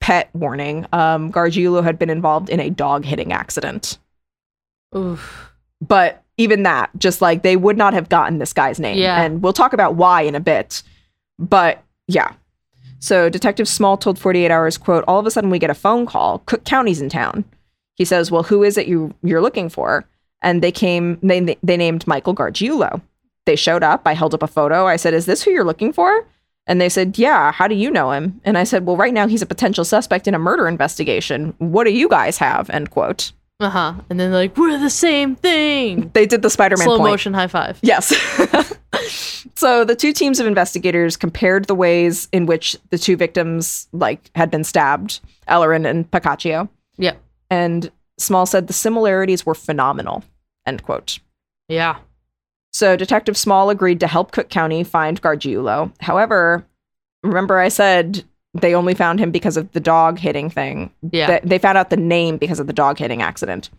pet 0.00 0.30
warning. 0.32 0.86
Um, 0.92 1.30
Gargiulo 1.30 1.82
had 1.82 1.98
been 1.98 2.10
involved 2.10 2.48
in 2.48 2.60
a 2.60 2.70
dog 2.70 3.04
hitting 3.04 3.32
accident, 3.32 3.98
Oof. 4.96 5.52
but 5.80 6.24
even 6.38 6.62
that, 6.62 6.90
just 6.96 7.20
like 7.20 7.42
they 7.42 7.56
would 7.56 7.76
not 7.76 7.92
have 7.92 8.08
gotten 8.08 8.38
this 8.38 8.52
guy's 8.52 8.80
name. 8.80 8.96
Yeah. 8.96 9.20
And 9.20 9.42
we'll 9.42 9.52
talk 9.52 9.72
about 9.72 9.96
why 9.96 10.22
in 10.22 10.34
a 10.34 10.40
bit. 10.40 10.82
But 11.38 11.82
yeah. 12.06 12.32
So 13.00 13.28
Detective 13.28 13.68
Small 13.68 13.96
told 13.96 14.18
48 14.18 14.50
Hours, 14.50 14.78
quote, 14.78 15.04
all 15.06 15.18
of 15.18 15.26
a 15.26 15.30
sudden 15.30 15.50
we 15.50 15.58
get 15.58 15.70
a 15.70 15.74
phone 15.74 16.06
call. 16.06 16.38
Cook 16.46 16.64
County's 16.64 17.00
in 17.00 17.08
town. 17.08 17.44
He 17.96 18.04
says, 18.04 18.30
well, 18.30 18.44
who 18.44 18.62
is 18.62 18.78
it 18.78 18.86
you, 18.86 19.12
you're 19.22 19.42
looking 19.42 19.68
for? 19.68 20.04
And 20.40 20.62
they 20.62 20.72
came, 20.72 21.18
they, 21.22 21.56
they 21.62 21.76
named 21.76 22.06
Michael 22.06 22.34
Gargiulo. 22.34 23.02
They 23.44 23.56
showed 23.56 23.82
up. 23.82 24.02
I 24.06 24.14
held 24.14 24.34
up 24.34 24.42
a 24.42 24.46
photo. 24.46 24.86
I 24.86 24.96
said, 24.96 25.14
is 25.14 25.26
this 25.26 25.42
who 25.42 25.50
you're 25.50 25.64
looking 25.64 25.92
for? 25.92 26.24
And 26.68 26.80
they 26.80 26.88
said, 26.88 27.18
yeah, 27.18 27.50
how 27.50 27.66
do 27.66 27.74
you 27.74 27.90
know 27.90 28.12
him? 28.12 28.40
And 28.44 28.56
I 28.56 28.62
said, 28.64 28.84
well, 28.86 28.96
right 28.96 29.12
now 29.12 29.26
he's 29.26 29.42
a 29.42 29.46
potential 29.46 29.84
suspect 29.84 30.28
in 30.28 30.34
a 30.34 30.38
murder 30.38 30.68
investigation. 30.68 31.54
What 31.58 31.84
do 31.84 31.90
you 31.92 32.08
guys 32.08 32.38
have? 32.38 32.68
End 32.70 32.90
quote. 32.90 33.32
Uh 33.58 33.70
huh. 33.70 33.94
And 34.08 34.20
then 34.20 34.30
they're 34.30 34.40
like, 34.42 34.56
we're 34.56 34.78
the 34.78 34.90
same 34.90 35.34
thing. 35.34 36.10
They 36.14 36.26
did 36.26 36.42
the 36.42 36.50
Spider-Man 36.50 36.84
Slow 36.86 36.98
point. 36.98 37.10
motion 37.10 37.34
high 37.34 37.48
five. 37.48 37.78
Yes. 37.82 38.08
so 39.56 39.84
the 39.84 39.96
two 39.96 40.12
teams 40.12 40.38
of 40.38 40.46
investigators 40.46 41.16
compared 41.16 41.64
the 41.66 41.74
ways 41.74 42.28
in 42.32 42.46
which 42.46 42.76
the 42.90 42.98
two 42.98 43.16
victims 43.16 43.88
like 43.92 44.30
had 44.36 44.50
been 44.50 44.62
stabbed, 44.62 45.20
Ellerin 45.48 45.86
and 45.86 46.08
Piccaccio, 46.10 46.68
Yep. 46.98 47.20
and 47.50 47.90
Small 48.18 48.46
said 48.46 48.66
the 48.66 48.72
similarities 48.72 49.46
were 49.46 49.54
phenomenal. 49.54 50.22
End 50.66 50.82
quote. 50.82 51.18
Yeah. 51.68 51.98
So 52.72 52.96
Detective 52.96 53.36
Small 53.36 53.70
agreed 53.70 54.00
to 54.00 54.06
help 54.06 54.30
Cook 54.32 54.48
County 54.50 54.84
find 54.84 55.20
Gargiulo. 55.22 55.92
However, 56.00 56.64
remember 57.22 57.58
I 57.58 57.68
said 57.68 58.22
they 58.54 58.74
only 58.74 58.94
found 58.94 59.18
him 59.20 59.30
because 59.30 59.56
of 59.56 59.70
the 59.72 59.80
dog 59.80 60.18
hitting 60.18 60.50
thing. 60.50 60.90
Yeah. 61.12 61.26
Th- 61.26 61.42
They 61.42 61.58
found 61.58 61.78
out 61.78 61.90
the 61.90 61.96
name 61.96 62.36
because 62.36 62.60
of 62.60 62.66
the 62.66 62.72
dog 62.72 62.98
hitting 62.98 63.22
accident. 63.22 63.70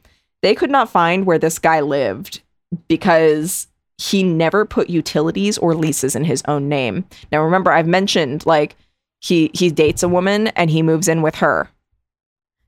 They 0.41 0.55
could 0.55 0.69
not 0.71 0.89
find 0.89 1.25
where 1.25 1.39
this 1.39 1.59
guy 1.59 1.81
lived 1.81 2.41
because 2.87 3.67
he 3.97 4.23
never 4.23 4.65
put 4.65 4.89
utilities 4.89 5.57
or 5.57 5.75
leases 5.75 6.15
in 6.15 6.23
his 6.23 6.41
own 6.47 6.69
name. 6.69 7.05
Now 7.31 7.43
remember 7.43 7.71
I've 7.71 7.87
mentioned 7.87 8.45
like 8.45 8.75
he 9.21 9.51
he 9.53 9.69
dates 9.69 10.03
a 10.03 10.07
woman 10.09 10.47
and 10.49 10.69
he 10.69 10.81
moves 10.81 11.07
in 11.07 11.21
with 11.21 11.35
her. 11.35 11.69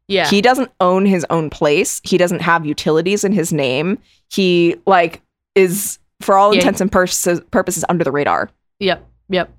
yeah. 0.07 0.27
He 0.27 0.41
doesn't 0.41 0.71
own 0.81 1.05
his 1.05 1.25
own 1.29 1.49
place. 1.49 2.01
He 2.03 2.17
doesn't 2.17 2.41
have 2.41 2.65
utilities 2.65 3.23
in 3.23 3.31
his 3.31 3.53
name. 3.53 3.97
He 4.29 4.75
like 4.86 5.21
is 5.55 5.99
for 6.23 6.36
all 6.38 6.53
Yeah. 6.53 6.60
intents 6.60 6.81
and 6.81 6.91
purposes 6.91 7.41
purposes 7.51 7.84
under 7.89 8.03
the 8.03 8.12
radar. 8.12 8.49
yep. 8.79 9.05
Yep. 9.29 9.49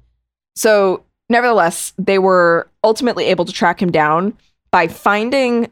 So, 0.54 1.04
nevertheless, 1.30 1.94
they 1.98 2.18
were 2.18 2.68
ultimately 2.84 3.24
able 3.26 3.44
to 3.46 3.52
track 3.52 3.80
him 3.80 3.90
down 3.90 4.36
by 4.70 4.86
finding 4.88 5.68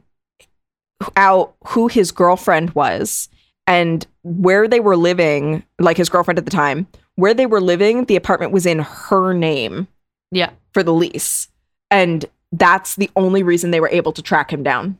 out 1.16 1.54
who 1.68 1.88
his 1.88 2.12
girlfriend 2.12 2.70
was 2.70 3.28
and 3.66 4.06
where 4.22 4.68
they 4.68 4.80
were 4.80 4.96
living, 4.96 5.62
like 5.78 5.96
his 5.96 6.08
girlfriend 6.08 6.38
at 6.38 6.44
the 6.44 6.50
time, 6.50 6.86
where 7.16 7.34
they 7.34 7.46
were 7.46 7.60
living, 7.60 8.04
the 8.06 8.16
apartment 8.16 8.52
was 8.52 8.66
in 8.66 8.80
her 8.80 9.32
name 9.32 9.86
Yeah. 10.30 10.50
for 10.72 10.82
the 10.82 10.92
lease. 10.92 11.48
And 11.90 12.24
that's 12.52 12.96
the 12.96 13.10
only 13.16 13.42
reason 13.42 13.70
they 13.70 13.80
were 13.80 13.88
able 13.90 14.12
to 14.12 14.22
track 14.22 14.52
him 14.52 14.62
down. 14.62 14.98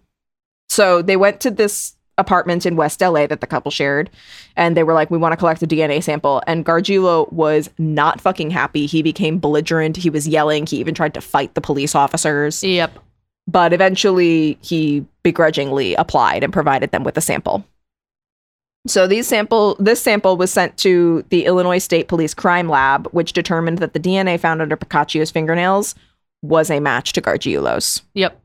So 0.68 1.02
they 1.02 1.16
went 1.16 1.40
to 1.40 1.50
this 1.50 1.96
apartment 2.20 2.66
in 2.66 2.76
West 2.76 3.00
LA 3.00 3.26
that 3.26 3.40
the 3.40 3.46
couple 3.46 3.70
shared, 3.70 4.10
and 4.56 4.76
they 4.76 4.82
were 4.82 4.94
like, 4.94 5.10
We 5.10 5.18
want 5.18 5.32
to 5.32 5.36
collect 5.36 5.62
a 5.62 5.66
DNA 5.66 6.02
sample. 6.02 6.42
And 6.46 6.64
Gargiulo 6.64 7.32
was 7.32 7.70
not 7.78 8.20
fucking 8.20 8.50
happy. 8.50 8.86
He 8.86 9.02
became 9.02 9.38
belligerent. 9.38 9.96
He 9.96 10.10
was 10.10 10.28
yelling. 10.28 10.66
He 10.66 10.76
even 10.76 10.94
tried 10.94 11.14
to 11.14 11.20
fight 11.20 11.54
the 11.54 11.60
police 11.60 11.94
officers. 11.94 12.62
Yep. 12.62 12.98
But 13.48 13.72
eventually, 13.72 14.58
he 14.60 15.04
begrudgingly 15.22 15.94
applied 15.94 16.44
and 16.44 16.52
provided 16.52 16.92
them 16.92 17.02
with 17.02 17.16
a 17.16 17.20
sample. 17.20 17.64
So 18.86 19.06
these 19.06 19.26
sample 19.26 19.76
this 19.78 20.00
sample 20.00 20.36
was 20.36 20.50
sent 20.50 20.76
to 20.78 21.24
the 21.28 21.44
Illinois 21.44 21.78
State 21.78 22.08
Police 22.08 22.32
Crime 22.32 22.68
Lab, 22.68 23.08
which 23.12 23.32
determined 23.32 23.78
that 23.78 23.92
the 23.92 24.00
DNA 24.00 24.40
found 24.40 24.62
under 24.62 24.76
Piccaccio's 24.76 25.30
fingernails 25.30 25.94
was 26.42 26.70
a 26.70 26.80
match 26.80 27.12
to 27.12 27.20
Gargiulo's. 27.20 28.02
Yep. 28.14 28.40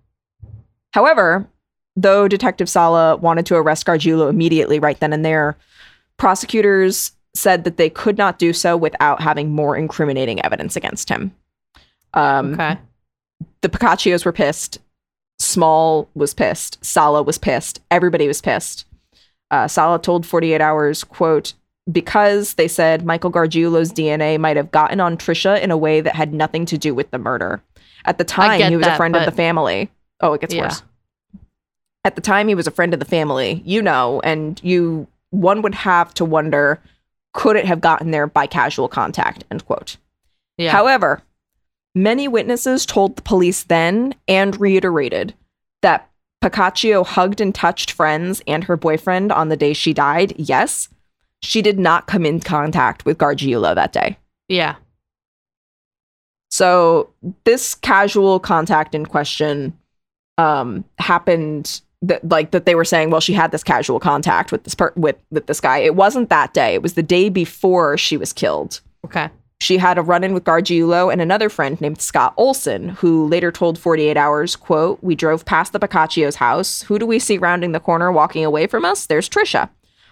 However, 0.91 1.47
though 1.95 2.27
Detective 2.27 2.69
Sala 2.69 3.15
wanted 3.17 3.45
to 3.47 3.55
arrest 3.55 3.85
Gargiulo 3.85 4.29
immediately 4.29 4.79
right 4.79 4.99
then 4.99 5.13
and 5.13 5.23
there, 5.25 5.55
prosecutors 6.17 7.11
said 7.33 7.63
that 7.65 7.77
they 7.77 7.89
could 7.89 8.17
not 8.17 8.39
do 8.39 8.53
so 8.53 8.77
without 8.77 9.21
having 9.21 9.51
more 9.51 9.75
incriminating 9.75 10.43
evidence 10.45 10.75
against 10.75 11.09
him. 11.09 11.31
Um, 12.13 12.53
Okay. 12.53 12.77
the 13.61 13.69
Piccaccios 13.69 14.23
were 14.25 14.31
pissed. 14.31 14.79
Small 15.39 16.07
was 16.15 16.33
pissed. 16.33 16.83
Sala 16.83 17.21
was 17.21 17.37
pissed. 17.37 17.81
Everybody 17.91 18.27
was 18.27 18.41
pissed. 18.41 18.85
Uh, 19.51 19.67
Sala 19.67 20.01
told 20.01 20.25
48 20.25 20.61
Hours, 20.61 21.03
quote, 21.03 21.53
because 21.91 22.53
they 22.53 22.67
said 22.69 23.05
Michael 23.05 23.31
Gargiulo's 23.31 23.91
DNA 23.91 24.39
might 24.39 24.55
have 24.57 24.71
gotten 24.71 24.99
on 25.01 25.17
Trisha 25.17 25.61
in 25.61 25.71
a 25.71 25.77
way 25.77 26.01
that 26.01 26.15
had 26.15 26.33
nothing 26.33 26.65
to 26.67 26.77
do 26.77 26.95
with 26.95 27.11
the 27.11 27.19
murder. 27.19 27.61
At 28.05 28.17
the 28.17 28.23
time, 28.23 28.59
he 28.61 28.75
was 28.77 28.85
a 28.85 28.89
that, 28.91 28.97
friend 28.97 29.15
of 29.15 29.25
the 29.25 29.31
family. 29.31 29.89
Oh, 30.21 30.33
it 30.33 30.41
gets 30.41 30.53
Yeah. 30.53 30.63
worse. 30.63 30.81
At 32.05 32.15
the 32.15 32.21
time, 32.21 32.47
he 32.47 32.55
was 32.55 32.67
a 32.67 32.71
friend 32.71 32.93
of 32.93 32.99
the 32.99 33.05
family, 33.05 33.61
you 33.65 33.81
know, 33.81 34.21
and 34.23 34.61
you 34.63 35.07
one 35.31 35.61
would 35.63 35.75
have 35.75 36.13
to 36.13 36.23
wonder, 36.23 36.79
could 37.33 37.57
it 37.57 37.65
have 37.65 37.81
gotten 37.81 38.11
there 38.11 38.27
by 38.27 38.47
casual 38.47 38.87
contact? 38.87 39.43
End 39.51 39.65
quote. 39.65 39.97
Yeah. 40.57 40.71
However, 40.71 41.23
many 41.95 42.27
witnesses 42.27 42.85
told 42.85 43.15
the 43.15 43.21
police 43.23 43.63
then 43.63 44.13
and 44.27 44.57
reiterated 44.61 45.33
that 45.81 46.09
Piccaccio 46.41 47.03
hugged 47.03 47.41
and 47.41 47.53
touched 47.53 47.91
friends 47.91 48.41
and 48.47 48.63
her 48.65 48.77
boyfriend 48.77 49.31
on 49.31 49.49
the 49.49 49.57
day 49.57 49.73
she 49.73 49.93
died. 49.93 50.33
Yes, 50.37 50.87
she 51.41 51.61
did 51.61 51.79
not 51.79 52.05
come 52.05 52.25
in 52.25 52.39
contact 52.39 53.03
with 53.03 53.17
Gargiulo 53.17 53.73
that 53.75 53.91
day. 53.91 54.17
yeah. 54.47 54.75
So 56.51 57.09
this 57.43 57.75
casual 57.75 58.39
contact 58.39 58.95
in 58.95 59.05
question 59.05 59.77
um, 60.37 60.85
happened 60.99 61.81
that 62.01 62.27
like 62.29 62.51
that 62.51 62.65
they 62.65 62.75
were 62.75 62.85
saying, 62.85 63.09
well, 63.09 63.21
she 63.21 63.33
had 63.33 63.51
this 63.51 63.63
casual 63.63 63.99
contact 63.99 64.51
with 64.51 64.63
this 64.63 64.75
per- 64.75 64.93
with 64.95 65.17
with 65.31 65.47
this 65.47 65.61
guy. 65.61 65.79
It 65.79 65.95
wasn't 65.95 66.29
that 66.29 66.53
day. 66.53 66.73
It 66.75 66.81
was 66.81 66.93
the 66.93 67.03
day 67.03 67.29
before 67.29 67.97
she 67.97 68.17
was 68.17 68.33
killed. 68.33 68.81
Okay. 69.05 69.29
She 69.61 69.77
had 69.77 69.97
a 69.97 70.01
run-in 70.01 70.33
with 70.33 70.43
Gargiulo 70.43 71.11
and 71.11 71.21
another 71.21 71.47
friend 71.47 71.79
named 71.79 72.01
Scott 72.01 72.33
Olson, 72.35 72.89
who 72.89 73.25
later 73.27 73.51
told 73.51 73.79
48 73.79 74.17
Hours, 74.17 74.55
quote, 74.55 74.99
We 75.01 75.15
drove 75.15 75.45
past 75.45 75.71
the 75.71 75.79
Piccaccio's 75.79 76.35
house. 76.35 76.81
Who 76.83 76.99
do 76.99 77.05
we 77.05 77.19
see 77.19 77.37
rounding 77.37 77.71
the 77.71 77.79
corner 77.79 78.11
walking 78.11 78.43
away 78.43 78.67
from 78.67 78.83
us? 78.83 79.05
There's 79.05 79.29
Trisha. 79.29 79.69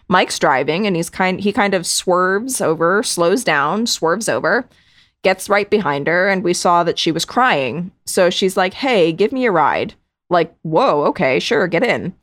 Mike's 0.08 0.40
driving 0.40 0.86
and 0.86 0.96
he's 0.96 1.10
kind 1.10 1.40
he 1.40 1.52
kind 1.52 1.74
of 1.74 1.86
swerves 1.86 2.62
over, 2.62 3.04
slows 3.04 3.44
down, 3.44 3.88
swerves 3.88 4.30
over, 4.30 4.66
gets 5.24 5.50
right 5.50 5.70
behind 5.70 6.08
her, 6.08 6.30
and 6.30 6.44
we 6.44 6.54
saw 6.54 6.84
that 6.84 7.00
she 7.00 7.12
was 7.12 7.26
crying. 7.26 7.92
So 8.06 8.30
she's 8.30 8.58
like, 8.58 8.74
Hey, 8.76 9.12
give 9.12 9.32
me 9.32 9.46
a 9.46 9.52
ride. 9.52 9.94
Like, 10.34 10.54
whoa, 10.64 11.06
okay, 11.06 11.40
sure, 11.40 11.68
get 11.68 11.84
in. 11.84 12.14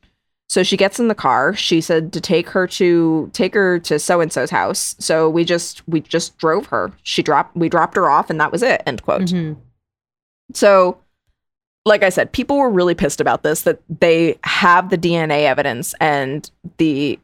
So 0.50 0.64
she 0.64 0.76
gets 0.76 0.98
in 0.98 1.06
the 1.06 1.14
car. 1.14 1.54
She 1.54 1.80
said 1.80 2.12
to 2.12 2.20
take 2.20 2.50
her 2.50 2.66
to 2.66 3.30
take 3.32 3.54
her 3.54 3.78
to 3.78 4.00
so 4.00 4.20
and 4.20 4.32
so's 4.32 4.50
house. 4.50 4.96
So 4.98 5.30
we 5.30 5.44
just 5.44 5.86
we 5.88 6.00
just 6.00 6.36
drove 6.38 6.66
her. 6.66 6.92
She 7.04 7.22
dropped 7.22 7.56
we 7.56 7.68
dropped 7.68 7.94
her 7.94 8.11
off 8.11 8.30
and 8.30 8.40
that 8.40 8.50
was 8.50 8.62
it. 8.62 8.82
End 8.84 9.00
quote. 9.02 9.22
Mhm. 9.22 9.56
So 10.52 10.98
like 11.86 12.02
I 12.02 12.08
said, 12.08 12.32
people 12.32 12.58
were 12.58 12.68
really 12.68 12.96
pissed 12.96 13.20
about 13.20 13.44
this 13.44 13.62
that 13.62 13.80
they 14.00 14.38
have 14.42 14.90
the 14.90 14.98
DNA 14.98 15.44
evidence 15.44 15.94
and 16.00 16.50
the 16.78 17.18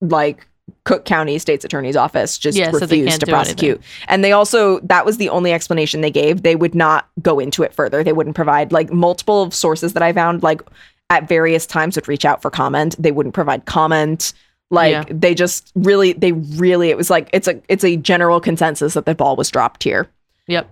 like 0.00 0.46
Cook 0.84 1.04
County 1.04 1.38
State's 1.38 1.64
Attorney's 1.64 1.96
Office 1.96 2.38
just 2.38 2.56
Yeah, 2.56 2.70
refused 2.70 3.08
can't 3.08 3.20
to 3.20 3.26
prosecute. 3.26 3.80
And 4.08 4.24
they 4.24 4.32
also 4.32 4.80
that 4.80 5.04
was 5.04 5.18
the 5.18 5.28
only 5.28 5.52
explanation 5.52 6.00
they 6.00 6.10
gave. 6.10 6.42
They 6.42 6.56
would 6.56 6.74
not 6.74 7.08
go 7.20 7.38
into 7.38 7.62
it 7.62 7.74
further. 7.74 8.02
They 8.02 8.12
wouldn't 8.12 8.36
provide 8.36 8.72
like 8.72 8.92
multiple 8.92 9.50
sources 9.50 9.92
that 9.92 10.02
I 10.02 10.12
found 10.12 10.42
like 10.42 10.62
at 11.10 11.28
various 11.28 11.66
times 11.66 11.96
would 11.96 12.08
reach 12.08 12.24
out 12.24 12.40
for 12.40 12.50
comment. 12.50 12.96
They 12.98 13.12
wouldn't 13.12 13.34
provide 13.34 13.66
comment. 13.66 14.32
Like 14.70 14.92
Yeah. 14.92 15.04
they 15.10 15.34
just 15.34 15.70
really 15.74 16.12
they 16.14 16.32
really 16.32 16.90
it 16.90 16.96
was 16.96 17.10
like 17.10 17.28
it's 17.32 17.48
a 17.48 17.60
it's 17.68 17.84
a 17.84 17.96
general 17.96 18.40
consensus 18.40 18.94
that 18.94 19.04
the 19.04 19.14
ball 19.14 19.36
was 19.36 19.50
dropped 19.50 19.82
here. 19.82 20.08
Yep. 20.46 20.70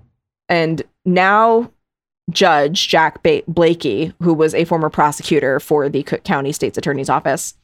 And 0.49 0.83
now 1.05 1.71
Judge 2.31 2.89
Jack 2.89 3.23
ba- 3.23 3.43
Blakey, 3.49 4.13
who 4.23 4.35
was 4.35 4.55
a 4.55 4.65
former 4.65 4.91
prosecutor 4.91 5.61
for 5.61 5.89
the 5.89 6.03
Cook 6.03 6.25
County 6.25 6.53
State's 6.53 6.77
Attorney's 6.79 7.09
Office, 7.09 7.55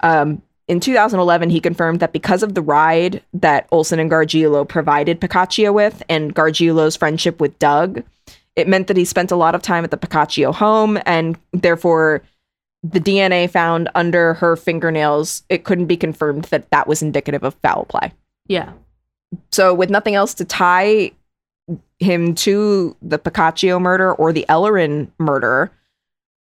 um, 0.00 0.42
in 0.66 0.80
2011, 0.80 1.50
he 1.50 1.60
confirmed 1.60 2.00
that 2.00 2.12
because 2.12 2.42
of 2.42 2.54
the 2.54 2.62
ride 2.62 3.22
that 3.34 3.66
Olson 3.70 3.98
and 3.98 4.10
Gargiulo 4.10 4.66
provided 4.66 5.20
Piccaccio 5.20 5.72
with 5.72 6.02
and 6.08 6.34
Gargiulo's 6.34 6.96
friendship 6.96 7.40
with 7.40 7.58
Doug, 7.58 8.02
it 8.56 8.68
meant 8.68 8.86
that 8.86 8.96
he 8.96 9.04
spent 9.04 9.30
a 9.30 9.36
lot 9.36 9.54
of 9.54 9.62
time 9.62 9.84
at 9.84 9.90
the 9.90 9.96
Piccaccio 9.96 10.52
home 10.52 10.98
and 11.04 11.38
therefore 11.52 12.22
the 12.82 13.00
DNA 13.00 13.50
found 13.50 13.88
under 13.94 14.34
her 14.34 14.56
fingernails, 14.56 15.42
it 15.48 15.64
couldn't 15.64 15.86
be 15.86 15.96
confirmed 15.96 16.44
that 16.44 16.70
that 16.70 16.86
was 16.86 17.02
indicative 17.02 17.42
of 17.42 17.54
foul 17.54 17.86
play. 17.86 18.12
Yeah. 18.46 18.72
So, 19.50 19.72
with 19.74 19.90
nothing 19.90 20.14
else 20.14 20.34
to 20.34 20.44
tie 20.44 21.12
him 21.98 22.34
to 22.34 22.94
the 23.00 23.18
Piccaccio 23.18 23.78
murder 23.78 24.12
or 24.12 24.32
the 24.32 24.44
Ellerin 24.48 25.10
murder, 25.18 25.72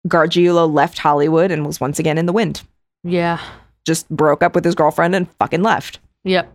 Gargiulo 0.08 0.72
left 0.72 0.98
Hollywood 0.98 1.50
and 1.50 1.66
was 1.66 1.80
once 1.80 1.98
again 1.98 2.16
in 2.16 2.26
the 2.26 2.32
wind. 2.32 2.62
Yeah. 3.04 3.38
Just 3.86 4.08
broke 4.10 4.42
up 4.42 4.54
with 4.54 4.64
his 4.64 4.74
girlfriend 4.74 5.14
and 5.14 5.30
fucking 5.34 5.62
left. 5.62 6.00
Yep. 6.24 6.52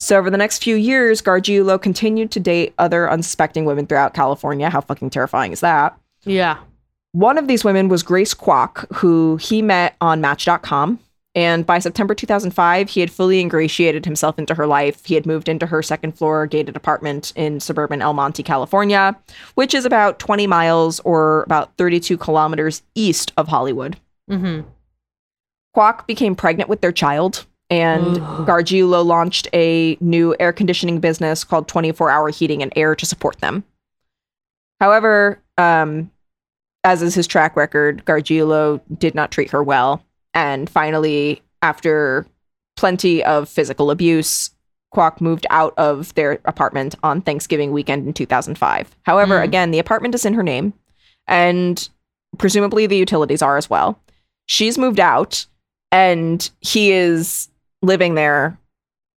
So, 0.00 0.16
over 0.16 0.30
the 0.30 0.38
next 0.38 0.62
few 0.62 0.76
years, 0.76 1.20
Gargiulo 1.20 1.80
continued 1.80 2.30
to 2.30 2.40
date 2.40 2.72
other 2.78 3.10
unsuspecting 3.10 3.64
women 3.64 3.86
throughout 3.86 4.14
California. 4.14 4.70
How 4.70 4.80
fucking 4.80 5.10
terrifying 5.10 5.52
is 5.52 5.60
that? 5.60 5.98
Yeah. 6.24 6.58
One 7.12 7.36
of 7.38 7.48
these 7.48 7.64
women 7.64 7.88
was 7.88 8.02
Grace 8.02 8.34
Kwok, 8.34 8.86
who 8.94 9.38
he 9.38 9.60
met 9.60 9.96
on 10.00 10.20
Match.com. 10.20 11.00
And 11.34 11.64
by 11.64 11.78
September 11.78 12.14
2005, 12.14 12.90
he 12.90 13.00
had 13.00 13.10
fully 13.10 13.40
ingratiated 13.40 14.04
himself 14.04 14.38
into 14.38 14.54
her 14.54 14.66
life. 14.66 15.04
He 15.04 15.14
had 15.14 15.26
moved 15.26 15.48
into 15.48 15.66
her 15.66 15.82
second 15.82 16.12
floor 16.16 16.46
gated 16.46 16.74
apartment 16.76 17.32
in 17.36 17.60
suburban 17.60 18.02
El 18.02 18.14
Monte, 18.14 18.42
California, 18.42 19.16
which 19.54 19.74
is 19.74 19.84
about 19.84 20.18
20 20.18 20.46
miles 20.46 21.00
or 21.00 21.42
about 21.44 21.76
32 21.76 22.16
kilometers 22.18 22.82
east 22.94 23.32
of 23.36 23.48
Hollywood. 23.48 23.98
Mm-hmm. 24.30 24.68
Kwok 25.78 26.06
became 26.08 26.34
pregnant 26.34 26.68
with 26.68 26.80
their 26.80 26.90
child, 26.90 27.46
and 27.70 28.18
Ugh. 28.18 28.48
Gargiulo 28.48 29.04
launched 29.06 29.46
a 29.54 29.96
new 30.00 30.34
air 30.40 30.52
conditioning 30.52 30.98
business 30.98 31.44
called 31.44 31.68
24 31.68 32.10
Hour 32.10 32.30
Heating 32.30 32.62
and 32.62 32.72
Air 32.74 32.96
to 32.96 33.06
support 33.06 33.38
them. 33.38 33.62
However, 34.80 35.40
um, 35.56 36.10
as 36.82 37.00
is 37.00 37.14
his 37.14 37.28
track 37.28 37.54
record, 37.54 38.04
Gargiulo 38.04 38.80
did 38.98 39.14
not 39.14 39.30
treat 39.30 39.50
her 39.50 39.62
well. 39.62 40.02
And 40.34 40.68
finally, 40.68 41.42
after 41.62 42.26
plenty 42.76 43.22
of 43.22 43.48
physical 43.48 43.92
abuse, 43.92 44.50
Kwok 44.92 45.20
moved 45.20 45.46
out 45.50 45.74
of 45.76 46.12
their 46.14 46.40
apartment 46.44 46.96
on 47.04 47.20
Thanksgiving 47.20 47.70
weekend 47.70 48.06
in 48.06 48.14
2005. 48.14 48.96
However, 49.04 49.38
Hmm. 49.38 49.44
again, 49.44 49.70
the 49.70 49.78
apartment 49.78 50.14
is 50.16 50.24
in 50.24 50.34
her 50.34 50.42
name, 50.42 50.72
and 51.28 51.88
presumably 52.36 52.86
the 52.86 52.96
utilities 52.96 53.42
are 53.42 53.56
as 53.56 53.70
well. 53.70 54.00
She's 54.46 54.76
moved 54.78 54.98
out, 54.98 55.46
and 55.92 56.50
he 56.60 56.92
is 56.92 57.48
living 57.82 58.14
there 58.14 58.58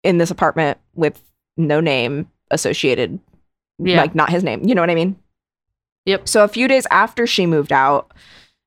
in 0.02 0.18
this 0.18 0.30
apartment 0.30 0.78
with 0.94 1.20
no 1.56 1.80
name 1.80 2.28
associated, 2.50 3.18
Yeah. 3.78 3.96
like 3.98 4.14
not 4.14 4.30
his 4.30 4.44
name. 4.44 4.64
You 4.64 4.74
know 4.74 4.82
what 4.82 4.90
I 4.90 4.94
mean? 4.94 5.16
Yep. 6.06 6.28
So 6.28 6.44
a 6.44 6.48
few 6.48 6.68
days 6.68 6.86
after 6.90 7.26
she 7.26 7.46
moved 7.46 7.72
out, 7.72 8.12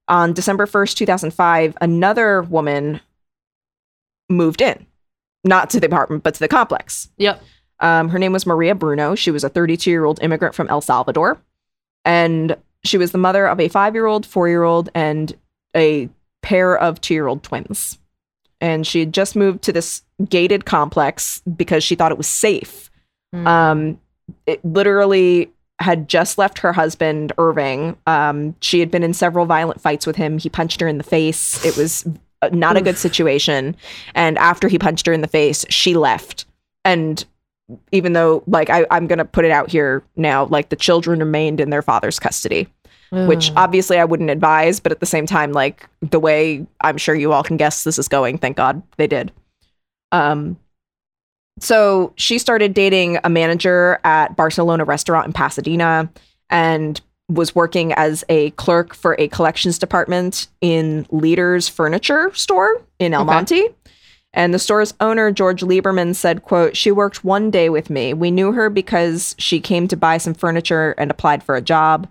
on 0.07 0.33
December 0.33 0.65
1st, 0.65 0.95
2005, 0.97 1.77
another 1.79 2.41
woman 2.43 2.99
moved 4.29 4.61
in, 4.61 4.85
not 5.43 5.69
to 5.69 5.79
the 5.79 5.87
apartment, 5.87 6.23
but 6.23 6.33
to 6.33 6.39
the 6.39 6.47
complex. 6.47 7.09
Yep. 7.17 7.41
Um, 7.79 8.09
her 8.09 8.19
name 8.19 8.33
was 8.33 8.45
Maria 8.45 8.75
Bruno. 8.75 9.15
She 9.15 9.31
was 9.31 9.43
a 9.43 9.49
32 9.49 9.89
year 9.89 10.03
old 10.05 10.21
immigrant 10.21 10.53
from 10.53 10.67
El 10.69 10.81
Salvador. 10.81 11.39
And 12.05 12.55
she 12.83 12.97
was 12.97 13.11
the 13.11 13.17
mother 13.17 13.47
of 13.47 13.59
a 13.59 13.69
five 13.69 13.93
year 13.95 14.05
old, 14.05 14.25
four 14.25 14.47
year 14.49 14.63
old, 14.63 14.89
and 14.93 15.33
a 15.75 16.09
pair 16.41 16.77
of 16.77 17.01
two 17.01 17.13
year 17.13 17.27
old 17.27 17.43
twins. 17.43 17.97
And 18.59 18.85
she 18.85 18.99
had 18.99 19.13
just 19.13 19.35
moved 19.35 19.63
to 19.63 19.73
this 19.73 20.03
gated 20.29 20.65
complex 20.65 21.41
because 21.55 21.83
she 21.83 21.95
thought 21.95 22.11
it 22.11 22.17
was 22.17 22.27
safe. 22.27 22.91
Mm. 23.33 23.47
Um, 23.47 23.99
it 24.45 24.63
literally 24.63 25.51
had 25.79 26.07
just 26.07 26.37
left 26.37 26.59
her 26.59 26.71
husband, 26.71 27.33
Irving. 27.37 27.97
Um, 28.05 28.55
she 28.61 28.79
had 28.79 28.91
been 28.91 29.03
in 29.03 29.13
several 29.13 29.45
violent 29.47 29.81
fights 29.81 30.05
with 30.05 30.15
him. 30.15 30.37
He 30.37 30.49
punched 30.49 30.79
her 30.79 30.87
in 30.87 30.99
the 30.99 31.03
face. 31.03 31.63
It 31.65 31.75
was 31.75 32.07
uh, 32.43 32.49
not 32.53 32.77
a 32.77 32.81
good 32.81 32.97
situation. 32.97 33.75
And 34.13 34.37
after 34.37 34.67
he 34.67 34.77
punched 34.77 35.07
her 35.07 35.13
in 35.13 35.21
the 35.21 35.27
face, 35.27 35.65
she 35.69 35.95
left. 35.95 36.45
And 36.85 37.25
even 37.91 38.13
though, 38.13 38.43
like, 38.47 38.69
I, 38.69 38.85
I'm 38.91 39.07
going 39.07 39.17
to 39.17 39.25
put 39.25 39.45
it 39.45 39.51
out 39.51 39.71
here 39.71 40.03
now, 40.15 40.45
like, 40.45 40.69
the 40.69 40.75
children 40.75 41.19
remained 41.19 41.59
in 41.59 41.71
their 41.71 41.81
father's 41.81 42.19
custody, 42.19 42.67
which 43.11 43.51
obviously 43.55 43.99
I 43.99 44.05
wouldn't 44.05 44.29
advise. 44.29 44.79
But 44.79 44.91
at 44.91 44.99
the 44.99 45.05
same 45.05 45.25
time, 45.25 45.51
like, 45.51 45.87
the 46.01 46.19
way 46.19 46.65
I'm 46.81 46.97
sure 46.97 47.15
you 47.15 47.33
all 47.33 47.43
can 47.43 47.57
guess 47.57 47.83
this 47.83 47.99
is 47.99 48.07
going, 48.07 48.37
thank 48.37 48.57
God 48.57 48.81
they 48.97 49.07
did. 49.07 49.31
Um, 50.11 50.57
so 51.59 52.13
she 52.15 52.39
started 52.39 52.73
dating 52.73 53.19
a 53.23 53.29
manager 53.29 53.99
at 54.03 54.35
Barcelona 54.35 54.83
restaurant 54.85 55.27
in 55.27 55.33
Pasadena 55.33 56.09
and 56.49 56.99
was 57.29 57.55
working 57.55 57.93
as 57.93 58.23
a 58.29 58.49
clerk 58.51 58.93
for 58.93 59.15
a 59.19 59.27
collections 59.29 59.77
department 59.77 60.47
in 60.59 61.05
Leader's 61.11 61.67
furniture 61.67 62.33
store 62.33 62.81
in 62.99 63.13
El 63.13 63.21
Okay. 63.21 63.31
Monte. 63.31 63.69
And 64.33 64.53
the 64.53 64.59
store's 64.59 64.93
owner, 65.01 65.31
George 65.31 65.61
Lieberman, 65.61 66.15
said, 66.15 66.43
quote, 66.43 66.77
She 66.77 66.91
worked 66.91 67.23
one 67.23 67.51
day 67.51 67.69
with 67.69 67.89
me. 67.89 68.13
We 68.13 68.31
knew 68.31 68.53
her 68.53 68.69
because 68.69 69.35
she 69.37 69.59
came 69.59 69.87
to 69.89 69.97
buy 69.97 70.17
some 70.17 70.33
furniture 70.33 70.95
and 70.97 71.11
applied 71.11 71.43
for 71.43 71.55
a 71.55 71.61
job. 71.61 72.07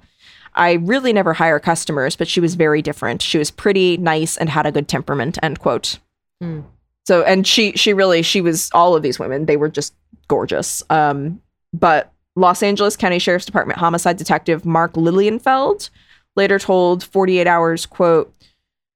I 0.54 0.74
really 0.74 1.12
never 1.12 1.32
hire 1.32 1.60
customers, 1.60 2.16
but 2.16 2.28
she 2.28 2.40
was 2.40 2.54
very 2.54 2.82
different. 2.82 3.22
She 3.22 3.38
was 3.38 3.50
pretty, 3.50 3.96
nice, 3.96 4.36
and 4.36 4.48
had 4.48 4.66
a 4.66 4.72
good 4.72 4.88
temperament, 4.88 5.38
end 5.42 5.60
quote. 5.60 5.98
Hmm. 6.40 6.60
So 7.06 7.22
and 7.22 7.46
she 7.46 7.72
she 7.72 7.92
really 7.92 8.22
she 8.22 8.40
was 8.40 8.70
all 8.72 8.94
of 8.94 9.02
these 9.02 9.18
women, 9.18 9.46
they 9.46 9.56
were 9.56 9.68
just 9.68 9.94
gorgeous. 10.28 10.82
Um 10.90 11.40
but 11.72 12.12
Los 12.36 12.62
Angeles 12.62 12.96
County 12.96 13.18
Sheriff's 13.18 13.46
Department 13.46 13.78
homicide 13.78 14.16
detective 14.16 14.64
Mark 14.64 14.94
Lilienfeld 14.94 15.90
later 16.36 16.58
told 16.58 17.02
48 17.04 17.46
Hours, 17.46 17.86
quote, 17.86 18.32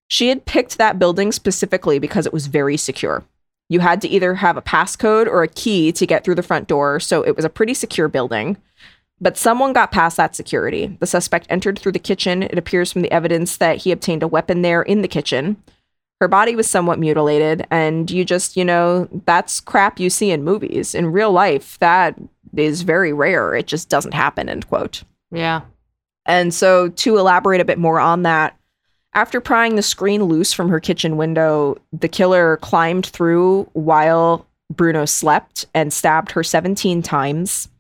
she 0.09 0.29
had 0.29 0.45
picked 0.45 0.79
that 0.79 0.99
building 0.99 1.33
specifically 1.33 1.99
because 1.99 2.27
it 2.27 2.33
was 2.33 2.47
very 2.47 2.77
secure. 2.77 3.25
You 3.69 3.81
had 3.81 4.01
to 4.03 4.09
either 4.09 4.35
have 4.35 4.57
a 4.57 4.63
passcode 4.63 5.27
or 5.27 5.43
a 5.43 5.49
key 5.49 5.91
to 5.93 6.07
get 6.07 6.23
through 6.23 6.35
the 6.37 6.43
front 6.43 6.69
door, 6.69 7.01
so 7.01 7.23
it 7.23 7.35
was 7.35 7.45
a 7.45 7.51
pretty 7.51 7.75
secure 7.75 8.09
building. 8.09 8.57
But 9.25 9.39
someone 9.39 9.73
got 9.73 9.91
past 9.91 10.19
that 10.19 10.37
security. 10.37 10.99
The 11.01 11.07
suspect 11.07 11.47
entered 11.49 11.79
through 11.79 11.93
the 11.93 11.99
kitchen. 11.99 12.43
It 12.43 12.59
appears 12.59 12.93
from 12.93 13.01
the 13.01 13.11
evidence 13.11 13.57
that 13.57 13.79
he 13.79 13.91
obtained 13.91 14.23
a 14.23 14.29
weapon 14.29 14.61
there 14.61 14.83
in 14.83 15.01
the 15.01 15.09
kitchen. 15.09 15.57
Her 16.21 16.29
body 16.29 16.55
was 16.55 16.69
somewhat 16.69 16.99
mutilated, 16.99 17.67
and 17.71 18.11
you 18.11 18.27
just, 18.27 18.55
you 18.55 18.67
know, 18.67 19.09
that's 19.25 19.61
crap 19.61 19.99
you 19.99 20.11
see 20.11 20.31
in 20.31 20.45
movies. 20.45 20.95
In 20.95 21.11
real 21.11 21.33
life, 21.33 21.79
that 21.79 22.17
is 22.55 22.83
very 22.83 23.15
rare. 23.15 23.55
It 23.55 23.67
just 23.67 23.89
doesn't 23.89 24.13
happen, 24.13 24.51
end 24.51 24.69
quote. 24.69 25.05
Yeah. 25.31 25.63
And 26.27 26.53
so, 26.53 26.91
to 26.91 27.17
elaborate 27.17 27.63
a 27.63 27.65
bit 27.65 27.79
more 27.79 28.01
on 28.01 28.25
that, 28.25 28.59
after 29.15 29.41
prying 29.41 29.77
the 29.77 29.83
screen 29.83 30.25
loose 30.25 30.53
from 30.53 30.69
her 30.69 30.81
kitchen 30.81 31.17
window, 31.17 31.79
the 31.99 32.09
killer 32.09 32.59
climbed 32.59 33.07
through 33.07 33.71
while 33.73 34.47
Bruno 34.71 35.07
slept 35.07 35.65
and 35.73 35.95
stabbed 35.95 36.33
her 36.33 36.43
17 36.43 37.01
times. 37.01 37.71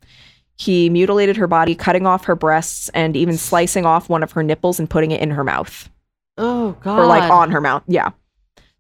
He 0.57 0.89
mutilated 0.89 1.37
her 1.37 1.47
body, 1.47 1.75
cutting 1.75 2.07
off 2.07 2.25
her 2.25 2.37
breasts 2.37 2.89
and 2.91 3.17
even 3.17 3.37
slicing 3.37 3.85
off 3.85 4.09
one 4.09 4.23
of 4.23 4.33
her 4.33 4.43
nipples 4.43 4.79
and 4.79 4.89
putting 4.89 5.11
it 5.11 5.21
in 5.21 5.31
her 5.31 5.45
mouth. 5.45 5.89
Oh 6.39 6.73
god. 6.81 6.99
Or 6.99 7.07
like 7.07 7.31
on 7.31 7.51
her 7.51 7.61
mouth. 7.61 7.83
Yeah. 7.87 8.11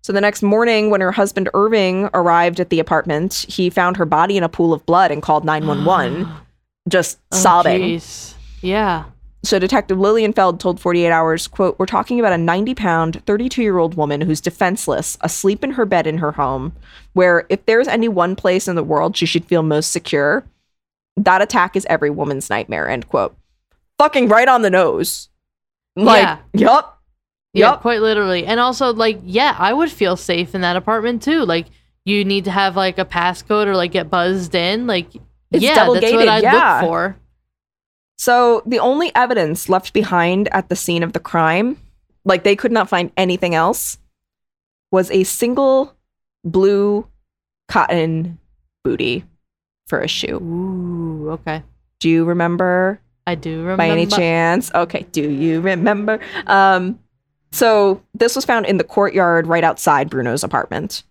So 0.02 0.12
the 0.12 0.20
next 0.20 0.42
morning, 0.42 0.90
when 0.90 1.00
her 1.00 1.12
husband 1.12 1.48
Irving 1.54 2.10
arrived 2.12 2.60
at 2.60 2.68
the 2.68 2.78
apartment, 2.78 3.46
he 3.48 3.70
found 3.70 3.96
her 3.96 4.04
body 4.04 4.36
in 4.36 4.42
a 4.44 4.48
pool 4.48 4.72
of 4.74 4.84
blood 4.86 5.10
and 5.10 5.22
called 5.22 5.44
911, 5.44 6.28
just 6.88 7.18
Oh, 7.32 7.36
sobbing. 7.38 7.80
jeez. 7.80 8.34
Yeah. 8.60 9.04
So 9.44 9.58
Detective 9.58 9.98
Lilienfeld 9.98 10.58
told 10.58 10.80
48 10.80 11.10
Hours, 11.10 11.48
quote, 11.48 11.78
We're 11.78 11.86
talking 11.86 12.18
about 12.20 12.32
a 12.32 12.38
90 12.38 12.74
pound, 12.74 13.22
32 13.26 13.62
year 13.62 13.78
old 13.78 13.94
woman 13.94 14.20
who's 14.20 14.40
defenseless, 14.40 15.18
asleep 15.22 15.62
in 15.64 15.72
her 15.72 15.84
bed 15.86 16.06
in 16.06 16.18
her 16.18 16.32
home, 16.32 16.72
where 17.14 17.46
if 17.48 17.64
there's 17.66 17.88
any 17.88 18.08
one 18.08 18.36
place 18.36 18.68
in 18.68 18.76
the 18.76 18.82
world 18.84 19.16
she 19.16 19.26
should 19.26 19.44
feel 19.44 19.62
most 19.62 19.90
secure, 19.90 20.44
that 21.16 21.42
attack 21.42 21.76
is 21.76 21.86
every 21.88 22.10
woman's 22.10 22.50
nightmare, 22.50 22.88
end 22.88 23.08
quote. 23.08 23.36
Fucking 23.98 24.28
right 24.28 24.48
on 24.48 24.62
the 24.62 24.70
nose. 24.70 25.28
Like, 25.96 26.22
Yeah. 26.22 26.38
yup. 26.52 26.90
Yeah, 27.52 27.70
Yup. 27.70 27.82
quite 27.82 28.00
literally. 28.00 28.44
And 28.46 28.58
also, 28.58 28.92
like, 28.92 29.20
yeah, 29.22 29.54
I 29.56 29.72
would 29.72 29.90
feel 29.92 30.16
safe 30.16 30.56
in 30.56 30.62
that 30.62 30.74
apartment 30.74 31.22
too. 31.22 31.44
Like, 31.44 31.66
you 32.04 32.24
need 32.24 32.44
to 32.46 32.50
have 32.50 32.74
like 32.76 32.98
a 32.98 33.04
passcode 33.04 33.66
or 33.66 33.76
like 33.76 33.92
get 33.92 34.10
buzzed 34.10 34.54
in. 34.56 34.88
Like, 34.88 35.14
It's 35.52 35.62
yeah, 35.62 35.74
that's 35.86 36.00
gated, 36.00 36.16
what 36.16 36.28
I'd 36.28 36.42
yeah. 36.42 36.80
look 36.80 36.88
for. 36.90 37.16
So 38.18 38.62
the 38.66 38.80
only 38.80 39.14
evidence 39.14 39.68
left 39.68 39.92
behind 39.92 40.48
at 40.52 40.68
the 40.68 40.74
scene 40.76 41.04
of 41.04 41.12
the 41.12 41.20
crime, 41.20 41.78
like 42.24 42.42
they 42.42 42.56
could 42.56 42.72
not 42.72 42.88
find 42.88 43.12
anything 43.16 43.54
else, 43.54 43.98
was 44.90 45.10
a 45.12 45.22
single 45.24 45.94
blue 46.44 47.06
cotton 47.68 48.38
booty 48.82 49.24
for 49.86 50.00
a 50.00 50.08
shoe. 50.08 50.36
Ooh, 50.42 51.30
okay. 51.32 51.62
Do 52.00 52.08
you 52.08 52.24
remember 52.24 53.00
I 53.26 53.34
do 53.34 53.58
remember. 53.60 53.76
by 53.78 53.88
any 53.88 54.06
chance? 54.06 54.70
Okay, 54.74 55.06
do 55.12 55.22
you 55.30 55.60
remember? 55.60 56.20
Um, 56.46 56.98
so 57.52 58.02
this 58.14 58.34
was 58.36 58.44
found 58.44 58.66
in 58.66 58.78
the 58.78 58.84
courtyard 58.84 59.46
right 59.46 59.64
outside 59.64 60.10
Bruno's 60.10 60.42
apartment. 60.44 61.02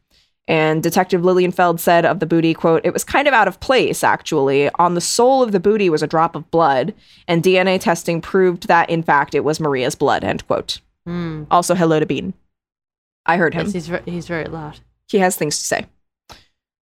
And 0.45 0.83
Detective 0.83 1.21
Lilienfeld 1.21 1.79
said 1.79 2.03
of 2.05 2.19
the 2.19 2.25
booty, 2.25 2.53
quote, 2.53 2.81
it 2.85 2.91
was 2.91 3.05
kind 3.05 3.29
of 3.29 3.33
out 3.33 3.47
of 3.47 3.61
place, 3.61 4.03
actually. 4.03 4.69
On 4.71 4.93
the 4.93 4.99
sole 4.99 5.41
of 5.41 5.53
the 5.53 5.59
booty 5.59 5.89
was 5.89 6.03
a 6.03 6.07
drop 6.07 6.35
of 6.35 6.51
blood, 6.51 6.93
and 7.29 7.41
DNA 7.41 7.79
testing 7.79 8.19
proved 8.19 8.67
that, 8.67 8.89
in 8.89 9.03
fact, 9.03 9.33
it 9.35 9.45
was 9.45 9.61
Maria's 9.61 9.95
blood, 9.95 10.25
end 10.25 10.45
quote. 10.45 10.81
Mm, 11.07 11.47
Also, 11.49 11.75
hello 11.75 11.97
to 12.01 12.05
Bean. 12.05 12.33
I 13.25 13.37
heard 13.37 13.53
him 13.53 13.67
yes, 13.67 13.73
he's, 13.73 13.87
ve- 13.87 13.99
he's 14.11 14.27
very 14.27 14.43
loud. 14.43 14.81
he 15.07 15.19
has 15.19 15.37
things 15.37 15.57
to 15.59 15.63
say. 15.63 15.85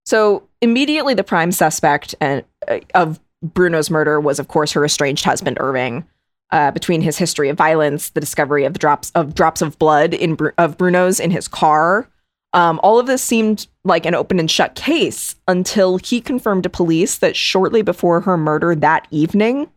So 0.06 0.48
immediately, 0.62 1.14
the 1.14 1.24
prime 1.24 1.52
suspect 1.52 2.16
and, 2.20 2.44
uh, 2.68 2.80
of 2.94 3.20
Bruno's 3.44 3.90
murder 3.90 4.20
was, 4.20 4.40
of 4.40 4.48
course, 4.48 4.72
her 4.72 4.86
estranged 4.86 5.26
husband 5.26 5.58
Irving. 5.60 6.08
Uh, 6.52 6.70
between 6.70 7.02
his 7.02 7.18
history 7.18 7.48
of 7.48 7.58
violence, 7.58 8.10
the 8.10 8.20
discovery 8.20 8.66
of 8.66 8.74
the 8.74 8.80
drops 8.80 9.10
of 9.16 9.34
drops 9.34 9.62
of 9.62 9.80
blood 9.80 10.14
in 10.14 10.38
of 10.58 10.78
Bruno's 10.78 11.18
in 11.18 11.32
his 11.32 11.48
car, 11.48 12.10
um, 12.54 12.80
all 12.84 13.00
of 13.00 13.08
this 13.08 13.24
seemed 13.24 13.68
like 13.84 14.06
an 14.06 14.16
open 14.16 14.40
and 14.40 14.52
shut 14.52 14.76
case 14.76 15.36
until 15.48 15.98
he 15.98 16.20
confirmed 16.20 16.64
to 16.64 16.70
police 16.70 17.18
that 17.20 17.36
shortly 17.36 17.82
before 17.82 18.22
her 18.22 18.38
murder 18.38 18.76
that 18.76 19.08
evening, 19.10 19.70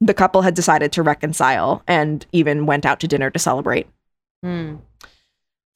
the 0.00 0.14
couple 0.14 0.42
had 0.42 0.54
decided 0.54 0.92
to 0.92 1.02
reconcile 1.02 1.82
and 1.86 2.26
even 2.32 2.66
went 2.66 2.84
out 2.84 3.00
to 3.00 3.08
dinner 3.08 3.30
to 3.30 3.38
celebrate. 3.38 3.86
Mm. 4.44 4.80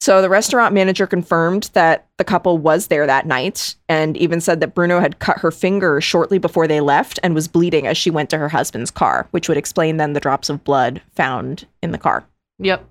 So 0.01 0.19
the 0.23 0.29
restaurant 0.29 0.73
manager 0.73 1.05
confirmed 1.05 1.69
that 1.73 2.07
the 2.17 2.23
couple 2.23 2.57
was 2.57 2.87
there 2.87 3.05
that 3.05 3.27
night 3.27 3.75
and 3.87 4.17
even 4.17 4.41
said 4.41 4.59
that 4.59 4.73
Bruno 4.73 4.99
had 4.99 5.19
cut 5.19 5.37
her 5.37 5.51
finger 5.51 6.01
shortly 6.01 6.39
before 6.39 6.67
they 6.67 6.81
left 6.81 7.19
and 7.21 7.35
was 7.35 7.47
bleeding 7.47 7.85
as 7.85 7.97
she 7.97 8.09
went 8.09 8.31
to 8.31 8.39
her 8.39 8.49
husband's 8.49 8.89
car, 8.89 9.27
which 9.29 9.47
would 9.47 9.59
explain 9.59 9.97
then 9.97 10.13
the 10.13 10.19
drops 10.19 10.49
of 10.49 10.63
blood 10.63 11.03
found 11.13 11.67
in 11.83 11.91
the 11.91 11.99
car. 11.99 12.25
Yep. 12.57 12.83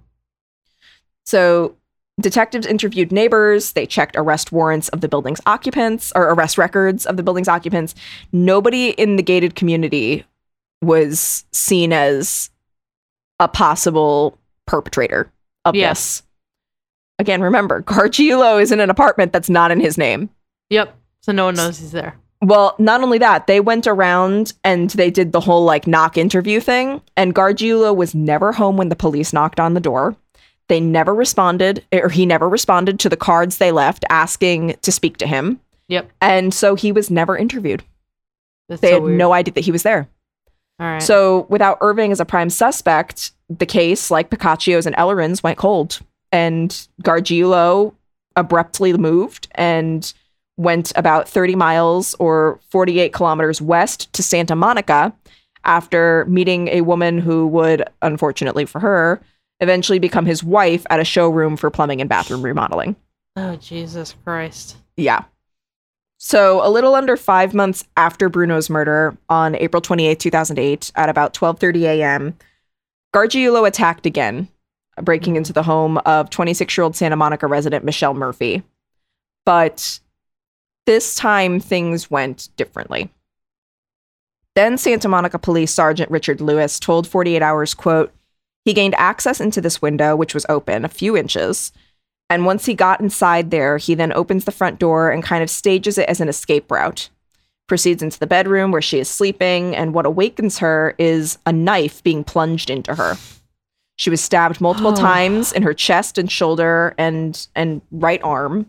So 1.27 1.75
detectives 2.21 2.65
interviewed 2.65 3.11
neighbors, 3.11 3.73
they 3.73 3.87
checked 3.87 4.15
arrest 4.17 4.53
warrants 4.53 4.89
of 4.91 5.01
the 5.01 5.09
building's 5.09 5.41
occupants 5.47 6.13
or 6.15 6.31
arrest 6.31 6.59
records 6.59 7.07
of 7.07 7.17
the 7.17 7.25
building's 7.25 7.49
occupants. 7.49 7.97
Nobody 8.31 8.91
in 8.91 9.17
the 9.17 9.23
gated 9.25 9.57
community 9.57 10.25
was 10.81 11.45
seen 11.51 11.93
as 11.93 12.51
a 13.41 13.49
possible 13.49 14.39
perpetrator 14.69 15.33
of 15.65 15.75
Yeah. 15.75 15.89
this. 15.89 16.23
Again, 17.21 17.43
remember, 17.43 17.83
Gargiulo 17.83 18.61
is 18.61 18.73
in 18.73 18.81
an 18.81 18.89
apartment 18.89 19.33
that's 19.33 19.51
not 19.51 19.71
in 19.71 19.79
his 19.79 19.99
name. 19.99 20.31
Yep. 20.71 20.97
So 21.21 21.33
no 21.33 21.45
one 21.45 21.55
knows 21.55 21.79
he's 21.79 21.93
there. 21.93 22.17
Well, 22.41 22.75
not 22.79 23.03
only 23.03 23.19
that, 23.19 23.47
they 23.47 23.61
went 23.61 23.87
around 23.87 24.55
and 24.65 24.89
they 24.91 25.11
did 25.11 25.33
the 25.33 25.41
whole 25.41 25.65
like 25.65 25.87
knock 25.87 26.17
interview 26.17 26.61
thing, 26.61 27.03
and 27.19 27.35
Gargiulo 27.35 27.95
was 27.95 28.15
never 28.15 28.53
home 28.53 28.79
when 28.79 28.89
the 28.89 28.97
police 28.97 29.35
knocked 29.35 29.61
on 29.61 29.75
the 29.75 29.81
door. 29.81 30.17
They 30.69 30.81
never 30.81 31.15
responded, 31.15 31.85
or 31.93 32.09
he 32.09 32.25
never 32.25 32.49
responded 32.49 32.99
to 33.01 33.11
the 33.11 33.17
cards 33.19 33.59
they 33.59 33.71
left 33.73 34.05
asking 34.09 34.77
to 34.81 34.91
speak 34.91 35.19
to 35.19 35.27
him. 35.27 35.61
Yep. 35.89 36.11
And 36.23 36.55
so 36.55 36.75
he 36.75 36.91
was 36.93 37.11
never 37.11 37.37
interviewed. 37.37 37.83
That's 38.71 38.81
They 38.81 38.89
so 38.89 38.95
had 38.95 39.03
weird. 39.03 39.19
no 39.19 39.35
idea 39.35 39.53
that 39.53 39.65
he 39.65 39.73
was 39.73 39.83
there. 39.83 40.09
All 40.79 40.87
right. 40.87 41.03
So 41.03 41.47
without 41.51 41.77
Irving 41.83 42.13
as 42.13 42.21
a 42.21 42.25
prime 42.25 42.49
suspect, 42.49 43.33
the 43.51 43.67
case, 43.67 44.11
like 44.11 44.31
Piccaccio's 44.31 44.87
and 44.87 44.97
Ellerin's, 44.97 45.43
went 45.43 45.59
cold. 45.59 46.01
And 46.33 46.71
Gargiulo 47.03 47.95
abruptly 48.37 48.93
moved 48.93 49.49
and 49.53 50.13
went 50.57 50.93
about 50.95 51.29
30 51.29 51.57
miles 51.57 52.15
or 52.15 52.61
48 52.69 53.13
kilometers 53.13 53.61
west 53.63 54.13
to 54.13 54.23
Santa 54.23 54.55
Monica 54.55 55.13
after 55.65 56.25
meeting 56.27 56.69
a 56.69 56.83
woman 56.83 57.19
who 57.19 57.47
would, 57.47 57.85
unfortunately 58.03 58.65
for 58.65 58.79
her, 58.81 59.21
eventually 59.61 59.99
become 59.99 60.27
his 60.27 60.43
wife 60.43 60.87
at 60.91 61.01
a 61.01 61.05
showroom 61.05 61.57
for 61.57 61.71
plumbing 61.71 62.01
and 62.01 62.09
bathroom 62.09 62.43
remodeling. 62.43 62.97
oh 63.37 63.57
Jesus 63.57 64.15
Christ. 64.25 64.77
Yeah. 64.97 65.25
So, 66.19 66.67
a 66.67 66.69
little 66.69 66.95
under 66.95 67.17
5 67.17 67.55
months 67.55 67.85
after 67.97 68.29
Bruno's 68.29 68.69
murder 68.69 69.17
on 69.31 69.55
April 69.57 69.81
28, 69.81 70.21
2008 70.21 70.93
at 70.95 71.09
about 71.09 71.33
12:30 71.33 71.83
a.m., 71.85 72.37
Gargiulo 73.15 73.67
attacked 73.67 74.05
again, 74.05 74.49
breaking 75.05 75.37
into 75.37 75.53
the 75.53 75.63
home 75.63 75.99
of 75.99 76.31
26-year-old 76.31 76.97
Santa 76.97 77.17
Monica 77.17 77.47
resident 77.47 77.85
Michelle 77.85 78.15
Murphy. 78.15 78.63
But 79.45 80.01
this 80.87 81.17
time 81.17 81.61
things 81.61 82.11
went 82.11 82.49
differently. 82.57 83.11
Then 84.57 84.77
Santa 84.77 85.09
Monica 85.09 85.39
Police 85.39 85.73
Sergeant 85.73 86.11
Richard 86.11 86.41
Lewis 86.41 86.81
told 86.81 87.07
48 87.07 87.43
Hours, 87.43 87.75
quote, 87.75 88.13
he 88.65 88.75
gained 88.75 88.95
access 88.97 89.41
into 89.41 89.61
this 89.61 89.81
window, 89.81 90.15
which 90.15 90.35
was 90.35 90.47
open 90.49 90.85
a 90.85 90.89
few 90.89 91.17
inches, 91.17 91.73
and 92.29 92.47
once 92.47 92.67
he 92.67 92.75
got 92.75 93.01
inside 93.01 93.51
there, 93.51 93.79
he 93.79 93.95
then 93.95 94.13
opens 94.13 94.45
the 94.45 94.53
front 94.53 94.79
door 94.79 95.11
and 95.11 95.23
kind 95.23 95.43
of 95.43 95.51
stages 95.51 95.99
it 95.99 96.09
as 96.09 96.21
an 96.21 96.29
escape 96.29 96.71
route. 96.71 97.09
Proceeds 97.67 98.03
into 98.03 98.19
the 98.19 98.27
bedroom 98.27 98.71
where 98.71 98.83
she 98.83 98.99
is 98.99 99.09
sleeping, 99.09 99.75
and 99.75 99.95
what 99.95 100.07
awakens 100.07 100.59
her 100.59 100.95
is 100.99 101.39
a 101.47 101.53
knife 101.53 102.03
being 102.03 102.23
plunged 102.23 102.71
into 102.71 102.95
her. 102.95 103.17
She 104.01 104.09
was 104.09 104.23
stabbed 104.23 104.63
multiple 104.63 104.93
Oh. 104.93 104.97
times 104.97 105.53
in 105.53 105.63
her 105.63 105.75
chest 105.75 106.17
and 106.17 106.33
shoulder 106.33 106.95
and 106.97 107.47
and 107.55 107.83
right 107.91 108.23
arm, 108.23 108.65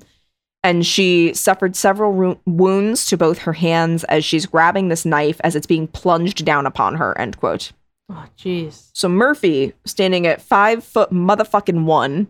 and 0.61 0.85
she 0.85 1.33
suffered 1.33 1.77
several 1.77 2.11
ru- 2.11 2.39
wounds 2.45 3.05
to 3.05 3.15
both 3.15 3.37
her 3.39 3.53
hands 3.53 4.03
as 4.09 4.25
she's 4.25 4.45
grabbing 4.45 4.89
this 4.89 5.05
knife 5.05 5.39
as 5.45 5.55
it's 5.55 5.65
being 5.65 5.87
plunged 5.87 6.43
down 6.43 6.65
upon 6.65 6.95
her. 6.95 7.17
End 7.17 7.37
quote. 7.37 7.71
Oh 8.11 8.25
jeez. 8.37 8.89
So 8.91 9.07
Murphy, 9.07 9.71
standing 9.85 10.27
at 10.27 10.41
five 10.41 10.83
foot 10.83 11.11
motherfucking 11.13 11.85
one, 11.85 12.27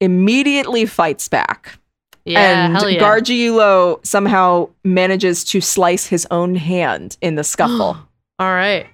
immediately 0.00 0.86
fights 0.86 1.28
back. 1.28 1.78
Yeah. 2.24 2.64
and 2.64 2.76
hell 2.76 2.88
yeah. 2.88 3.00
Gargiulo 3.02 4.04
somehow 4.06 4.70
manages 4.84 5.44
to 5.44 5.60
slice 5.60 6.06
his 6.06 6.26
own 6.30 6.54
hand 6.54 7.18
in 7.20 7.34
the 7.34 7.44
scuffle. 7.44 7.98
All 8.38 8.52
right. 8.54 8.86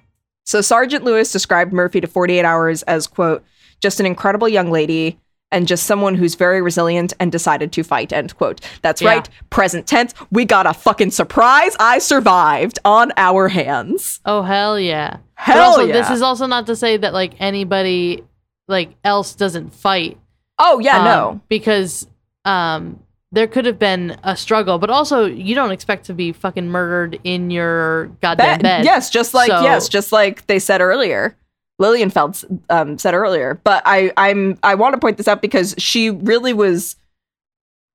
So 0.45 0.61
Sergeant 0.61 1.03
Lewis 1.03 1.31
described 1.31 1.73
Murphy 1.73 1.99
to 2.01 2.07
48 2.07 2.45
Hours 2.45 2.83
as, 2.83 3.07
quote, 3.07 3.43
just 3.81 3.99
an 3.99 4.05
incredible 4.05 4.47
young 4.47 4.71
lady 4.71 5.19
and 5.51 5.67
just 5.67 5.85
someone 5.85 6.15
who's 6.15 6.35
very 6.35 6.61
resilient 6.61 7.13
and 7.19 7.31
decided 7.31 7.71
to 7.71 7.83
fight, 7.83 8.11
end 8.11 8.35
quote. 8.35 8.61
That's 8.81 9.01
Yeah. 9.01 9.09
right. 9.09 9.29
Present 9.49 9.85
tense. 9.87 10.13
We 10.31 10.43
got 10.45 10.65
a 10.65 10.73
fucking 10.73 11.11
surprise. 11.11 11.75
I 11.79 11.99
survived 11.99 12.79
on 12.83 13.11
our 13.15 13.47
hands. 13.49 14.19
Oh 14.25 14.41
hell 14.41 14.79
yeah. 14.79 15.17
Hell 15.35 15.55
but 15.57 15.61
also, 15.63 15.83
yeah. 15.85 15.93
this 15.93 16.09
is 16.09 16.21
also 16.21 16.45
not 16.47 16.65
to 16.67 16.75
say 16.75 16.97
that 16.97 17.13
like 17.13 17.33
anybody 17.39 18.23
like 18.67 18.95
else 19.03 19.35
doesn't 19.35 19.73
fight. 19.73 20.17
oh, 20.57 20.79
yeah, 20.79 20.97
um, 20.99 21.05
no. 21.05 21.41
Because 21.47 22.07
um 22.43 22.99
there 23.35 23.47
could 23.47 23.65
have 23.65 23.77
been 23.77 24.17
a 24.23 24.35
struggle, 24.35 24.79
but 24.79 24.89
also 24.89 25.25
you 25.25 25.53
don't 25.53 25.71
expect 25.71 26.05
to 26.05 26.13
be 26.13 26.31
fucking 26.31 26.67
murdered 26.67 27.19
in 27.23 27.51
your 27.51 28.07
goddamn 28.21 28.59
Bed- 28.59 28.61
bed. 28.63 28.85
Yes, 28.85 29.09
just 29.09 29.33
like 29.33 29.49
So- 29.51 29.61
yes, 29.61 29.87
just 29.89 30.11
like 30.11 30.47
they 30.47 30.57
said 30.59 30.81
earlier. 30.81 31.35
Lilienfeld 31.81 32.61
um, 32.69 32.97
said 32.97 33.13
earlier, 33.13 33.59
but 33.65 33.83
I 33.85 34.11
I'm 34.15 34.57
I 34.63 34.75
want 34.75 34.93
to 34.93 34.99
point 34.99 35.17
this 35.17 35.27
out 35.27 35.41
because 35.41 35.75
she 35.77 36.09
really 36.09 36.53
was 36.53 36.95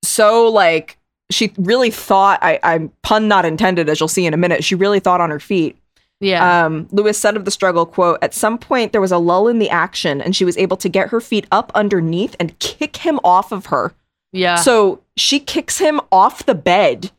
so 0.05 0.49
like 0.49 0.99
she 1.31 1.53
really 1.57 1.91
thought 1.91 2.39
I 2.43 2.59
I'm 2.63 2.93
pun 3.03 3.27
not 3.29 3.45
intended 3.47 3.89
as 3.89 3.99
you'll 3.99 4.09
see 4.09 4.27
in 4.27 4.35
a 4.35 4.37
minute. 4.37 4.65
She 4.65 4.75
really 4.75 5.01
thought 5.01 5.21
on 5.21 5.31
her 5.31 5.41
feet. 5.41 5.79
Yeah. 6.21 6.67
Um, 6.67 6.89
Lewis 6.93 7.17
said 7.17 7.35
of 7.37 7.47
the 7.47 7.51
struggle, 7.51 7.87
quote, 7.87 8.19
at 8.21 8.35
some 8.35 8.59
point 8.59 8.93
there 8.93 9.01
was 9.01 9.13
a 9.13 9.17
lull 9.17 9.49
in 9.49 9.59
the 9.59 9.71
action 9.71 10.21
and 10.21 10.37
she 10.37 10.45
was 10.45 10.59
able 10.59 10.77
to 10.77 10.91
get 10.91 11.09
her 11.09 11.21
feet 11.21 11.47
up 11.51 11.73
underneath 11.75 12.37
and 12.39 12.59
kick 12.59 12.97
him 12.99 13.19
off 13.25 13.51
of 13.53 13.67
her. 13.67 13.95
yeah. 14.33 14.57
So 14.57 15.01
she 15.21 15.39
kicks 15.41 15.79
him 15.79 16.01
off 16.11 16.47
the 16.47 16.55
bed 16.55 17.11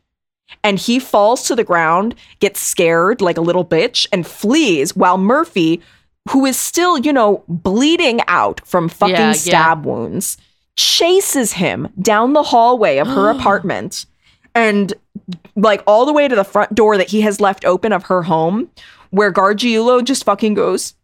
and 0.62 0.78
he 0.78 0.98
falls 0.98 1.44
to 1.48 1.54
the 1.56 1.64
ground, 1.64 2.14
gets 2.40 2.60
scared 2.60 3.20
like 3.20 3.38
a 3.38 3.40
little 3.42 3.64
bitch, 3.64 4.06
and 4.12 4.26
flees 4.26 4.94
while 4.94 5.16
Murphy, 5.18 5.80
who 6.30 6.44
is 6.44 6.58
still, 6.58 6.98
you 6.98 7.12
know, 7.12 7.42
bleeding 7.48 8.20
out 8.28 8.60
from 8.66 8.88
fucking 8.88 9.14
Yeah, 9.14 9.26
yeah. 9.28 9.32
stab 9.32 9.84
wounds, 9.86 10.36
chases 10.76 11.52
him 11.54 11.88
down 12.00 12.32
the 12.34 12.42
hallway 12.42 12.98
of 12.98 13.06
her 13.08 13.30
apartment 13.36 14.06
and 14.54 14.92
like 15.56 15.82
all 15.86 16.04
the 16.04 16.12
way 16.12 16.28
to 16.28 16.36
the 16.36 16.44
front 16.44 16.74
door 16.74 16.98
that 16.98 17.08
he 17.08 17.22
has 17.22 17.40
left 17.40 17.64
open 17.64 17.92
of 17.92 18.04
her 18.04 18.22
home, 18.22 18.70
where 19.10 19.32
Gargiulo 19.32 20.04
just 20.04 20.24
fucking 20.24 20.54
goes, 20.54 20.94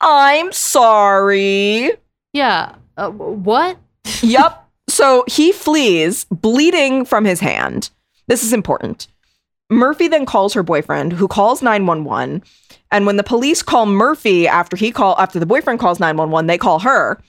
I'm 0.00 0.52
sorry. 0.52 1.90
yeah. 2.32 2.74
Uh, 2.96 3.10
what? 3.10 3.76
yep. 4.22 4.60
So 4.94 5.24
he 5.26 5.50
flees, 5.50 6.24
bleeding 6.26 7.04
from 7.04 7.24
his 7.24 7.40
hand. 7.40 7.90
This 8.28 8.44
is 8.44 8.52
important. 8.52 9.08
Murphy 9.68 10.06
then 10.06 10.24
calls 10.24 10.54
her 10.54 10.62
boyfriend, 10.62 11.12
who 11.12 11.26
calls 11.26 11.62
911. 11.62 12.44
And 12.92 13.04
when 13.04 13.16
the 13.16 13.24
police 13.24 13.60
call 13.60 13.86
Murphy 13.86 14.46
after 14.46 14.76
he 14.76 14.92
call 14.92 15.18
after 15.18 15.40
the 15.40 15.46
boyfriend 15.46 15.80
calls 15.80 15.98
911, 15.98 16.46
they 16.46 16.56
call 16.56 16.78
her. 16.78 17.20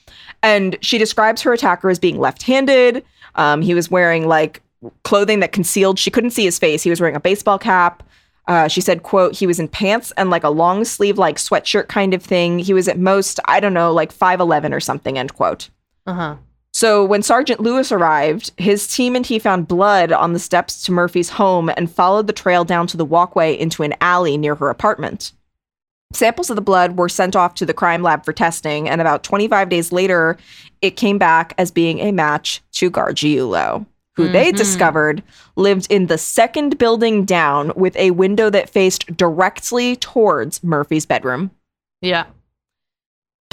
And 0.44 0.76
she 0.80 0.96
describes 0.96 1.42
her 1.42 1.52
attacker 1.52 1.90
as 1.90 1.98
being 1.98 2.20
left-handed. 2.20 3.04
Um, 3.34 3.62
he 3.62 3.74
was 3.74 3.90
wearing 3.90 4.28
like 4.28 4.62
clothing 5.02 5.40
that 5.40 5.50
concealed. 5.50 5.98
She 5.98 6.12
couldn't 6.12 6.30
see 6.30 6.44
his 6.44 6.60
face. 6.60 6.84
He 6.84 6.90
was 6.90 7.00
wearing 7.00 7.16
a 7.16 7.20
baseball 7.20 7.58
cap. 7.58 8.04
Uh, 8.46 8.68
she 8.68 8.80
said, 8.80 9.02
quote, 9.02 9.34
he 9.34 9.44
was 9.48 9.58
in 9.58 9.66
pants 9.66 10.12
and 10.16 10.30
like 10.30 10.44
a 10.44 10.50
long 10.50 10.84
sleeve, 10.84 11.18
like 11.18 11.34
sweatshirt 11.34 11.88
kind 11.88 12.14
of 12.14 12.22
thing. 12.22 12.60
He 12.60 12.72
was 12.72 12.86
at 12.86 12.96
most, 12.96 13.40
I 13.46 13.58
don't 13.58 13.74
know, 13.74 13.92
like 13.92 14.14
5'11 14.14 14.72
or 14.72 14.78
something, 14.78 15.18
end 15.18 15.34
quote. 15.34 15.68
Uh 16.06 16.14
huh. 16.14 16.36
So 16.76 17.02
when 17.02 17.22
Sergeant 17.22 17.60
Lewis 17.60 17.90
arrived, 17.90 18.52
his 18.58 18.86
team 18.86 19.16
and 19.16 19.24
he 19.24 19.38
found 19.38 19.66
blood 19.66 20.12
on 20.12 20.34
the 20.34 20.38
steps 20.38 20.82
to 20.82 20.92
Murphy's 20.92 21.30
home 21.30 21.70
and 21.74 21.90
followed 21.90 22.26
the 22.26 22.34
trail 22.34 22.66
down 22.66 22.86
to 22.88 22.98
the 22.98 23.04
walkway 23.06 23.58
into 23.58 23.82
an 23.82 23.94
alley 24.02 24.36
near 24.36 24.54
her 24.56 24.68
apartment. 24.68 25.32
Samples 26.12 26.50
of 26.50 26.56
the 26.56 26.60
blood 26.60 26.98
were 26.98 27.08
sent 27.08 27.34
off 27.34 27.54
to 27.54 27.64
the 27.64 27.72
crime 27.72 28.02
lab 28.02 28.26
for 28.26 28.34
testing, 28.34 28.90
and 28.90 29.00
about 29.00 29.22
25 29.22 29.70
days 29.70 29.90
later, 29.90 30.36
it 30.82 30.96
came 30.96 31.16
back 31.16 31.54
as 31.56 31.70
being 31.70 32.00
a 32.00 32.12
match 32.12 32.60
to 32.72 32.90
Gargiulo, 32.90 33.86
who 34.14 34.28
they 34.28 34.52
Mhm. 34.52 34.56
discovered 34.56 35.22
lived 35.56 35.86
in 35.88 36.08
the 36.08 36.18
second 36.18 36.76
building 36.76 37.24
down 37.24 37.72
with 37.74 37.96
a 37.96 38.10
window 38.10 38.50
that 38.50 38.68
faced 38.68 39.16
directly 39.16 39.96
towards 39.96 40.62
Murphy's 40.62 41.06
bedroom. 41.06 41.52
Yeah. 42.02 42.24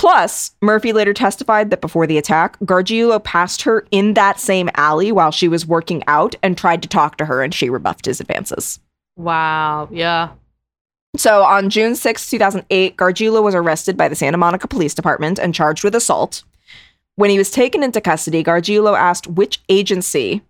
Plus, 0.03 0.51
Murphy 0.61 0.91
later 0.91 1.13
testified 1.13 1.69
that 1.69 1.79
before 1.79 2.05
the 2.05 2.17
attack, 2.17 2.59
Gargiulo 2.59 3.23
passed 3.23 3.61
her 3.61 3.87
in 3.89 4.15
that 4.15 4.37
same 4.37 4.69
alley 4.75 5.13
while 5.13 5.31
she 5.31 5.47
was 5.47 5.65
working 5.65 6.03
out 6.07 6.35
and 6.43 6.57
tried 6.57 6.81
to 6.81 6.89
talk 6.89 7.15
to 7.15 7.25
her, 7.25 7.41
and 7.41 7.53
she 7.53 7.69
rebuffed 7.69 8.03
his 8.05 8.19
advances. 8.19 8.81
Wow. 9.15 9.87
Yeah. 9.89 10.31
So 11.15 11.43
on 11.43 11.69
June 11.69 11.95
6, 11.95 12.29
2008, 12.29 12.97
Gargiulo 12.97 13.41
was 13.41 13.55
arrested 13.55 13.95
by 13.95 14.09
the 14.09 14.15
Santa 14.15 14.37
Monica 14.37 14.67
Police 14.67 14.93
Department 14.93 15.39
and 15.39 15.55
charged 15.55 15.85
with 15.85 15.95
assault. 15.95 16.43
When 17.15 17.29
he 17.29 17.37
was 17.37 17.49
taken 17.49 17.81
into 17.81 18.01
custody, 18.01 18.43
Gargiulo 18.43 18.99
asked 18.99 19.27
which 19.27 19.61
agency 19.69 20.41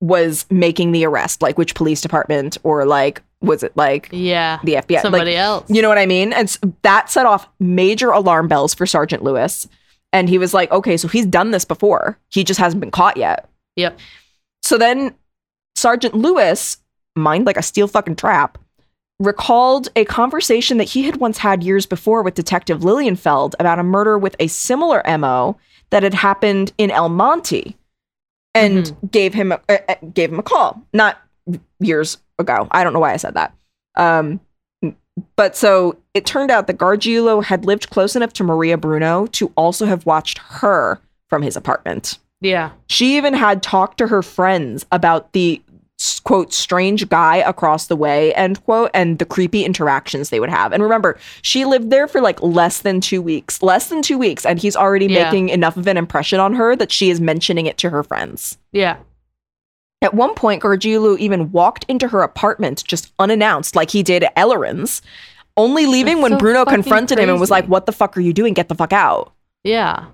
was 0.00 0.44
making 0.50 0.90
the 0.90 1.06
arrest, 1.06 1.40
like 1.40 1.56
which 1.56 1.76
police 1.76 2.00
department, 2.00 2.58
or 2.64 2.84
like, 2.84 3.22
was 3.42 3.62
it 3.62 3.76
like 3.76 4.08
Yeah. 4.12 4.58
the 4.64 4.74
FBI? 4.76 4.94
Like, 4.96 5.02
Somebody 5.02 5.36
else. 5.36 5.64
you 5.68 5.82
know 5.82 5.88
what 5.88 5.98
I 5.98 6.06
mean? 6.06 6.32
And 6.32 6.56
that 6.82 7.10
set 7.10 7.26
off 7.26 7.48
major 7.60 8.10
alarm 8.10 8.48
bells 8.48 8.72
for 8.74 8.86
Sergeant 8.86 9.22
Lewis. 9.22 9.68
And 10.12 10.28
he 10.28 10.38
was 10.38 10.52
like, 10.54 10.70
okay, 10.70 10.96
so 10.96 11.08
he's 11.08 11.26
done 11.26 11.50
this 11.52 11.64
before. 11.64 12.18
He 12.30 12.44
just 12.44 12.60
hasn't 12.60 12.80
been 12.80 12.90
caught 12.90 13.16
yet. 13.16 13.48
Yep. 13.76 13.98
So 14.62 14.78
then 14.78 15.14
Sergeant 15.74 16.14
Lewis, 16.14 16.76
mind 17.16 17.46
like 17.46 17.56
a 17.56 17.62
steel 17.62 17.88
fucking 17.88 18.16
trap, 18.16 18.58
recalled 19.18 19.88
a 19.96 20.04
conversation 20.04 20.78
that 20.78 20.84
he 20.84 21.04
had 21.04 21.16
once 21.16 21.38
had 21.38 21.62
years 21.62 21.86
before 21.86 22.22
with 22.22 22.34
Detective 22.34 22.80
Lilienfeld 22.80 23.54
about 23.58 23.78
a 23.78 23.82
murder 23.84 24.18
with 24.18 24.36
a 24.38 24.46
similar 24.48 25.02
MO 25.18 25.56
that 25.90 26.02
had 26.02 26.14
happened 26.14 26.72
in 26.78 26.90
El 26.90 27.08
Monte 27.08 27.76
and 28.54 28.94
gave 29.10 29.32
him 29.34 29.52
a, 29.52 29.60
uh, 29.68 29.94
gave 30.12 30.30
him 30.32 30.38
a 30.38 30.42
call. 30.42 30.82
Not 30.92 31.18
years 31.80 32.18
ago. 32.42 32.68
I 32.70 32.84
don't 32.84 32.92
know 32.92 33.00
why 33.00 33.14
I 33.14 33.16
said 33.16 33.34
that. 33.34 33.54
Um 33.96 34.40
but 35.36 35.56
so 35.56 35.96
it 36.14 36.24
turned 36.26 36.50
out 36.50 36.66
that 36.66 36.78
Gargiulo 36.78 37.42
had 37.44 37.64
lived 37.64 37.90
close 37.90 38.16
enough 38.16 38.32
to 38.34 38.44
Maria 38.44 38.76
Bruno 38.76 39.26
to 39.28 39.52
also 39.56 39.86
have 39.86 40.06
watched 40.06 40.38
her 40.38 41.00
from 41.28 41.42
his 41.42 41.56
apartment. 41.56 42.18
Yeah. 42.40 42.70
She 42.88 43.16
even 43.16 43.34
had 43.34 43.62
talked 43.62 43.98
to 43.98 44.06
her 44.08 44.22
friends 44.22 44.84
about 44.90 45.32
the 45.32 45.62
quote 46.24 46.52
strange 46.52 47.08
guy 47.08 47.36
across 47.36 47.86
the 47.86 47.94
way 47.94 48.34
end 48.34 48.64
quote 48.64 48.90
and 48.92 49.18
the 49.20 49.24
creepy 49.24 49.64
interactions 49.64 50.30
they 50.30 50.40
would 50.40 50.48
have. 50.50 50.72
And 50.72 50.82
remember, 50.82 51.16
she 51.42 51.64
lived 51.64 51.90
there 51.90 52.08
for 52.08 52.20
like 52.20 52.42
less 52.42 52.80
than 52.80 53.00
2 53.00 53.22
weeks. 53.22 53.62
Less 53.62 53.88
than 53.88 54.02
2 54.02 54.18
weeks 54.18 54.44
and 54.46 54.58
he's 54.58 54.74
already 54.74 55.06
Yeah. 55.06 55.24
making 55.24 55.50
enough 55.50 55.76
of 55.76 55.86
an 55.86 55.96
impression 55.96 56.40
on 56.40 56.54
her 56.54 56.74
that 56.74 56.90
she 56.90 57.10
is 57.10 57.20
mentioning 57.20 57.66
it 57.66 57.76
to 57.78 57.90
her 57.90 58.02
friends. 58.02 58.58
Yeah. 58.72 58.96
At 60.02 60.14
one 60.14 60.34
point, 60.34 60.62
Gargiulo 60.62 61.16
even 61.18 61.52
walked 61.52 61.84
into 61.88 62.08
her 62.08 62.22
apartment 62.22 62.84
just 62.84 63.12
unannounced, 63.18 63.76
like 63.76 63.90
he 63.90 64.02
did 64.02 64.24
at 64.24 64.36
Ellerin's, 64.36 65.00
only 65.56 65.86
leaving 65.86 66.16
That's 66.16 66.22
when 66.22 66.32
so 66.32 66.38
Bruno 66.38 66.64
confronted 66.64 67.18
him 67.18 67.30
and 67.30 67.40
was 67.40 67.50
like, 67.50 67.66
What 67.66 67.86
the 67.86 67.92
fuck 67.92 68.16
are 68.16 68.20
you 68.20 68.32
doing? 68.32 68.52
Get 68.52 68.68
the 68.68 68.74
fuck 68.74 68.92
out. 68.92 69.32
Yeah. 69.64 70.06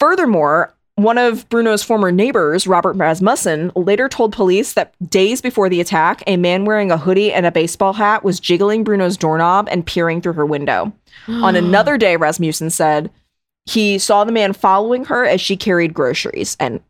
Furthermore, 0.00 0.74
one 0.96 1.16
of 1.16 1.48
Bruno's 1.48 1.82
former 1.82 2.10
neighbors, 2.10 2.66
Robert 2.66 2.94
Rasmussen, 2.94 3.72
later 3.74 4.08
told 4.08 4.32
police 4.32 4.74
that 4.74 4.94
days 5.08 5.40
before 5.40 5.68
the 5.68 5.80
attack, 5.80 6.22
a 6.26 6.36
man 6.36 6.64
wearing 6.64 6.90
a 6.90 6.98
hoodie 6.98 7.32
and 7.32 7.46
a 7.46 7.52
baseball 7.52 7.94
hat 7.94 8.24
was 8.24 8.40
jiggling 8.40 8.84
Bruno's 8.84 9.16
doorknob 9.16 9.68
and 9.70 9.86
peering 9.86 10.20
through 10.20 10.34
her 10.34 10.44
window. 10.44 10.92
On 11.28 11.56
another 11.56 11.96
day, 11.96 12.16
Rasmussen 12.16 12.70
said 12.70 13.10
he 13.66 13.98
saw 13.98 14.24
the 14.24 14.32
man 14.32 14.52
following 14.52 15.04
her 15.06 15.24
as 15.24 15.40
she 15.40 15.56
carried 15.56 15.94
groceries, 15.94 16.56
and 16.58 16.80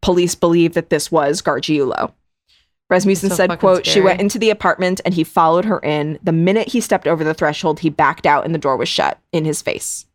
police 0.00 0.34
believe 0.34 0.74
that 0.74 0.90
this 0.90 1.10
was 1.10 1.42
Gargiulo. 1.42 2.12
Rasmussen 2.90 3.30
so 3.30 3.36
said, 3.36 3.58
quote, 3.58 3.86
she 3.86 4.02
went 4.02 4.20
into 4.20 4.38
the 4.38 4.50
apartment 4.50 5.00
and 5.04 5.14
he 5.14 5.24
followed 5.24 5.64
her 5.64 5.78
in. 5.78 6.18
The 6.22 6.32
minute 6.32 6.68
he 6.68 6.80
stepped 6.80 7.06
over 7.06 7.24
the 7.24 7.32
threshold, 7.32 7.80
he 7.80 7.88
backed 7.88 8.26
out 8.26 8.44
and 8.44 8.54
the 8.54 8.58
door 8.58 8.76
was 8.76 8.88
shut 8.88 9.18
in 9.32 9.46
his 9.46 9.62
face. 9.62 10.06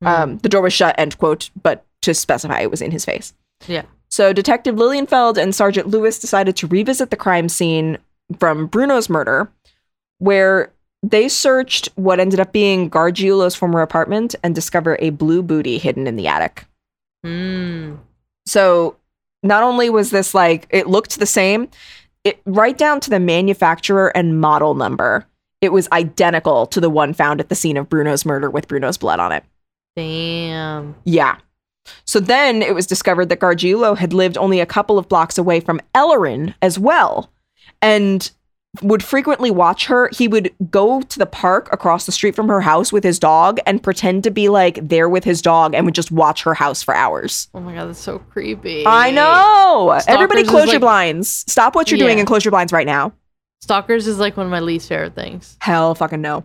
Hmm. 0.00 0.06
Um, 0.06 0.38
the 0.38 0.48
door 0.48 0.62
was 0.62 0.72
shut, 0.72 0.94
end 0.98 1.18
quote, 1.18 1.50
but 1.60 1.84
to 2.02 2.14
specify 2.14 2.60
it 2.60 2.70
was 2.70 2.80
in 2.80 2.92
his 2.92 3.04
face. 3.04 3.34
Yeah. 3.66 3.82
So 4.08 4.32
Detective 4.32 4.76
Lilienfeld 4.76 5.36
and 5.36 5.52
Sergeant 5.52 5.88
Lewis 5.88 6.20
decided 6.20 6.54
to 6.56 6.68
revisit 6.68 7.10
the 7.10 7.16
crime 7.16 7.48
scene 7.48 7.98
from 8.38 8.68
Bruno's 8.68 9.10
murder, 9.10 9.50
where 10.18 10.72
they 11.02 11.28
searched 11.28 11.88
what 11.96 12.20
ended 12.20 12.38
up 12.38 12.52
being 12.52 12.88
Gargiulo's 12.88 13.56
former 13.56 13.82
apartment 13.82 14.36
and 14.44 14.54
discover 14.54 14.96
a 15.00 15.10
blue 15.10 15.42
booty 15.42 15.78
hidden 15.78 16.06
in 16.06 16.14
the 16.14 16.28
attic. 16.28 16.66
Mm. 17.26 17.98
So 18.46 18.96
not 19.42 19.62
only 19.62 19.90
was 19.90 20.10
this 20.10 20.34
like 20.34 20.66
it 20.70 20.86
looked 20.86 21.18
the 21.18 21.26
same, 21.26 21.68
it 22.24 22.40
right 22.46 22.76
down 22.76 23.00
to 23.00 23.10
the 23.10 23.20
manufacturer 23.20 24.14
and 24.16 24.40
model 24.40 24.74
number. 24.74 25.26
It 25.60 25.72
was 25.72 25.88
identical 25.92 26.66
to 26.66 26.80
the 26.80 26.90
one 26.90 27.14
found 27.14 27.40
at 27.40 27.48
the 27.48 27.54
scene 27.54 27.76
of 27.76 27.88
Bruno's 27.88 28.24
murder 28.24 28.50
with 28.50 28.68
Bruno's 28.68 28.98
blood 28.98 29.20
on 29.20 29.32
it. 29.32 29.44
Damn. 29.96 30.94
Yeah. 31.04 31.38
So 32.04 32.20
then 32.20 32.62
it 32.62 32.74
was 32.74 32.86
discovered 32.86 33.28
that 33.28 33.40
Gargiulo 33.40 33.96
had 33.96 34.12
lived 34.12 34.38
only 34.38 34.60
a 34.60 34.66
couple 34.66 34.98
of 34.98 35.08
blocks 35.08 35.38
away 35.38 35.60
from 35.60 35.80
Ellerin 35.94 36.54
as 36.62 36.78
well 36.78 37.30
and 37.82 38.30
would 38.82 39.02
frequently 39.02 39.50
watch 39.50 39.86
her. 39.86 40.08
He 40.12 40.26
would 40.28 40.52
go 40.70 41.00
to 41.02 41.18
the 41.18 41.26
park 41.26 41.68
across 41.72 42.06
the 42.06 42.12
street 42.12 42.34
from 42.34 42.48
her 42.48 42.60
house 42.60 42.92
with 42.92 43.04
his 43.04 43.18
dog 43.18 43.58
and 43.66 43.82
pretend 43.82 44.24
to 44.24 44.30
be 44.30 44.48
like 44.48 44.78
there 44.86 45.08
with 45.08 45.24
his 45.24 45.40
dog 45.42 45.74
and 45.74 45.84
would 45.84 45.94
just 45.94 46.10
watch 46.10 46.42
her 46.42 46.54
house 46.54 46.82
for 46.82 46.94
hours. 46.94 47.48
Oh 47.54 47.60
my 47.60 47.74
god, 47.74 47.88
that's 47.88 48.00
so 48.00 48.18
creepy. 48.18 48.84
I 48.86 49.10
know. 49.10 49.90
Everybody 50.08 50.40
Stalkers 50.40 50.42
is 50.44 50.50
close 50.50 50.66
your 50.66 50.72
like- 50.74 50.80
blinds. 50.80 51.28
Stop 51.48 51.74
what 51.74 51.90
you're 51.90 51.98
doing 51.98 52.18
and 52.18 52.26
close 52.26 52.44
your 52.44 52.50
blinds 52.52 52.72
right 52.72 52.86
now. 52.86 53.12
Stalkers 53.60 54.06
is 54.06 54.18
like 54.18 54.36
one 54.36 54.46
of 54.46 54.50
my 54.50 54.60
least 54.60 54.88
favorite 54.88 55.14
things. 55.14 55.56
Hell 55.60 55.94
fucking 55.94 56.20
no. 56.20 56.44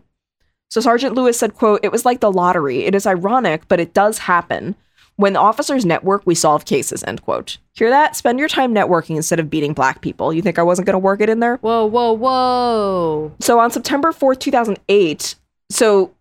So 0.70 0.82
Sergeant 0.82 1.16
Lewis 1.16 1.38
said, 1.38 1.56
quote, 1.56 1.80
it 1.84 1.92
was 1.92 2.06
like 2.06 2.20
the 2.20 2.32
lottery. 2.32 2.86
It 2.86 2.94
is 2.94 3.08
ironic, 3.08 3.68
but 3.68 3.80
it 3.80 3.94
does 3.94 4.20
happen. 4.20 4.76
When 5.20 5.34
the 5.34 5.40
officers 5.42 5.86
network, 5.86 6.22
we 6.26 6.34
solve 6.34 6.64
cases, 6.64 7.04
end 7.04 7.24
quote. 7.24 7.58
Hear 7.74 7.90
that? 7.90 8.16
Spend 8.16 8.40
your 8.40 8.48
time 8.48 8.74
networking 8.74 9.18
instead 9.18 9.38
of 9.38 9.50
beating 9.50 9.74
black 9.74 10.00
people. 10.00 10.32
You 10.34 10.42
think 10.42 10.58
I 10.58 10.64
wasn't 10.64 10.86
going 10.86 10.94
to 10.94 10.98
work 11.00 11.20
it 11.20 11.28
in 11.28 11.42
there? 11.42 11.58
Whoa, 11.58 11.86
whoa, 11.86 12.14
whoa. 12.14 13.32
So 13.42 13.60
on 13.60 13.70
September 13.70 14.14
4th, 14.14 14.40
2008, 14.40 15.36
so 15.70 16.12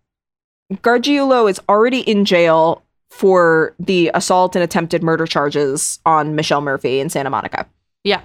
Gargiulo 0.73 1.49
is 1.49 1.61
already 1.69 2.01
in 2.01 2.25
jail 2.25 2.83
for 3.09 3.73
the 3.79 4.11
assault 4.13 4.57
and 4.57 4.63
attempted 4.63 5.01
murder 5.01 5.25
charges 5.25 5.99
on 6.05 6.35
Michelle 6.35 6.59
Murphy 6.59 6.99
in 6.99 7.09
Santa 7.09 7.29
Monica. 7.29 7.67
Yeah. 8.03 8.19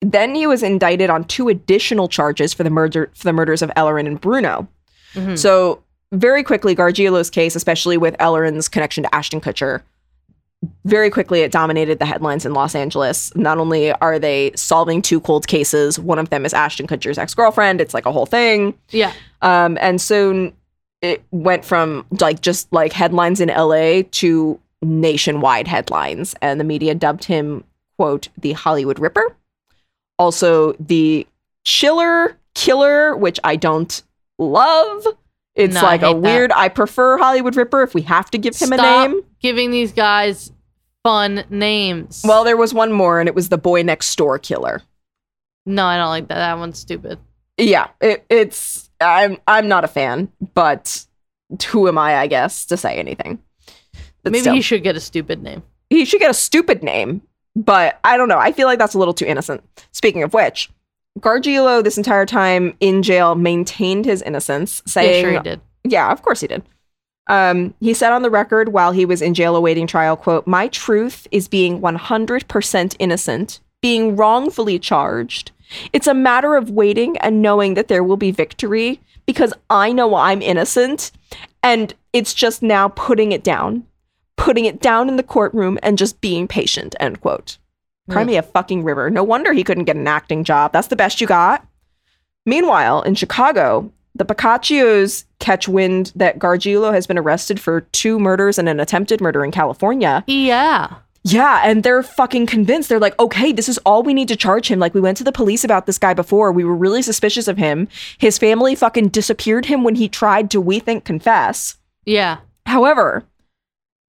Then 0.00 0.34
he 0.34 0.46
was 0.46 0.62
indicted 0.62 1.10
on 1.10 1.24
two 1.24 1.50
additional 1.50 2.08
charges 2.08 2.54
for 2.54 2.62
the 2.62 2.70
murder 2.70 3.10
for 3.14 3.24
the 3.24 3.34
murders 3.34 3.60
of 3.60 3.70
Ellerin 3.76 4.06
and 4.06 4.18
Bruno. 4.18 4.66
Mhm. 5.12 5.38
So 5.38 5.82
very 6.12 6.42
quickly, 6.42 6.76
Gargiulo's 6.76 7.30
case, 7.30 7.56
especially 7.56 7.96
with 7.96 8.14
Ellerin's 8.20 8.68
connection 8.68 9.02
to 9.02 9.14
Ashton 9.14 9.40
Kutcher, 9.40 9.82
very 10.84 11.10
quickly 11.10 11.40
it 11.40 11.50
dominated 11.50 11.98
the 11.98 12.06
headlines 12.06 12.46
in 12.46 12.54
Los 12.54 12.74
Angeles. 12.74 13.34
Not 13.34 13.58
only 13.58 13.92
are 13.92 14.18
they 14.18 14.52
solving 14.54 15.02
two 15.02 15.20
cold 15.20 15.48
cases, 15.48 15.98
one 15.98 16.18
of 16.18 16.30
them 16.30 16.44
is 16.44 16.54
Ashton 16.54 16.86
Kutcher's 16.86 17.18
ex-girlfriend. 17.18 17.80
It's 17.80 17.94
like 17.94 18.06
a 18.06 18.12
whole 18.12 18.26
thing. 18.26 18.74
yeah. 18.90 19.12
Um, 19.40 19.76
and 19.80 20.00
soon 20.00 20.52
it 21.00 21.24
went 21.32 21.64
from 21.64 22.06
like 22.20 22.42
just 22.42 22.72
like 22.72 22.92
headlines 22.92 23.40
in 23.40 23.48
LA 23.48 24.02
to 24.12 24.60
nationwide 24.82 25.66
headlines, 25.66 26.34
and 26.40 26.60
the 26.60 26.64
media 26.64 26.94
dubbed 26.94 27.24
him 27.24 27.64
quote 27.96 28.28
the 28.38 28.52
Hollywood 28.52 28.98
Ripper, 28.98 29.34
also 30.18 30.74
the 30.74 31.26
Chiller 31.64 32.36
Killer, 32.54 33.16
which 33.16 33.40
I 33.42 33.56
don't 33.56 34.02
love. 34.38 35.06
It's 35.54 35.74
No, 35.74 35.82
like 35.82 36.02
a 36.02 36.08
hate 36.08 36.12
that. 36.14 36.20
weird. 36.20 36.52
I 36.52 36.68
prefer 36.68 37.18
Hollywood 37.18 37.56
Ripper 37.56 37.82
if 37.82 37.94
we 37.94 38.02
have 38.02 38.30
to 38.30 38.38
give 38.38 38.56
him 38.56 38.68
Stop 38.68 38.80
a 38.80 39.08
name. 39.12 39.22
giving 39.40 39.70
these 39.70 39.92
guys 39.92 40.50
fun 41.02 41.44
names. 41.50 42.22
Well, 42.24 42.44
there 42.44 42.56
was 42.56 42.72
one 42.72 42.92
more, 42.92 43.20
and 43.20 43.28
it 43.28 43.34
was 43.34 43.48
the 43.50 43.58
Boy 43.58 43.82
Next 43.82 44.14
Door 44.16 44.38
Killer. 44.40 44.82
no, 45.66 45.84
I 45.84 45.96
don't 45.98 46.08
like 46.08 46.28
that. 46.28 46.36
That 46.36 46.58
one's 46.58 46.78
stupid. 46.78 47.18
Yeah, 47.58 47.88
it, 48.00 48.24
it's 48.30 48.90
I'm 49.00 49.36
I'm 49.46 49.68
not 49.68 49.84
a 49.84 49.88
fan, 49.88 50.32
but 50.54 51.04
who 51.68 51.86
am 51.86 51.98
I, 51.98 52.16
I 52.16 52.26
guess, 52.28 52.64
to 52.66 52.76
say 52.78 52.96
anything? 52.96 53.38
But 54.22 54.32
Maybe 54.32 54.40
still, 54.42 54.54
he 54.54 54.62
should 54.62 54.82
get 54.82 54.96
a 54.96 55.00
stupid 55.00 55.42
name. 55.42 55.62
he 55.90 56.04
should 56.06 56.20
get 56.20 56.30
a 56.30 56.34
stupid 56.34 56.82
name, 56.82 57.20
but 57.54 58.00
I 58.04 58.16
don't 58.16 58.28
know. 58.28 58.38
I 58.38 58.52
feel 58.52 58.66
like 58.66 58.78
that's 58.78 58.94
a 58.94 58.98
little 58.98 59.12
too 59.14 59.26
innocent. 59.26 59.62
Speaking 59.92 60.22
of 60.22 60.32
which, 60.32 60.70
Gargiulo 61.20 61.82
this 61.84 61.96
entire 61.98 62.26
time 62.26 62.74
in 62.80 63.02
jail 63.02 63.34
maintained 63.34 64.04
his 64.04 64.22
innocence, 64.22 64.82
Yeah, 64.86 64.90
saying, 64.92 65.24
sure 65.24 65.32
he 65.32 65.38
did. 65.40 65.60
yeah, 65.84 66.10
of 66.10 66.22
course 66.22 66.40
he 66.40 66.46
did. 66.46 66.62
Um, 67.28 67.74
he 67.80 67.94
said 67.94 68.12
on 68.12 68.22
the 68.22 68.30
record 68.30 68.70
while 68.72 68.92
he 68.92 69.04
was 69.04 69.22
in 69.22 69.34
jail 69.34 69.54
awaiting 69.54 69.86
trial, 69.86 70.16
quote, 70.16 70.46
My 70.46 70.68
truth 70.68 71.26
is 71.30 71.46
being 71.48 71.80
100% 71.80 72.96
innocent, 72.98 73.60
being 73.80 74.16
wrongfully 74.16 74.78
charged. 74.78 75.52
It's 75.92 76.06
a 76.06 76.14
matter 76.14 76.56
of 76.56 76.70
waiting 76.70 77.16
and 77.18 77.40
knowing 77.40 77.74
that 77.74 77.88
there 77.88 78.02
will 78.04 78.16
be 78.16 78.30
victory 78.32 79.00
because 79.26 79.52
I 79.70 79.92
know 79.92 80.14
I'm 80.14 80.42
innocent. 80.42 81.12
And 81.62 81.94
it's 82.12 82.34
just 82.34 82.62
now 82.62 82.88
putting 82.88 83.32
it 83.32 83.44
down, 83.44 83.86
putting 84.36 84.64
it 84.64 84.80
down 84.80 85.08
in 85.08 85.16
the 85.16 85.22
courtroom 85.22 85.78
and 85.82 85.96
just 85.96 86.20
being 86.20 86.48
patient, 86.48 86.94
end 87.00 87.20
quote. 87.20 87.56
Cry 88.10 88.24
me 88.24 88.36
a 88.36 88.42
fucking 88.42 88.82
river. 88.82 89.10
No 89.10 89.22
wonder 89.22 89.52
he 89.52 89.64
couldn't 89.64 89.84
get 89.84 89.96
an 89.96 90.08
acting 90.08 90.44
job. 90.44 90.72
That's 90.72 90.88
the 90.88 90.96
best 90.96 91.20
you 91.20 91.26
got. 91.26 91.66
Meanwhile, 92.44 93.02
in 93.02 93.14
Chicago, 93.14 93.92
the 94.14 94.24
Piccaccios 94.24 95.24
catch 95.38 95.68
wind 95.68 96.12
that 96.16 96.38
Gargiulo 96.38 96.92
has 96.92 97.06
been 97.06 97.18
arrested 97.18 97.60
for 97.60 97.82
two 97.92 98.18
murders 98.18 98.58
and 98.58 98.68
an 98.68 98.80
attempted 98.80 99.20
murder 99.20 99.44
in 99.44 99.52
California. 99.52 100.24
Yeah. 100.26 100.96
Yeah, 101.24 101.62
and 101.64 101.84
they're 101.84 102.02
fucking 102.02 102.46
convinced. 102.46 102.88
They're 102.88 102.98
like, 102.98 103.18
okay, 103.20 103.52
this 103.52 103.68
is 103.68 103.78
all 103.78 104.02
we 104.02 104.12
need 104.12 104.26
to 104.28 104.36
charge 104.36 104.68
him. 104.68 104.80
Like, 104.80 104.92
we 104.92 105.00
went 105.00 105.16
to 105.18 105.24
the 105.24 105.30
police 105.30 105.62
about 105.62 105.86
this 105.86 105.98
guy 105.98 106.14
before. 106.14 106.50
We 106.50 106.64
were 106.64 106.74
really 106.74 107.00
suspicious 107.00 107.46
of 107.46 107.56
him. 107.56 107.86
His 108.18 108.38
family 108.38 108.74
fucking 108.74 109.10
disappeared 109.10 109.66
him 109.66 109.84
when 109.84 109.94
he 109.94 110.08
tried 110.08 110.50
to, 110.50 110.60
we 110.60 110.80
think, 110.80 111.04
confess. 111.04 111.76
Yeah. 112.04 112.38
However, 112.66 113.24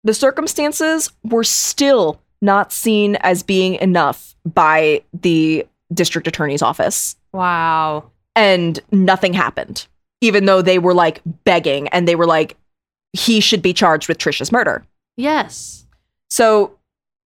the 0.02 0.14
circumstances 0.14 1.12
were 1.22 1.44
still 1.44 2.22
not 2.44 2.70
seen 2.72 3.16
as 3.16 3.42
being 3.42 3.74
enough 3.76 4.36
by 4.44 5.02
the 5.12 5.66
district 5.92 6.26
attorney's 6.28 6.62
office 6.62 7.16
Wow. 7.32 8.10
and 8.36 8.78
nothing 8.92 9.32
happened, 9.32 9.86
even 10.20 10.44
though 10.44 10.62
they 10.62 10.78
were 10.78 10.94
like 10.94 11.20
begging 11.44 11.88
and 11.88 12.06
they 12.06 12.14
were 12.16 12.26
like, 12.26 12.56
he 13.12 13.40
should 13.40 13.62
be 13.62 13.72
charged 13.72 14.08
with 14.08 14.18
Trisha's 14.18 14.52
murder. 14.52 14.84
Yes. 15.16 15.86
So 16.30 16.76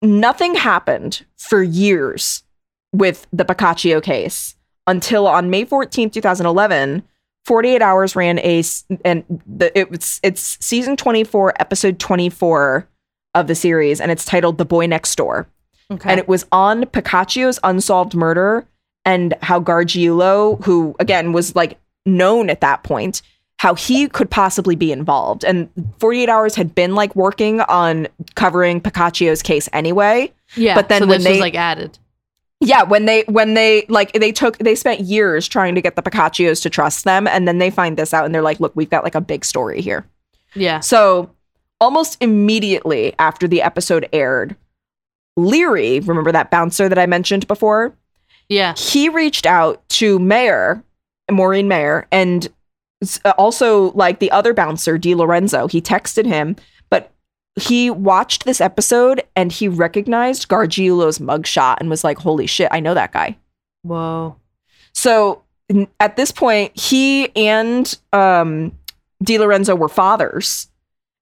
nothing 0.02 0.54
happened 0.54 1.24
for 1.36 1.62
years 1.62 2.42
with 2.92 3.26
the 3.32 3.44
Piccaccio 3.44 4.00
case 4.00 4.54
until 4.86 5.26
on 5.26 5.50
May 5.50 5.64
14th, 5.64 6.12
2011, 6.12 7.02
48 7.44 7.80
Hours 7.82 8.14
ran 8.14 8.38
a 8.40 8.62
and 9.04 9.24
the 9.46 9.76
it 9.78 9.90
was 9.90 10.20
it's 10.22 10.58
season 10.64 10.96
24, 10.96 11.54
episode 11.60 11.98
24 11.98 12.86
of 13.34 13.46
the 13.46 13.54
series, 13.54 14.00
and 14.00 14.10
it's 14.10 14.24
titled 14.24 14.58
The 14.58 14.64
Boy 14.64 14.86
Next 14.86 15.14
Door 15.16 15.48
Okay. 15.90 16.10
and 16.10 16.18
it 16.20 16.28
was 16.28 16.44
on 16.52 16.84
Piccaccio's 16.84 17.58
unsolved 17.64 18.14
murder 18.14 18.66
and 19.06 19.34
how 19.40 19.58
Gargiulo, 19.60 20.62
who 20.64 20.94
again 21.00 21.32
was 21.32 21.54
like 21.56 21.78
known 22.04 22.50
at 22.50 22.60
that 22.60 22.82
point, 22.82 23.22
how 23.58 23.74
he 23.74 24.06
could 24.08 24.30
possibly 24.30 24.76
be 24.76 24.92
involved. 24.92 25.44
And 25.44 25.68
48 25.98 26.28
Hours 26.28 26.54
had 26.54 26.74
been 26.74 26.94
like 26.94 27.16
working 27.16 27.60
on 27.62 28.06
covering 28.34 28.80
Piccaccio's 28.82 29.42
case 29.42 29.68
anyway. 29.72 30.32
yeah. 30.56 30.74
but 30.74 30.88
then 30.90 31.02
so 31.02 31.06
when 31.08 31.18
this 31.20 31.24
they- 31.24 31.30
was 31.32 31.40
like 31.40 31.54
added. 31.54 31.98
Yeah, 32.60 32.82
when 32.82 33.04
they 33.06 33.22
when 33.28 33.54
they 33.54 33.86
like 33.88 34.12
they 34.14 34.32
took 34.32 34.58
they 34.58 34.74
spent 34.74 35.00
years 35.02 35.46
trying 35.46 35.76
to 35.76 35.80
get 35.80 35.94
the 35.94 36.02
Piccaccios 36.02 36.60
to 36.62 36.68
trust 36.70 37.04
them, 37.04 37.28
and 37.28 37.46
then 37.46 37.58
they 37.58 37.70
find 37.70 37.96
this 37.96 38.12
out 38.12 38.24
and 38.24 38.34
they're 38.34 38.42
like, 38.42 38.58
look, 38.58 38.74
we've 38.74 38.90
got 38.90 39.04
like 39.04 39.14
a 39.14 39.20
big 39.20 39.44
story 39.44 39.80
here. 39.80 40.04
Yeah. 40.54 40.80
So 40.80 41.30
almost 41.80 42.16
immediately 42.20 43.14
after 43.18 43.46
the 43.48 43.62
episode 43.62 44.08
aired, 44.12 44.56
Leary, 45.36 46.00
remember 46.00 46.32
that 46.32 46.50
bouncer 46.50 46.88
that 46.88 46.98
I 46.98 47.06
mentioned 47.06 47.46
before? 47.46 47.94
Yeah. 48.48 48.74
he 48.76 49.10
reached 49.10 49.44
out 49.44 49.86
to 49.90 50.18
Mayor, 50.18 50.82
Maureen 51.30 51.68
Mayer, 51.68 52.06
and 52.10 52.48
uh, 53.24 53.34
also 53.36 53.92
like 53.92 54.20
the 54.20 54.30
other 54.30 54.54
bouncer, 54.54 54.96
Di 54.96 55.14
Lorenzo. 55.14 55.68
He 55.68 55.82
texted 55.82 56.24
him, 56.24 56.56
but 56.90 57.12
he 57.60 57.90
watched 57.90 58.44
this 58.44 58.60
episode 58.60 59.22
and 59.36 59.52
he 59.52 59.68
recognized 59.68 60.48
Gargiulo's 60.48 61.18
mugshot 61.18 61.76
and 61.78 61.90
was 61.90 62.04
like, 62.04 62.18
holy 62.18 62.46
shit, 62.46 62.68
I 62.70 62.80
know 62.80 62.94
that 62.94 63.12
guy. 63.12 63.36
Whoa. 63.82 64.36
So 64.94 65.42
at 66.00 66.16
this 66.16 66.32
point, 66.32 66.76
he 66.76 67.28
and 67.36 67.98
um, 68.12 68.72
Di 69.22 69.38
Lorenzo 69.38 69.74
were 69.74 69.88
fathers. 69.88 70.67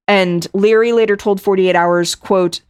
And 0.09 0.47
Leary 0.53 0.93
later 0.93 1.17
told 1.17 1.41
48 1.41 1.75
Hours, 1.75 2.15
quote, 2.15 2.61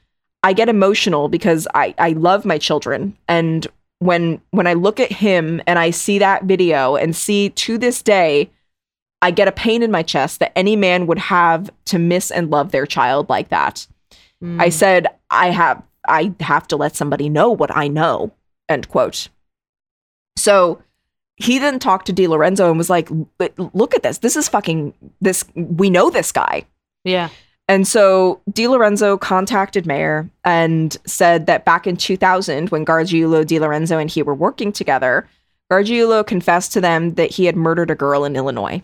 I 0.43 0.53
get 0.53 0.69
emotional 0.69 1.29
because 1.29 1.67
I, 1.75 1.95
I 1.99 2.11
love 2.11 2.45
my 2.45 2.59
children. 2.59 3.17
And 3.29 3.67
when 3.99 4.41
when 4.51 4.67
I 4.67 4.75
look 4.75 5.01
at 5.01 5.11
him 5.11 5.61
and 5.67 5.79
I 5.79 5.91
see 5.91 6.19
that 6.19 6.45
video 6.45 6.97
and 6.97 7.17
see 7.17 7.51
to 7.51 7.79
this 7.79 8.03
day, 8.03 8.51
I 9.23 9.31
get 9.31 9.49
a 9.49 9.53
pain 9.53 9.83
in 9.83 9.91
my 9.91 10.03
chest 10.03 10.41
that 10.41 10.57
any 10.57 10.77
man 10.77 11.07
would 11.07 11.19
have 11.19 11.71
to 11.87 11.99
miss 11.99 12.31
and 12.31 12.51
love 12.51 12.71
their 12.71 12.87
child 12.87 13.29
like 13.29 13.49
that. 13.49 13.87
Mm. 14.43 14.61
I 14.61 14.69
said, 14.69 15.09
I 15.31 15.51
have 15.51 15.83
I 16.07 16.35
have 16.41 16.69
to 16.69 16.77
let 16.77 16.95
somebody 16.95 17.29
know 17.29 17.51
what 17.51 17.75
I 17.77 17.89
know. 17.89 18.33
End 18.69 18.89
quote. 18.89 19.29
So 20.37 20.83
he 21.37 21.59
then 21.59 21.79
talked 21.79 22.07
to 22.07 22.13
Di 22.13 22.29
Lorenzo 22.29 22.69
and 22.69 22.79
was 22.79 22.91
like, 22.91 23.09
look 23.75 23.95
at 23.95 24.03
this. 24.03 24.19
This 24.19 24.37
is 24.37 24.49
fucking 24.49 24.95
this 25.21 25.45
we 25.55 25.91
know 25.91 26.11
this 26.11 26.33
guy. 26.33 26.67
Yeah. 27.07 27.31
And 27.69 27.87
so 27.89 28.41
Di 28.53 28.69
Lorenzo 28.69 29.17
contacted 29.17 29.87
Mayer 29.87 30.29
and 30.45 30.97
said 31.07 31.47
that 31.47 31.65
back 31.65 31.87
in 31.87 31.97
2000, 31.97 32.69
when 32.71 32.85
Gargiulo, 32.85 33.45
Di 33.47 33.59
Lorenzo, 33.59 33.99
and 33.99 34.11
he 34.11 34.23
were 34.23 34.35
working 34.35 34.71
together, 34.73 35.29
Gargiulo 35.71 36.25
confessed 36.27 36.73
to 36.75 36.81
them 36.81 37.15
that 37.15 37.31
he 37.33 37.47
had 37.47 37.57
murdered 37.57 37.91
a 37.91 37.97
girl 37.97 38.25
in 38.25 38.37
Illinois. 38.37 38.83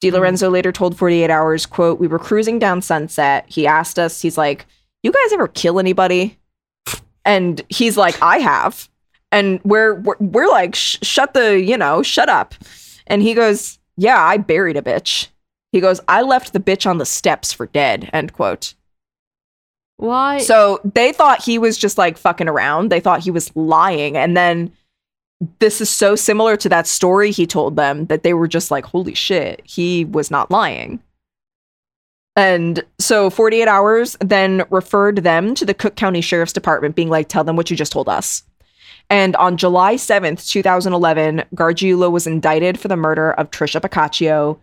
Di 0.00 0.10
Hmm. 0.10 0.14
Lorenzo 0.16 0.48
later 0.50 0.70
told 0.72 0.96
48 0.96 1.30
Hours, 1.30 1.66
quote, 1.66 1.98
We 1.98 2.06
were 2.06 2.18
cruising 2.18 2.58
down 2.58 2.82
Sunset. 2.82 3.44
He 3.48 3.66
asked 3.66 3.98
us, 3.98 4.20
he's 4.20 4.38
like, 4.38 4.66
You 5.02 5.10
guys 5.10 5.32
ever 5.32 5.48
kill 5.48 5.80
anybody? 5.80 6.38
And 7.24 7.62
he's 7.68 7.96
like, 7.96 8.20
I 8.22 8.38
have. 8.38 8.88
And 9.32 9.60
we're, 9.64 9.94
we're, 9.94 10.16
we're 10.18 10.48
like, 10.48 10.74
"Sh- 10.74 10.98
Shut 11.02 11.34
the, 11.34 11.58
you 11.60 11.78
know, 11.78 12.02
shut 12.02 12.28
up. 12.28 12.54
And 13.06 13.22
he 13.22 13.34
goes, 13.34 13.78
Yeah, 13.96 14.20
I 14.22 14.36
buried 14.36 14.76
a 14.76 14.82
bitch. 14.82 15.28
He 15.72 15.80
goes, 15.80 16.00
I 16.06 16.22
left 16.22 16.52
the 16.52 16.60
bitch 16.60 16.88
on 16.88 16.98
the 16.98 17.06
steps 17.06 17.52
for 17.52 17.66
dead, 17.66 18.10
end 18.12 18.32
quote. 18.34 18.74
Why? 19.96 20.38
So 20.38 20.80
they 20.84 21.12
thought 21.12 21.42
he 21.42 21.58
was 21.58 21.78
just 21.78 21.96
like 21.96 22.18
fucking 22.18 22.48
around. 22.48 22.90
They 22.90 23.00
thought 23.00 23.20
he 23.20 23.30
was 23.30 23.54
lying. 23.56 24.16
And 24.16 24.36
then 24.36 24.72
this 25.58 25.80
is 25.80 25.88
so 25.88 26.14
similar 26.14 26.56
to 26.56 26.68
that 26.68 26.86
story 26.86 27.30
he 27.30 27.46
told 27.46 27.76
them 27.76 28.06
that 28.06 28.22
they 28.22 28.34
were 28.34 28.48
just 28.48 28.70
like, 28.70 28.84
holy 28.84 29.14
shit, 29.14 29.62
he 29.64 30.04
was 30.04 30.30
not 30.30 30.50
lying. 30.50 31.00
And 32.36 32.82
so 32.98 33.30
48 33.30 33.68
Hours 33.68 34.16
then 34.20 34.64
referred 34.70 35.18
them 35.18 35.54
to 35.54 35.64
the 35.64 35.74
Cook 35.74 35.96
County 35.96 36.20
Sheriff's 36.20 36.52
Department, 36.52 36.96
being 36.96 37.10
like, 37.10 37.28
tell 37.28 37.44
them 37.44 37.56
what 37.56 37.70
you 37.70 37.76
just 37.76 37.92
told 37.92 38.08
us. 38.08 38.42
And 39.10 39.36
on 39.36 39.56
July 39.56 39.96
7th, 39.96 40.48
2011, 40.48 41.44
Gargiulo 41.54 42.10
was 42.10 42.26
indicted 42.26 42.80
for 42.80 42.88
the 42.88 42.96
murder 42.96 43.32
of 43.32 43.50
Trisha 43.50 43.82
Piccaccio 43.82 44.58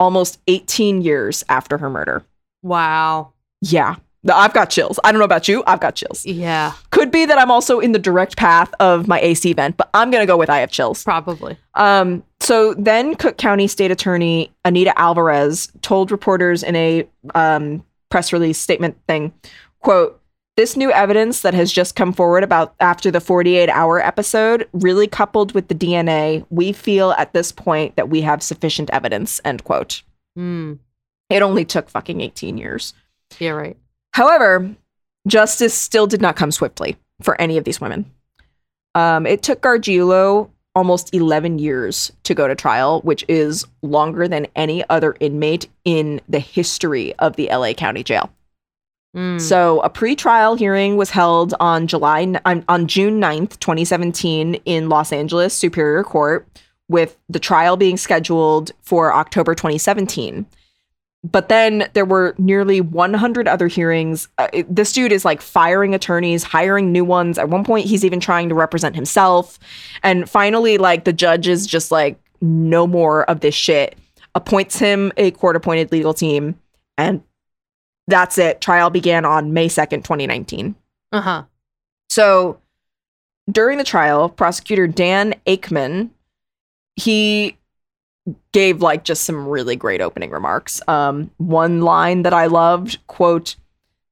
almost 0.00 0.40
18 0.48 1.02
years 1.02 1.44
after 1.48 1.78
her 1.78 1.90
murder. 1.90 2.24
wow. 2.62 3.32
Yeah. 3.60 3.96
I've 4.30 4.54
got 4.54 4.70
chills. 4.70 4.98
I 5.04 5.12
don't 5.12 5.18
know 5.18 5.26
about 5.26 5.48
you. 5.48 5.62
I've 5.66 5.80
got 5.80 5.96
chills. 5.96 6.24
Yeah. 6.24 6.72
Could 6.90 7.10
be 7.10 7.26
that 7.26 7.38
I'm 7.38 7.50
also 7.50 7.78
in 7.78 7.92
the 7.92 7.98
direct 7.98 8.38
path 8.38 8.72
of 8.80 9.06
my 9.06 9.20
AC 9.20 9.52
vent, 9.52 9.76
but 9.76 9.90
I'm 9.92 10.10
gonna 10.10 10.24
go 10.24 10.36
with 10.38 10.48
I 10.48 10.58
have 10.60 10.70
chills. 10.70 11.04
Probably. 11.04 11.58
Um, 11.74 12.22
so 12.40 12.72
then 12.74 13.16
Cook 13.16 13.36
County 13.36 13.66
State 13.66 13.90
Attorney 13.90 14.50
Anita 14.64 14.98
Alvarez 14.98 15.70
told 15.82 16.10
reporters 16.10 16.62
in 16.62 16.74
a 16.74 17.06
um, 17.34 17.84
press 18.08 18.32
release 18.32 18.58
statement 18.58 18.96
thing, 19.06 19.32
quote, 19.80 20.18
this 20.56 20.76
new 20.76 20.92
evidence 20.92 21.40
that 21.40 21.54
has 21.54 21.72
just 21.72 21.96
come 21.96 22.12
forward 22.12 22.44
about 22.44 22.74
after 22.80 23.10
the 23.10 23.20
48 23.20 23.68
hour 23.68 24.00
episode, 24.00 24.68
really 24.72 25.06
coupled 25.06 25.52
with 25.52 25.68
the 25.68 25.74
DNA, 25.74 26.46
we 26.50 26.72
feel 26.72 27.12
at 27.12 27.32
this 27.32 27.50
point 27.50 27.96
that 27.96 28.08
we 28.08 28.20
have 28.20 28.42
sufficient 28.42 28.90
evidence, 28.90 29.40
end 29.44 29.64
quote. 29.64 30.02
Hmm. 30.36 30.74
It 31.30 31.42
only 31.42 31.64
took 31.64 31.88
fucking 31.88 32.20
18 32.20 32.58
years. 32.58 32.94
Yeah, 33.38 33.50
right. 33.50 33.76
However, 34.12 34.74
justice 35.26 35.74
still 35.74 36.06
did 36.06 36.20
not 36.20 36.36
come 36.36 36.52
swiftly 36.52 36.96
for 37.22 37.40
any 37.40 37.56
of 37.56 37.64
these 37.64 37.80
women. 37.80 38.10
Um, 38.94 39.26
it 39.26 39.42
took 39.42 39.60
Gargiulo 39.60 40.50
almost 40.76 41.14
11 41.14 41.58
years 41.58 42.12
to 42.24 42.34
go 42.34 42.46
to 42.46 42.54
trial, 42.54 43.00
which 43.02 43.24
is 43.28 43.64
longer 43.82 44.28
than 44.28 44.46
any 44.54 44.88
other 44.90 45.16
inmate 45.20 45.68
in 45.84 46.20
the 46.28 46.38
history 46.38 47.14
of 47.18 47.36
the 47.36 47.48
LA 47.50 47.72
County 47.72 48.04
Jail. 48.04 48.30
Hmm. 49.14 49.38
So, 49.38 49.80
a 49.80 49.88
pre-trial 49.88 50.56
hearing 50.56 50.96
was 50.96 51.10
held 51.10 51.54
on 51.60 51.86
July 51.86 52.34
on 52.44 52.86
June 52.88 53.20
9th, 53.20 53.60
2017 53.60 54.56
in 54.64 54.88
Los 54.88 55.12
Angeles 55.12 55.54
Superior 55.54 56.02
Court 56.02 56.48
with 56.88 57.16
the 57.28 57.38
trial 57.38 57.76
being 57.76 57.96
scheduled 57.96 58.72
for 58.82 59.12
October 59.12 59.54
2017. 59.54 60.46
But 61.22 61.48
then 61.48 61.88
there 61.94 62.04
were 62.04 62.34
nearly 62.36 62.82
100 62.82 63.48
other 63.48 63.66
hearings. 63.66 64.28
Uh, 64.36 64.48
this 64.68 64.92
dude 64.92 65.10
is 65.10 65.24
like 65.24 65.40
firing 65.40 65.94
attorneys, 65.94 66.42
hiring 66.42 66.92
new 66.92 67.04
ones. 67.04 67.38
At 67.38 67.48
one 67.48 67.64
point 67.64 67.86
he's 67.86 68.04
even 68.04 68.20
trying 68.20 68.50
to 68.50 68.54
represent 68.54 68.94
himself. 68.94 69.58
And 70.02 70.28
finally 70.28 70.76
like 70.76 71.04
the 71.04 71.14
judge 71.14 71.48
is 71.48 71.66
just 71.66 71.90
like 71.90 72.20
no 72.42 72.86
more 72.86 73.24
of 73.30 73.40
this 73.40 73.54
shit. 73.54 73.96
Appoints 74.34 74.78
him 74.78 75.12
a 75.16 75.30
court-appointed 75.30 75.92
legal 75.92 76.12
team 76.12 76.60
and 76.98 77.22
that's 78.06 78.38
it. 78.38 78.60
Trial 78.60 78.90
began 78.90 79.24
on 79.24 79.52
May 79.52 79.68
2nd, 79.68 80.04
2019. 80.04 80.74
Uh 81.12 81.20
huh. 81.20 81.42
So 82.08 82.60
during 83.50 83.78
the 83.78 83.84
trial, 83.84 84.28
prosecutor 84.28 84.86
Dan 84.86 85.34
Akemon, 85.46 86.10
he 86.96 87.56
gave 88.52 88.80
like 88.80 89.04
just 89.04 89.24
some 89.24 89.46
really 89.46 89.76
great 89.76 90.00
opening 90.00 90.30
remarks. 90.30 90.80
Um, 90.88 91.30
one 91.38 91.82
line 91.82 92.22
that 92.22 92.32
I 92.34 92.46
loved, 92.46 92.98
quote, 93.06 93.56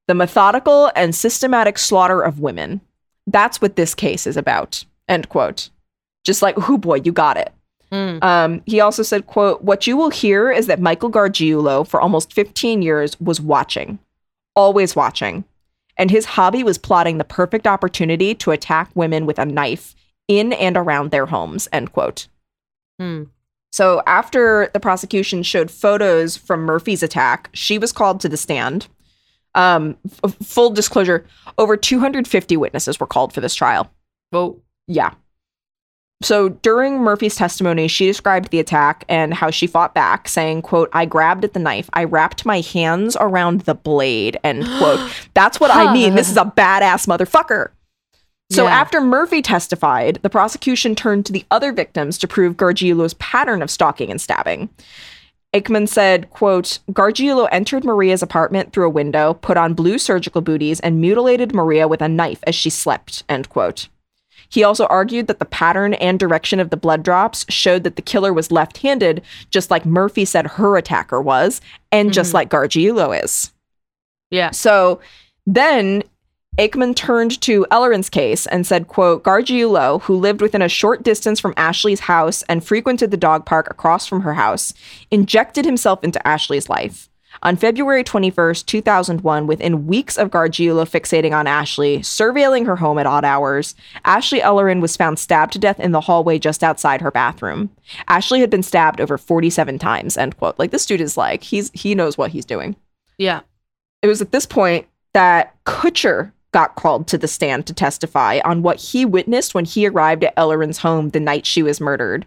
the 0.09 0.15
methodical 0.15 0.91
and 0.95 1.15
systematic 1.15 1.79
slaughter 1.79 2.21
of 2.21 2.41
women. 2.41 2.81
That's 3.27 3.61
what 3.61 3.77
this 3.77 3.95
case 3.95 4.27
is 4.27 4.37
about, 4.37 4.85
end 5.09 5.29
quote. 5.29 5.71
Just 6.25 6.43
like, 6.43 6.69
oh 6.69 6.77
boy, 6.77 7.01
you 7.05 7.13
got 7.13 7.37
it. 7.37 7.53
Hmm. 7.93 8.19
Um, 8.23 8.63
he 8.65 8.81
also 8.81 9.03
said, 9.03 9.27
quote, 9.27 9.63
what 9.63 9.87
you 9.87 9.97
will 9.97 10.09
hear 10.09 10.51
is 10.51 10.67
that 10.67 10.81
Michael 10.81 11.11
Gargiulo, 11.11 11.87
for 11.87 12.01
almost 12.01 12.33
15 12.33 12.81
years, 12.81 13.21
was 13.21 13.41
watching, 13.41 13.99
always 14.57 14.97
watching. 14.97 15.45
And 15.99 16.11
his 16.11 16.25
hobby 16.25 16.65
was 16.65 16.79
plotting 16.79 17.19
the 17.19 17.25
perfect 17.25 17.67
opportunity 17.67 18.35
to 18.37 18.51
attack 18.51 18.91
women 18.95 19.27
with 19.27 19.39
a 19.39 19.45
knife 19.45 19.95
in 20.27 20.55
and 20.55 20.77
around 20.77 21.11
their 21.11 21.27
homes, 21.27 21.69
end 21.71 21.93
quote. 21.93 22.29
Hmm. 22.99 23.25
So 23.73 24.03
after 24.07 24.71
the 24.73 24.81
prosecution 24.81 25.43
showed 25.43 25.71
photos 25.71 26.37
from 26.37 26.63
Murphy's 26.63 27.03
attack, 27.03 27.51
she 27.53 27.79
was 27.79 27.93
called 27.93 28.21
to 28.21 28.29
the 28.29 28.37
stand. 28.37 28.89
Um, 29.55 29.99
f- 30.25 30.35
full 30.43 30.71
disclosure, 30.71 31.27
over 31.59 31.77
250 31.77 32.57
witnesses 32.57 32.99
were 32.99 33.07
called 33.07 33.35
for 33.35 33.43
this 33.43 33.55
trial. 33.55 33.91
Vote. 34.33 34.63
Yeah. 34.87 35.13
So 36.23 36.51
during 36.51 36.99
Murphy's 37.01 37.35
testimony, 37.35 37.89
she 37.89 38.07
described 38.07 38.51
the 38.51 38.61
attack 38.61 39.05
and 39.09 39.35
how 39.35 39.51
she 39.51 39.67
fought 39.67 39.95
back, 39.95 40.29
saying, 40.29 40.63
quote, 40.63 40.89
I 40.93 41.05
grabbed 41.05 41.45
at 41.45 41.53
the 41.53 41.59
knife. 41.59 41.91
I 41.93 42.05
wrapped 42.05 42.47
my 42.47 42.61
hands 42.61 43.17
around 43.21 43.63
the 43.63 43.75
blade, 43.75 44.37
end 44.45 44.65
quote. 44.79 45.01
That's 45.35 45.59
what 45.61 45.71
I 45.71 45.93
mean. 45.93 46.15
This 46.15 46.31
is 46.31 46.37
a 46.37 46.45
badass 46.45 47.07
motherfucker. 47.07 47.71
So 48.51 48.65
Yeah. 48.65 48.75
after 48.75 49.01
Murphy 49.01 49.41
testified, 49.41 50.19
the 50.23 50.29
prosecution 50.31 50.95
turned 50.95 51.25
to 51.27 51.33
the 51.33 51.45
other 51.51 51.73
victims 51.73 52.19
to 52.19 52.29
prove 52.29 52.57
Gargiulo's 52.57 53.15
pattern 53.15 53.63
of 53.63 53.71
stalking 53.71 54.11
and 54.11 54.21
stabbing. 54.21 54.69
Akemon 55.55 55.89
said, 55.89 56.31
quote, 56.31 56.79
Gargiulo 56.91 57.49
entered 57.53 57.85
Maria's 57.85 58.23
apartment 58.23 58.73
through 58.73 58.87
a 58.87 58.91
window, 58.91 59.35
put 59.35 59.57
on 59.57 59.75
blue 59.75 59.99
surgical 59.99 60.41
booties, 60.41 60.81
and 60.81 61.01
mutilated 61.01 61.55
Maria 61.55 61.87
with 61.89 62.01
a 62.01 62.09
knife 62.09 62.43
as 62.47 62.55
she 62.55 62.71
slept, 62.71 63.23
end 63.29 63.49
quote. 63.49 63.89
He 64.53 64.63
also 64.63 64.85
argued 64.87 65.29
that 65.29 65.39
the 65.39 65.47
pattern 65.47 65.95
and 65.95 66.21
direction 66.21 66.61
of 66.61 66.69
the 66.69 66.77
blood 66.77 67.03
drops 67.03 67.47
showed 67.49 67.85
that 67.85 67.97
the 67.97 68.03
killer 68.03 68.35
was 68.35 68.53
left 68.53 68.79
handed, 68.79 69.23
just 69.51 69.71
like 69.71 69.87
Murphy 69.87 70.27
said 70.27 70.47
her 70.47 70.77
attacker 70.77 71.23
was, 71.23 71.63
and 71.91 72.13
just 72.13 72.33
Mhm. 72.33 72.35
like 72.35 72.51
Gargiulo 72.51 73.25
is. 73.25 73.51
Yeah. 74.31 74.51
So 74.51 75.01
then 75.47 76.03
Akemon 76.59 76.95
turned 76.95 77.41
to 77.41 77.65
Ellerin's 77.71 78.11
case 78.11 78.47
and 78.47 78.67
said, 78.67 78.87
quote, 78.89 79.23
Gargiulo, 79.25 80.03
who 80.03 80.15
lived 80.15 80.43
within 80.43 80.61
a 80.61 80.69
short 80.69 81.03
distance 81.03 81.41
from 81.41 81.55
Ashley's 81.57 82.01
house 82.01 82.43
and 82.43 82.63
frequented 82.63 83.11
the 83.11 83.17
dog 83.17 83.47
park 83.47 83.71
across 83.71 84.07
from 84.07 84.21
her 84.21 84.35
house, 84.35 84.75
injected 85.11 85.65
himself 85.65 86.05
into 86.05 86.25
Ashley's 86.29 86.69
life. 86.69 87.09
On 87.45 87.57
February 87.57 88.05
21st, 88.05 88.67
2001, 88.67 89.47
within 89.49 89.87
weeks 89.89 90.17
of 90.17 90.31
Gargiulo 90.31 90.89
fixating 90.89 91.33
on 91.33 91.49
Ashley, 91.49 91.99
surveilling 91.99 92.67
her 92.67 92.77
home 92.77 92.99
at 92.99 93.07
odd 93.07 93.25
hours, 93.25 93.75
Ashley 94.05 94.41
Ellerin 94.41 94.81
was 94.81 94.97
found 94.97 95.19
stabbed 95.19 95.53
to 95.55 95.59
death 95.59 95.81
in 95.81 95.91
the 95.91 96.03
hallway 96.03 96.39
just 96.39 96.63
outside 96.63 97.01
her 97.01 97.11
bathroom. 97.11 97.71
Ashley 98.07 98.41
had 98.41 98.51
been 98.51 98.63
stabbed 98.63 99.01
over 99.01 99.19
47 99.19 99.81
times, 99.81 100.17
end 100.17 100.37
quote. 100.37 100.57
Like 100.59 100.71
this 100.71 100.87
dude 100.87 101.01
is 101.01 101.17
like, 101.17 101.43
he's 101.43 101.73
he 101.75 101.97
knows 101.97 102.17
what 102.17 102.31
he's 102.31 102.45
doing 102.45 102.77
Yeah. 103.19 103.41
it 104.03 104.07
was 104.07 104.23
at 104.23 104.31
this 104.31 104.47
point 104.47 104.87
that 105.13 105.55
Kutcher 105.65 106.31
got 106.53 106.77
called 106.77 107.09
to 107.09 107.19
the 107.19 107.27
stand 107.27 107.67
to 107.67 107.75
testify 107.75 108.39
on 108.45 108.63
what 108.63 108.77
he 108.77 109.05
witnessed 109.05 109.55
when 109.55 109.65
he 109.65 109.89
arrived 109.89 110.23
at 110.23 110.35
Ellerin's 110.37 110.79
home 110.79 111.09
the 111.09 111.19
night 111.21 111.45
she 111.47 111.63
was 111.63 111.81
murdered. 111.81 112.25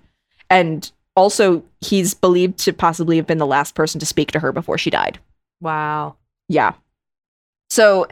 And 0.49 0.91
also, 1.15 1.63
he's 1.85 2.13
believed 2.13 2.57
to 2.59 2.73
possibly 2.73 3.17
have 3.17 3.27
been 3.27 3.37
the 3.37 3.45
last 3.45 3.75
person 3.75 3.99
to 3.99 4.05
speak 4.05 4.31
to 4.31 4.39
her 4.39 4.51
before 4.51 4.77
she 4.77 4.89
died. 4.89 5.19
Wow. 5.61 6.15
Yeah. 6.47 6.73
So 7.69 8.07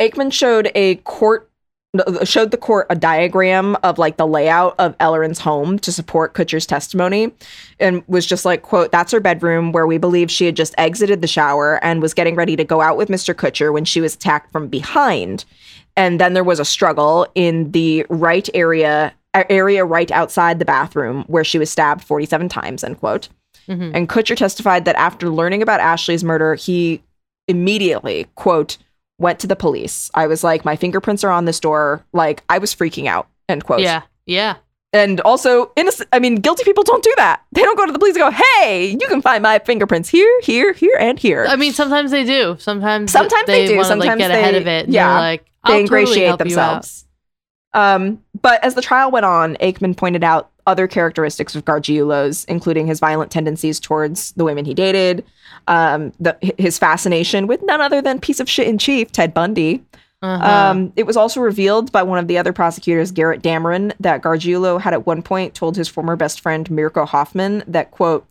Akemon 0.00 0.32
showed 0.32 0.70
a 0.74 0.96
court 0.96 1.50
uh, 1.98 2.24
showed 2.24 2.50
the 2.50 2.56
court 2.56 2.86
a 2.90 2.94
diagram 2.94 3.76
of 3.82 3.96
like 3.96 4.16
the 4.16 4.26
layout 4.26 4.74
of 4.78 4.96
Ellerin's 4.98 5.38
home 5.38 5.78
to 5.78 5.92
support 5.92 6.34
Kutcher's 6.34 6.66
testimony 6.66 7.32
and 7.80 8.02
was 8.06 8.26
just 8.26 8.44
like 8.44 8.62
quote 8.62 8.92
that's 8.92 9.12
her 9.12 9.20
bedroom 9.20 9.72
where 9.72 9.86
we 9.86 9.96
believe 9.96 10.30
she 10.30 10.44
had 10.44 10.56
just 10.56 10.74
exited 10.76 11.22
the 11.22 11.26
shower 11.26 11.82
and 11.82 12.02
was 12.02 12.12
getting 12.12 12.34
ready 12.34 12.56
to 12.56 12.64
go 12.64 12.80
out 12.82 12.96
with 12.96 13.08
Mr. 13.08 13.34
Kutcher 13.34 13.72
when 13.72 13.84
she 13.84 14.00
was 14.00 14.14
attacked 14.14 14.52
from 14.52 14.68
behind 14.68 15.44
and 15.96 16.20
then 16.20 16.34
there 16.34 16.44
was 16.44 16.60
a 16.60 16.64
struggle 16.64 17.26
in 17.34 17.70
the 17.70 18.04
right 18.10 18.48
area 18.52 19.14
area 19.50 19.84
right 19.84 20.10
outside 20.10 20.58
the 20.58 20.64
bathroom 20.64 21.24
where 21.26 21.44
she 21.44 21.58
was 21.58 21.70
stabbed 21.70 22.02
47 22.04 22.48
times 22.48 22.82
end 22.84 22.98
quote 22.98 23.28
Mhm. 23.68 23.90
and 23.94 24.08
Kutcher 24.08 24.36
testified 24.36 24.84
that 24.84 24.94
after 24.96 25.28
learning 25.28 25.60
about 25.62 25.80
Ashley's 25.80 26.22
murder, 26.22 26.54
he 26.54 27.02
immediately, 27.48 28.26
quote, 28.34 28.76
went 29.18 29.38
to 29.40 29.46
the 29.46 29.56
police. 29.56 30.10
I 30.14 30.26
was 30.26 30.44
like, 30.44 30.64
my 30.64 30.76
fingerprints 30.76 31.24
are 31.24 31.30
on 31.30 31.44
this 31.46 31.58
door. 31.60 32.04
Like, 32.12 32.42
I 32.48 32.58
was 32.58 32.74
freaking 32.74 33.06
out, 33.06 33.28
end 33.48 33.64
quote. 33.64 33.80
Yeah. 33.80 34.02
Yeah. 34.26 34.56
And 34.92 35.20
also, 35.22 35.72
innocent, 35.76 36.08
I 36.12 36.18
mean, 36.18 36.36
guilty 36.36 36.64
people 36.64 36.84
don't 36.84 37.02
do 37.02 37.12
that. 37.16 37.42
They 37.52 37.62
don't 37.62 37.76
go 37.76 37.86
to 37.86 37.92
the 37.92 37.98
police 37.98 38.14
and 38.16 38.22
go, 38.22 38.30
hey, 38.30 38.96
you 39.00 39.08
can 39.08 39.20
find 39.22 39.42
my 39.42 39.58
fingerprints 39.58 40.08
here, 40.08 40.40
here, 40.42 40.72
here, 40.72 40.96
and 41.00 41.18
here. 41.18 41.46
I 41.48 41.56
mean, 41.56 41.72
sometimes 41.72 42.10
they 42.10 42.24
do. 42.24 42.56
Sometimes 42.58 43.10
Sometimes 43.12 43.46
they 43.46 43.66
do. 43.66 43.76
wanna, 43.76 43.96
like, 43.96 44.10
Sometimes 44.10 44.18
get 44.20 44.30
ahead 44.30 44.54
of 44.54 44.66
it. 44.66 44.88
Yeah. 44.88 45.18
like, 45.18 45.44
they 45.66 45.70
totally 45.70 45.80
ingratiate 45.80 46.28
out. 46.30 46.38
themselves. 46.38 47.05
Um, 47.76 48.22
but 48.40 48.62
as 48.64 48.74
the 48.74 48.82
trial 48.82 49.10
went 49.10 49.26
on, 49.26 49.54
Akemon 49.56 49.96
pointed 49.96 50.24
out 50.24 50.50
other 50.66 50.88
characteristics 50.88 51.54
of 51.54 51.64
Gargiulo's, 51.64 52.44
including 52.46 52.86
his 52.86 52.98
violent 52.98 53.30
tendencies 53.30 53.78
towards 53.78 54.32
the 54.32 54.44
women 54.44 54.64
he 54.64 54.74
dated, 54.74 55.24
um, 55.68 56.12
the, 56.18 56.36
his 56.58 56.78
fascination 56.78 57.46
with 57.46 57.62
none 57.62 57.80
other 57.80 58.02
than 58.02 58.18
piece 58.18 58.40
of 58.40 58.48
shit 58.48 58.66
in 58.66 58.78
chief 58.78 59.12
Ted 59.12 59.32
Bundy. 59.32 59.84
Uh-huh. 60.22 60.70
Um, 60.70 60.92
it 60.96 61.04
was 61.04 61.16
also 61.16 61.40
revealed 61.40 61.92
by 61.92 62.02
one 62.02 62.18
of 62.18 62.26
the 62.26 62.38
other 62.38 62.52
prosecutors, 62.52 63.12
Garrett 63.12 63.42
Dameron, 63.42 63.92
that 64.00 64.22
Gargiulo 64.22 64.80
had 64.80 64.94
at 64.94 65.06
one 65.06 65.22
point 65.22 65.54
told 65.54 65.76
his 65.76 65.86
former 65.86 66.16
best 66.16 66.40
friend 66.40 66.68
Mirko 66.70 67.04
Hoffman 67.04 67.62
that 67.68 67.90
quote 67.90 68.26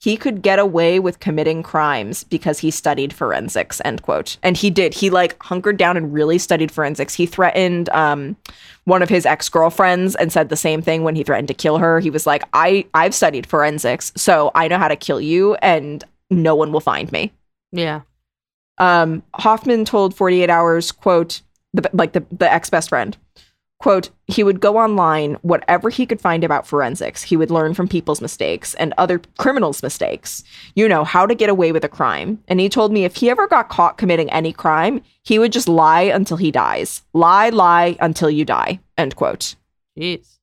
he 0.00 0.16
could 0.16 0.42
get 0.42 0.58
away 0.58 0.98
with 0.98 1.20
committing 1.20 1.62
crimes 1.62 2.24
because 2.24 2.58
he 2.58 2.70
studied 2.70 3.12
forensics 3.12 3.80
end 3.84 4.02
quote 4.02 4.36
and 4.42 4.56
he 4.56 4.70
did 4.70 4.94
he 4.94 5.10
like 5.10 5.40
hunkered 5.42 5.76
down 5.76 5.96
and 5.96 6.12
really 6.12 6.38
studied 6.38 6.72
forensics 6.72 7.14
he 7.14 7.26
threatened 7.26 7.88
um 7.90 8.36
one 8.84 9.02
of 9.02 9.08
his 9.08 9.26
ex-girlfriends 9.26 10.14
and 10.16 10.32
said 10.32 10.48
the 10.48 10.56
same 10.56 10.82
thing 10.82 11.04
when 11.04 11.14
he 11.14 11.22
threatened 11.22 11.48
to 11.48 11.54
kill 11.54 11.78
her 11.78 12.00
he 12.00 12.10
was 12.10 12.26
like 12.26 12.42
i 12.52 12.84
i've 12.94 13.14
studied 13.14 13.46
forensics 13.46 14.12
so 14.16 14.50
i 14.54 14.66
know 14.68 14.78
how 14.78 14.88
to 14.88 14.96
kill 14.96 15.20
you 15.20 15.54
and 15.56 16.04
no 16.30 16.54
one 16.54 16.72
will 16.72 16.80
find 16.80 17.10
me 17.12 17.32
yeah. 17.72 18.00
um, 18.78 19.22
Hoffman 19.34 19.84
told 19.84 20.14
48 20.14 20.50
Hours, 20.50 20.92
quote, 20.92 21.42
the 21.72 21.88
like 21.92 22.12
the, 22.12 22.24
the 22.32 22.52
ex 22.52 22.68
best 22.70 22.88
friend. 22.88 23.16
Quote, 23.82 24.10
he 24.26 24.44
would 24.44 24.60
go 24.60 24.76
online, 24.76 25.38
whatever 25.40 25.88
he 25.88 26.04
could 26.04 26.20
find 26.20 26.44
about 26.44 26.66
forensics. 26.66 27.22
He 27.22 27.34
would 27.36 27.50
learn 27.50 27.72
from 27.72 27.88
people's 27.88 28.20
mistakes 28.20 28.74
and 28.74 28.92
other 28.98 29.22
criminals' 29.38 29.82
mistakes. 29.82 30.44
You 30.74 30.86
know, 30.86 31.02
how 31.02 31.24
to 31.24 31.34
get 31.34 31.48
away 31.48 31.72
with 31.72 31.82
a 31.82 31.88
crime. 31.88 32.42
And 32.46 32.60
he 32.60 32.68
told 32.68 32.92
me 32.92 33.04
if 33.04 33.16
he 33.16 33.30
ever 33.30 33.46
got 33.48 33.70
caught 33.70 33.96
committing 33.96 34.30
any 34.30 34.52
crime, 34.52 35.00
he 35.22 35.38
would 35.38 35.50
just 35.52 35.66
lie 35.66 36.02
until 36.02 36.36
he 36.36 36.50
dies. 36.50 37.00
Lie, 37.14 37.48
lie 37.48 37.96
until 38.00 38.28
you 38.28 38.44
die. 38.44 38.80
End 38.98 39.16
quote. 39.16 39.54
Jeez. 39.98 40.36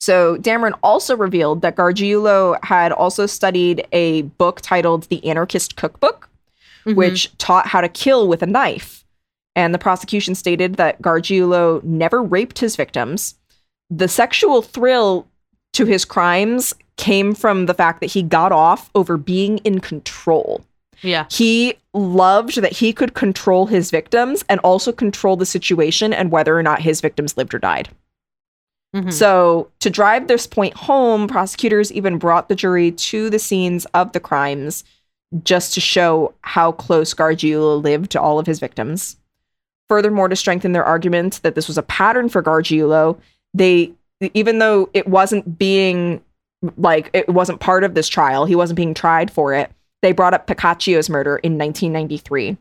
So 0.00 0.36
Dameron 0.38 0.76
also 0.82 1.16
revealed 1.16 1.62
that 1.62 1.76
Gargiulo 1.76 2.58
had 2.64 2.90
also 2.90 3.26
studied 3.26 3.86
a 3.92 4.22
book 4.22 4.60
titled 4.60 5.04
The 5.04 5.24
Anarchist 5.24 5.76
Cookbook, 5.76 6.28
Mhm. 6.84 6.96
which 6.96 7.30
taught 7.38 7.68
how 7.68 7.80
to 7.80 7.88
kill 7.88 8.26
with 8.26 8.42
a 8.42 8.46
knife. 8.46 9.01
And 9.54 9.74
the 9.74 9.78
prosecution 9.78 10.34
stated 10.34 10.76
that 10.76 11.02
Gargiulo 11.02 11.82
never 11.84 12.22
raped 12.22 12.58
his 12.58 12.74
victims. 12.76 13.34
The 13.90 14.08
sexual 14.08 14.62
thrill 14.62 15.26
to 15.74 15.84
his 15.84 16.04
crimes 16.04 16.74
came 16.96 17.34
from 17.34 17.66
the 17.66 17.74
fact 17.74 18.00
that 18.00 18.10
he 18.10 18.22
got 18.22 18.52
off 18.52 18.90
over 18.94 19.16
being 19.16 19.58
in 19.58 19.80
control. 19.80 20.62
yeah. 21.02 21.26
He 21.30 21.74
loved 21.94 22.62
that 22.62 22.72
he 22.72 22.92
could 22.92 23.12
control 23.14 23.66
his 23.66 23.90
victims 23.90 24.44
and 24.48 24.60
also 24.60 24.92
control 24.92 25.36
the 25.36 25.44
situation 25.44 26.12
and 26.12 26.30
whether 26.30 26.56
or 26.56 26.62
not 26.62 26.80
his 26.80 27.00
victims 27.00 27.36
lived 27.36 27.52
or 27.52 27.58
died. 27.58 27.88
Mhm. 28.94 29.12
So, 29.12 29.68
to 29.80 29.90
drive 29.90 30.28
this 30.28 30.46
point 30.46 30.74
home, 30.74 31.26
prosecutors 31.26 31.90
even 31.92 32.18
brought 32.18 32.48
the 32.48 32.54
jury 32.54 32.92
to 32.92 33.30
the 33.30 33.38
scenes 33.38 33.84
of 33.94 34.12
the 34.12 34.20
crimes 34.20 34.84
just 35.42 35.74
to 35.74 35.80
show 35.80 36.34
how 36.42 36.72
close 36.72 37.14
Gargiulo 37.14 37.82
lived 37.82 38.10
to 38.12 38.20
all 38.20 38.38
of 38.38 38.46
his 38.46 38.60
victims. 38.60 39.16
Furthermore, 39.92 40.28
to 40.28 40.36
strengthen 40.36 40.72
their 40.72 40.86
argument 40.86 41.38
that 41.42 41.54
this 41.54 41.68
was 41.68 41.76
a 41.76 41.82
pattern 41.82 42.30
for 42.30 42.42
Gargiulo, 42.42 43.20
they, 43.52 43.92
even 44.32 44.58
though 44.58 44.88
it 44.94 45.06
wasn't 45.06 45.58
being 45.58 46.22
like 46.78 47.10
it 47.12 47.28
wasn't 47.28 47.60
part 47.60 47.84
of 47.84 47.92
this 47.92 48.08
trial, 48.08 48.46
he 48.46 48.56
wasn't 48.56 48.78
being 48.78 48.94
tried 48.94 49.30
for 49.30 49.52
it, 49.52 49.70
they 50.00 50.12
brought 50.12 50.32
up 50.32 50.46
Piccaccio's 50.46 51.10
murder 51.10 51.36
in 51.36 51.58
1993. 51.58 52.56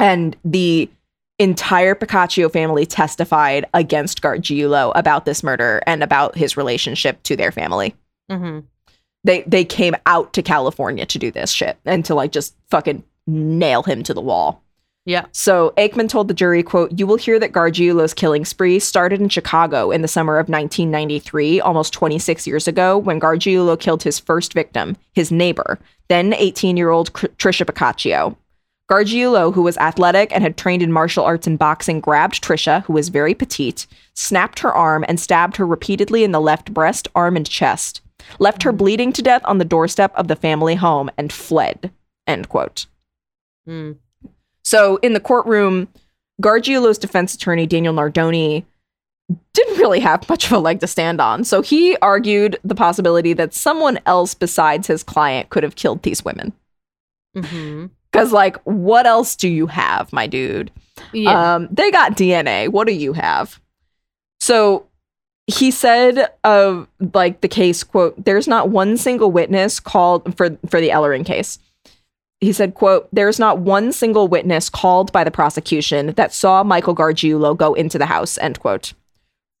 And 0.00 0.36
the 0.44 0.90
entire 1.38 1.94
Piccaccio 1.94 2.48
family 2.48 2.86
testified 2.86 3.64
against 3.72 4.20
Gargiulo 4.20 4.90
about 4.96 5.26
this 5.26 5.44
murder 5.44 5.80
and 5.86 6.02
about 6.02 6.36
his 6.36 6.56
relationship 6.56 7.22
to 7.22 7.36
their 7.36 7.52
family. 7.52 7.94
Mhm. 8.28 8.64
They 9.22 9.42
they 9.42 9.64
came 9.64 9.94
out 10.06 10.32
to 10.32 10.42
California 10.42 11.06
to 11.06 11.20
do 11.20 11.30
this 11.30 11.52
shit 11.52 11.78
and 11.84 12.04
to 12.06 12.16
like 12.16 12.32
just 12.32 12.56
fucking 12.68 13.04
nail 13.28 13.84
him 13.84 14.02
to 14.02 14.12
the 14.12 14.20
wall. 14.20 14.60
Yeah. 15.04 15.26
So 15.32 15.72
Akemon 15.76 16.08
told 16.08 16.28
the 16.28 16.34
jury, 16.34 16.62
quote, 16.62 16.96
you 16.96 17.06
will 17.06 17.16
hear 17.16 17.40
that 17.40 17.52
Gargiulo's 17.52 18.14
killing 18.14 18.44
spree 18.44 18.78
started 18.78 19.20
in 19.20 19.28
Chicago 19.28 19.90
in 19.90 20.02
the 20.02 20.08
summer 20.08 20.38
of 20.38 20.48
1993, 20.48 21.60
almost 21.60 21.92
26 21.92 22.46
years 22.46 22.68
ago, 22.68 22.98
when 22.98 23.20
Gargiulo 23.20 23.78
killed 23.78 24.04
his 24.04 24.20
first 24.20 24.52
victim, 24.52 24.96
his 25.12 25.32
neighbor, 25.32 25.78
then 26.08 26.32
18-year-old 26.32 27.12
Cr- 27.14 27.26
Trisha 27.38 27.66
Piccaccio. 27.66 28.36
Gargiulo, 28.88 29.52
who 29.52 29.62
was 29.62 29.78
athletic 29.78 30.32
and 30.32 30.44
had 30.44 30.56
trained 30.56 30.82
in 30.82 30.92
martial 30.92 31.24
arts 31.24 31.46
and 31.46 31.58
boxing, 31.58 31.98
grabbed 31.98 32.42
Trisha, 32.42 32.84
who 32.84 32.92
was 32.92 33.08
very 33.08 33.34
petite, 33.34 33.86
snapped 34.14 34.60
her 34.60 34.72
arm, 34.72 35.04
and 35.08 35.18
stabbed 35.18 35.56
her 35.56 35.66
repeatedly 35.66 36.22
in 36.22 36.30
the 36.30 36.40
left 36.40 36.72
breast, 36.72 37.08
arm, 37.14 37.36
and 37.36 37.48
chest, 37.48 38.02
left 38.38 38.62
her 38.62 38.72
bleeding 38.72 39.12
to 39.14 39.22
death 39.22 39.42
on 39.46 39.58
the 39.58 39.64
doorstep 39.64 40.12
of 40.14 40.28
the 40.28 40.36
family 40.36 40.74
home, 40.74 41.10
and 41.16 41.32
fled. 41.32 41.90
End 42.26 42.48
quote. 42.48 42.86
Mm. 43.66 43.96
So 44.72 44.96
in 45.02 45.12
the 45.12 45.20
courtroom, 45.20 45.86
Gargiulo's 46.40 46.96
defense 46.96 47.34
attorney, 47.34 47.66
Daniel 47.66 47.92
Nardoni, 47.92 48.64
didn't 49.52 49.76
really 49.76 50.00
have 50.00 50.26
much 50.30 50.46
of 50.46 50.52
a 50.52 50.58
leg 50.58 50.80
to 50.80 50.86
stand 50.86 51.20
on. 51.20 51.44
So 51.44 51.60
he 51.60 51.94
argued 51.98 52.58
the 52.64 52.74
possibility 52.74 53.34
that 53.34 53.52
someone 53.52 54.00
else 54.06 54.32
besides 54.32 54.86
his 54.86 55.02
client 55.02 55.50
could 55.50 55.62
have 55.62 55.76
killed 55.76 56.02
these 56.02 56.24
women. 56.24 56.54
Because, 58.10 58.32
like, 58.32 58.56
what 58.64 59.04
else 59.06 59.36
do 59.36 59.46
you 59.46 59.66
have, 59.66 60.10
my 60.10 60.26
dude? 60.26 60.70
Yeah. 61.12 61.56
Um, 61.56 61.68
they 61.70 61.90
got 61.90 62.16
DNA. 62.16 62.70
What 62.70 62.86
do 62.86 62.94
you 62.94 63.12
have? 63.12 63.60
So 64.40 64.86
he 65.48 65.70
said 65.70 66.30
of 66.44 66.88
like 67.12 67.42
the 67.42 67.48
case, 67.48 67.84
quote, 67.84 68.24
there's 68.24 68.48
not 68.48 68.70
one 68.70 68.96
single 68.96 69.30
witness 69.32 69.80
called 69.80 70.34
for 70.34 70.56
for 70.70 70.80
the 70.80 70.88
Ellerin 70.88 71.26
case. 71.26 71.58
He 72.42 72.52
said, 72.52 72.74
quote, 72.74 73.08
there's 73.12 73.38
not 73.38 73.60
one 73.60 73.92
single 73.92 74.26
witness 74.26 74.68
called 74.68 75.12
by 75.12 75.22
the 75.22 75.30
prosecution 75.30 76.08
that 76.16 76.34
saw 76.34 76.64
Michael 76.64 76.94
Gargiulo 76.94 77.56
go 77.56 77.72
into 77.72 77.98
the 77.98 78.06
house, 78.06 78.36
end 78.38 78.58
quote. 78.58 78.92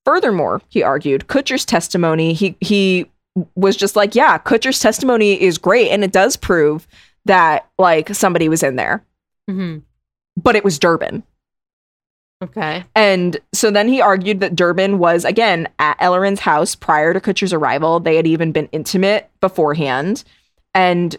Furthermore, 0.04 0.60
he 0.68 0.82
argued, 0.82 1.28
Kutcher's 1.28 1.64
testimony, 1.64 2.32
he 2.32 2.56
he 2.60 3.06
was 3.54 3.76
just 3.76 3.94
like, 3.94 4.16
yeah, 4.16 4.36
Kutcher's 4.36 4.80
testimony 4.80 5.40
is 5.40 5.58
great 5.58 5.90
and 5.90 6.02
it 6.02 6.10
does 6.12 6.36
prove 6.36 6.86
that 7.24 7.68
like 7.78 8.12
somebody 8.14 8.48
was 8.48 8.64
in 8.64 8.74
there, 8.74 9.04
Mhm. 9.48 9.82
but 10.36 10.56
it 10.56 10.64
was 10.64 10.78
Durbin. 10.78 11.22
Okay. 12.42 12.84
And 12.96 13.38
so 13.54 13.70
then 13.70 13.86
he 13.86 14.00
argued 14.00 14.40
that 14.40 14.56
Durbin 14.56 14.98
was 14.98 15.24
again 15.24 15.68
at 15.78 15.96
Ellerin's 16.00 16.40
house 16.40 16.74
prior 16.74 17.12
to 17.14 17.20
Kutcher's 17.20 17.52
arrival. 17.52 18.00
They 18.00 18.16
had 18.16 18.26
even 18.26 18.50
been 18.50 18.68
intimate 18.72 19.30
beforehand. 19.40 20.24
And 20.74 21.16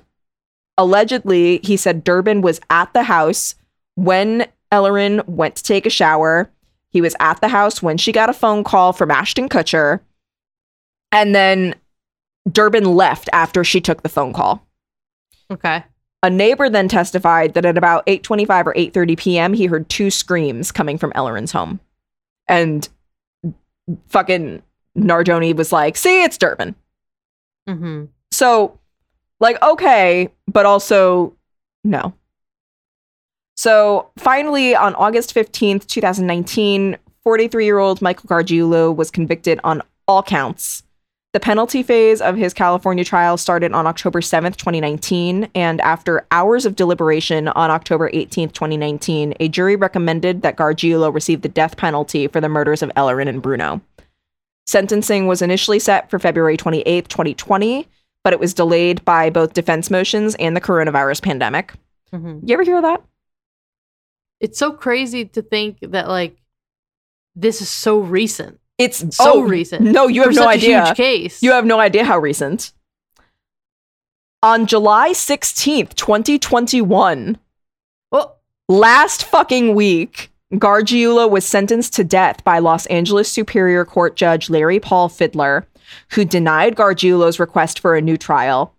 allegedly, 0.77 1.59
he 1.63 1.77
said 1.77 2.03
Durbin 2.03 2.41
was 2.41 2.59
at 2.69 2.93
the 2.93 3.03
house 3.03 3.55
when 3.95 4.47
Ellerin 4.71 5.21
went 5.27 5.55
to 5.57 5.63
take 5.63 5.85
a 5.85 5.89
shower. 5.91 6.49
He 6.89 7.01
was 7.01 7.15
at 7.19 7.41
the 7.41 7.47
house 7.47 7.81
when 7.81 7.97
she 7.97 8.11
got 8.11 8.29
a 8.29 8.33
phone 8.33 8.63
call 8.63 8.93
from 8.93 9.11
Ashton 9.11 9.49
Kutcher. 9.49 9.99
And 11.11 11.33
then 11.35 11.75
Durbin 12.51 12.85
left 12.85 13.29
after 13.33 13.63
she 13.63 13.81
took 13.81 14.03
the 14.03 14.09
phone 14.09 14.33
call. 14.33 14.65
Okay. 15.51 15.83
A 16.23 16.29
neighbor 16.29 16.69
then 16.69 16.87
testified 16.87 17.53
that 17.53 17.65
at 17.65 17.77
about 17.77 18.05
8:25 18.05 18.67
or 18.67 18.73
8:30 18.73 19.17
p.m. 19.17 19.53
he 19.53 19.65
heard 19.65 19.89
two 19.89 20.09
screams 20.09 20.71
coming 20.71 20.97
from 20.97 21.11
Ellerin's 21.15 21.51
home. 21.51 21.79
And 22.47 22.87
fucking 24.07 24.61
Nardoni 24.97 25.55
was 25.55 25.71
like, 25.71 25.97
"See, 25.97 26.23
it's 26.23 26.37
Durbin." 26.37 26.75
Mhm. 27.67 28.09
So, 28.31 28.79
like, 29.43 29.61
okay, 29.61 30.29
but 30.47 30.65
also 30.65 31.35
no. 31.83 32.13
So, 33.55 34.09
finally, 34.17 34.73
on 34.73 34.95
August 34.95 35.35
15th, 35.35 35.85
2019, 35.85 36.97
43 37.23 37.65
year 37.65 37.77
old 37.77 38.01
Michael 38.01 38.29
Gargiulo 38.29 38.95
was 38.95 39.11
convicted 39.11 39.59
on 39.63 39.83
all 40.07 40.23
counts. 40.23 40.83
The 41.33 41.39
penalty 41.39 41.83
phase 41.83 42.21
of 42.21 42.37
his 42.37 42.53
California 42.53 43.03
trial 43.03 43.37
started 43.37 43.73
on 43.73 43.85
October 43.85 44.21
7th, 44.21 44.55
2019, 44.55 45.49
and 45.55 45.81
after 45.81 46.25
hours 46.31 46.65
of 46.65 46.75
deliberation 46.75 47.49
on 47.49 47.69
October 47.69 48.09
18th, 48.11 48.53
2019, 48.53 49.33
a 49.39 49.49
jury 49.49 49.75
recommended 49.75 50.41
that 50.43 50.55
Gargiulo 50.55 51.13
receive 51.13 51.41
the 51.41 51.49
death 51.49 51.75
penalty 51.75 52.27
for 52.27 52.39
the 52.39 52.49
murders 52.49 52.81
of 52.81 52.91
Ellerin 52.95 53.27
and 53.27 53.41
Bruno. 53.41 53.81
Sentencing 54.67 55.27
was 55.27 55.41
initially 55.41 55.79
set 55.79 56.09
for 56.09 56.17
February 56.17 56.55
28th, 56.55 57.07
2020, 57.07 57.87
but 58.23 58.33
it 58.33 58.39
was 58.39 58.53
delayed 58.53 59.03
by 59.05 59.29
both 59.29 59.53
defense 59.53 59.89
motions 59.89 60.35
and 60.35 60.55
the 60.55 60.61
coronavirus 60.61 61.21
pandemic. 61.21 61.73
Mhm. 62.13 62.41
You 62.47 62.53
ever 62.53 62.63
hear 62.63 62.77
of 62.77 62.83
that? 62.83 63.03
It's 64.39 64.57
so 64.57 64.71
crazy 64.71 65.25
to 65.25 65.41
think 65.41 65.77
that 65.81 66.07
like 66.07 66.37
this 67.35 67.61
is 67.61 67.69
so 67.69 67.99
recent. 67.99 68.59
It's 68.77 68.99
So 69.15 69.33
oh, 69.35 69.41
recent. 69.41 69.81
No, 69.85 70.07
you 70.07 70.23
have 70.23 70.33
no 70.33 70.47
idea. 70.47 70.85
huge 70.85 70.97
case. 70.97 71.43
You 71.43 71.51
have 71.51 71.65
no 71.65 71.79
idea 71.79 72.03
how 72.05 72.17
recent. 72.17 72.73
On 74.41 74.65
July 74.65 75.11
16th, 75.13 75.95
2021, 75.95 77.37
well, 78.11 78.39
last 78.67 79.23
fucking 79.23 79.73
week, 79.73 80.31
Gargiulo 80.53 81.29
was 81.29 81.45
sentenced 81.45 81.93
to 81.93 82.03
death 82.03 82.43
by 82.43 82.59
Los 82.59 82.85
Angeles 82.87 83.31
Superior 83.31 83.85
Court 83.85 84.15
Judge 84.15 84.49
Larry 84.49 84.79
Paul 84.79 85.07
Fidler, 85.07 85.65
who 86.11 86.25
denied 86.25 86.75
Gargiulo's 86.75 87.39
request 87.39 87.79
for 87.79 87.95
a 87.95 88.01
new 88.01 88.17
trial. 88.17 88.73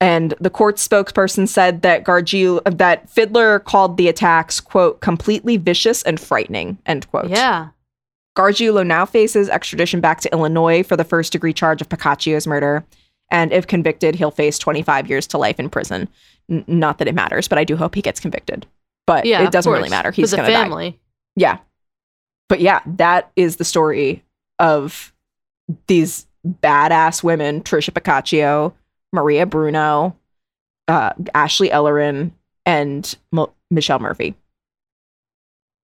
And 0.00 0.32
the 0.40 0.48
court 0.50 0.76
spokesperson 0.76 1.46
said 1.46 1.82
that 1.82 2.04
Gargiulo 2.04 2.62
that 2.78 3.08
Fidler 3.10 3.62
called 3.62 3.96
the 3.98 4.08
attacks, 4.08 4.58
quote, 4.58 5.00
completely 5.00 5.56
vicious 5.58 6.02
and 6.04 6.18
frightening, 6.18 6.78
end 6.86 7.08
quote. 7.10 7.28
yeah. 7.28 7.68
Gargiulo 8.38 8.86
now 8.86 9.04
faces 9.04 9.48
extradition 9.48 10.00
back 10.00 10.20
to 10.20 10.32
Illinois 10.32 10.82
for 10.84 10.96
the 10.96 11.04
first 11.04 11.32
degree 11.32 11.52
charge 11.52 11.80
of 11.82 11.88
Piccaccio's 11.88 12.46
murder. 12.46 12.84
And 13.30 13.52
if 13.52 13.66
convicted, 13.66 14.14
he'll 14.14 14.30
face 14.30 14.56
25 14.58 15.08
years 15.10 15.26
to 15.28 15.38
life 15.38 15.58
in 15.60 15.68
prison. 15.68 16.08
N- 16.48 16.64
not 16.66 16.98
that 16.98 17.08
it 17.08 17.14
matters, 17.14 17.48
but 17.48 17.58
I 17.58 17.64
do 17.64 17.76
hope 17.76 17.94
he 17.94 18.00
gets 18.02 18.20
convicted. 18.20 18.66
But 19.06 19.26
Yeah. 19.26 19.42
it 19.42 19.50
doesn't 19.50 19.70
really 19.70 19.90
matter. 19.90 20.12
He's 20.12 20.32
going 20.32 20.46
to 20.46 20.52
die. 20.52 20.62
family. 20.62 20.98
Yeah. 21.36 21.58
But 22.48 22.60
yeah, 22.60 22.80
that 22.86 23.30
is 23.36 23.56
the 23.56 23.64
story 23.64 24.24
of 24.58 25.12
these 25.88 26.26
badass 26.46 27.22
women 27.22 27.62
Trisha 27.62 27.92
Piccaccio, 27.94 28.74
Maria 29.12 29.46
Bruno, 29.46 30.16
uh, 30.88 31.10
Ashley 31.34 31.70
Ellerin, 31.70 32.32
and 32.66 33.14
Mo- 33.32 33.52
Michelle 33.70 33.98
Murphy. 33.98 34.34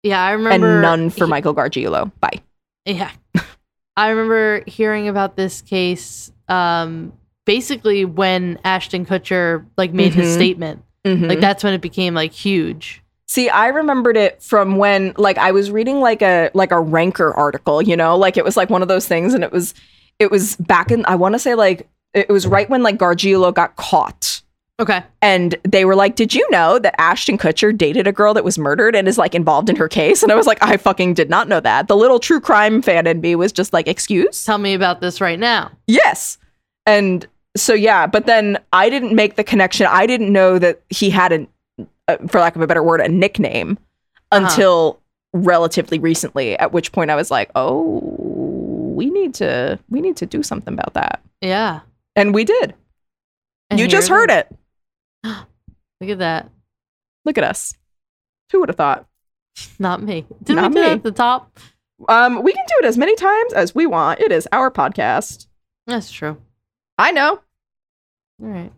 Yeah, 0.03 0.23
I 0.23 0.33
remember. 0.33 0.67
and 0.75 0.83
none 0.83 1.11
for 1.11 1.25
he- 1.27 1.31
Michael 1.31 1.55
Gargiulo. 1.55 2.11
Bye. 2.21 2.41
Yeah. 2.85 3.11
I 3.97 4.11
remember 4.11 4.63
hearing 4.67 5.09
about 5.09 5.37
this 5.37 5.61
case 5.61 6.31
um 6.49 7.13
basically 7.45 8.05
when 8.05 8.59
Ashton 8.65 9.05
Kutcher 9.05 9.67
like 9.77 9.93
made 9.93 10.15
his 10.15 10.29
Mhm. 10.29 10.35
statement. 10.35 10.83
Mhm. 11.05 11.29
Like 11.29 11.41
that's 11.41 11.65
when 11.65 11.75
it 11.75 11.81
became 11.81 12.15
like 12.15 12.33
huge. 12.33 13.03
See, 13.27 13.49
I 13.51 13.69
remembered 13.69 14.17
it 14.17 14.43
from 14.43 14.77
when 14.77 15.13
like 15.19 15.37
I 15.37 15.51
was 15.51 15.71
reading 15.71 16.01
like 16.01 16.23
a 16.23 16.51
like 16.55 16.71
a 16.73 16.81
Ranker 16.81 17.35
article, 17.35 17.83
you 17.83 17.97
know, 17.97 18.17
like 18.17 18.37
it 18.37 18.45
was 18.45 18.57
like 18.57 18.71
one 18.71 18.83
of 18.83 18.89
those 18.89 19.07
things 19.09 19.35
and 19.35 19.43
it 19.43 19.53
was 19.53 19.75
it 20.19 20.31
was 20.31 20.57
back 20.57 20.91
in 20.91 21.05
I 21.07 21.15
want 21.15 21.35
to 21.35 21.39
say 21.39 21.55
like 21.55 21.89
it 22.15 22.29
was 22.29 22.47
right 22.47 22.69
when 22.69 22.83
like 22.83 22.97
Gargiulo 22.99 23.53
got 23.55 23.77
caught. 23.77 24.43
Okay. 24.81 25.03
And 25.21 25.57
they 25.65 25.85
were 25.85 25.97
like, 25.97 26.15
"Did 26.15 26.35
you 26.35 26.49
know 26.51 26.79
that 26.79 26.95
Ashton 27.01 27.37
Kutcher 27.37 27.77
dated 27.77 28.07
a 28.07 28.13
girl 28.13 28.33
that 28.35 28.45
was 28.45 28.59
murdered 28.59 28.95
and 28.95 29.09
is 29.09 29.19
like 29.19 29.35
involved 29.35 29.69
in 29.69 29.75
her 29.77 29.89
case?" 29.89 30.23
And 30.23 30.31
I 30.31 30.37
was 30.37 30.47
like, 30.47 30.63
"I 30.63 30.77
fucking 30.77 31.15
did 31.15 31.29
not 31.29 31.49
know 31.49 31.59
that." 31.61 31.89
The 31.89 31.97
little 31.97 32.21
true 32.21 32.41
crime 32.41 32.81
fan 32.81 33.07
in 33.09 33.21
me 33.21 33.35
was 33.35 33.51
just 33.53 33.73
like, 33.73 33.89
"Excuse?" 33.89 34.45
Tell 34.45 34.59
me 34.59 34.75
about 34.75 35.01
this 35.01 35.21
right 35.21 35.39
now. 35.39 35.73
Yes. 35.89 36.39
And 36.87 37.27
so 37.57 37.75
yeah, 37.75 38.07
but 38.07 38.27
then 38.27 38.59
I 38.73 38.89
didn't 38.89 39.15
make 39.17 39.35
the 39.35 39.43
connection. 39.45 39.87
I 39.87 40.07
didn't 40.07 40.33
know 40.33 40.61
that 40.61 40.81
he 40.91 41.11
had 41.11 41.33
an 41.33 41.49
uh, 42.07 42.17
for 42.29 42.41
lack 42.41 42.55
of 42.55 42.63
a 42.63 42.67
better 42.69 42.83
word, 42.83 43.01
a 43.01 43.09
nickname 43.09 43.79
Uh-huh. 44.31 44.45
until 44.47 45.01
relatively 45.33 45.99
recently, 45.99 46.57
at 46.57 46.73
which 46.73 46.93
point 46.93 47.11
I 47.11 47.17
was 47.17 47.33
like, 47.33 47.51
"Oh, 47.57 48.48
we 48.99 49.11
need 49.11 49.35
to 49.35 49.79
we 49.89 50.01
need 50.01 50.17
to 50.17 50.27
do 50.27 50.43
something 50.43 50.75
about 50.75 50.95
that." 50.95 51.23
Yeah. 51.41 51.81
And 52.17 52.35
we 52.35 52.45
did. 52.45 52.75
And 53.71 53.79
you 53.79 53.87
just 53.87 54.09
heard 54.09 54.31
is. 54.31 54.39
it. 54.39 54.57
Look 56.01 56.11
at 56.11 56.19
that. 56.19 56.51
Look 57.25 57.39
at 57.39 57.45
us. 57.45 57.75
Who 58.51 58.61
would 58.61 58.69
have 58.69 58.77
thought? 58.77 59.07
Not 59.79 60.03
me. 60.03 60.25
Did 60.43 60.57
Not 60.57 60.71
we 60.71 60.77
do 60.77 60.81
me. 60.83 60.89
at 60.89 61.03
the 61.03 61.13
top? 61.13 61.59
Um, 62.09 62.43
we 62.43 62.53
can 62.53 62.65
do 62.67 62.75
it 62.79 62.85
as 62.87 62.97
many 62.97 63.15
times 63.17 63.53
as 63.53 63.75
we 63.75 63.87
want. 63.87 64.21
It 64.21 64.33
is 64.33 64.49
our 64.53 64.71
podcast. 64.71 65.47
That's 65.87 66.11
true. 66.11 66.41
I 66.97 67.11
know. 67.13 67.41
All 68.43 68.49
right. 68.49 68.73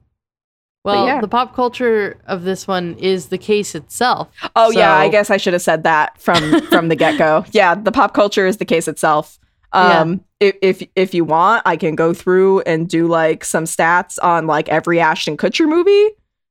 Well, 0.82 1.06
yeah. 1.06 1.20
the 1.20 1.28
pop 1.28 1.54
culture 1.54 2.18
of 2.26 2.44
this 2.44 2.66
one 2.66 2.94
is 2.98 3.28
the 3.28 3.36
case 3.36 3.74
itself. 3.74 4.28
Oh 4.56 4.70
yeah, 4.70 4.94
I 4.94 5.08
guess 5.08 5.30
I 5.30 5.36
should 5.36 5.52
have 5.52 5.60
said 5.60 5.82
that 5.84 6.18
from 6.18 6.62
from 6.68 6.88
the 6.88 6.96
get 6.96 7.18
go. 7.18 7.44
Yeah, 7.52 7.74
the 7.74 7.92
pop 7.92 8.14
culture 8.14 8.46
is 8.46 8.56
the 8.56 8.64
case 8.64 8.88
itself. 8.88 9.38
Um, 9.72 10.24
if, 10.40 10.56
if 10.62 10.88
if 10.96 11.14
you 11.14 11.24
want, 11.24 11.62
I 11.66 11.76
can 11.76 11.94
go 11.94 12.12
through 12.14 12.60
and 12.60 12.88
do 12.88 13.06
like 13.06 13.44
some 13.44 13.64
stats 13.64 14.18
on 14.22 14.46
like 14.46 14.68
every 14.68 15.00
Ashton 15.00 15.36
Kutcher 15.36 15.68
movie, 15.68 16.08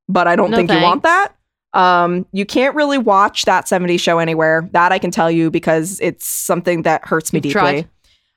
but 0.07 0.28
I 0.28 0.36
don't 0.36 0.51
No 0.51 0.57
think 0.57 0.72
you 0.72 0.82
want 0.82 1.03
that. 1.03 1.34
Um, 1.74 2.26
you 2.32 2.45
can't 2.45 2.76
really 2.76 2.97
watch 2.97 3.45
that 3.45 3.65
70s 3.65 3.99
show 3.99 4.20
anywhere. 4.20 4.67
That 4.72 4.91
I 4.91 4.99
can 4.99 5.11
tell 5.11 5.30
you 5.30 5.51
because 5.51 5.99
it's 6.01 6.26
something 6.26 6.84
that 6.84 7.05
hurts 7.05 7.34
me 7.34 7.38
You've 7.38 7.53
deeply. 7.53 7.53
tried? 7.84 7.89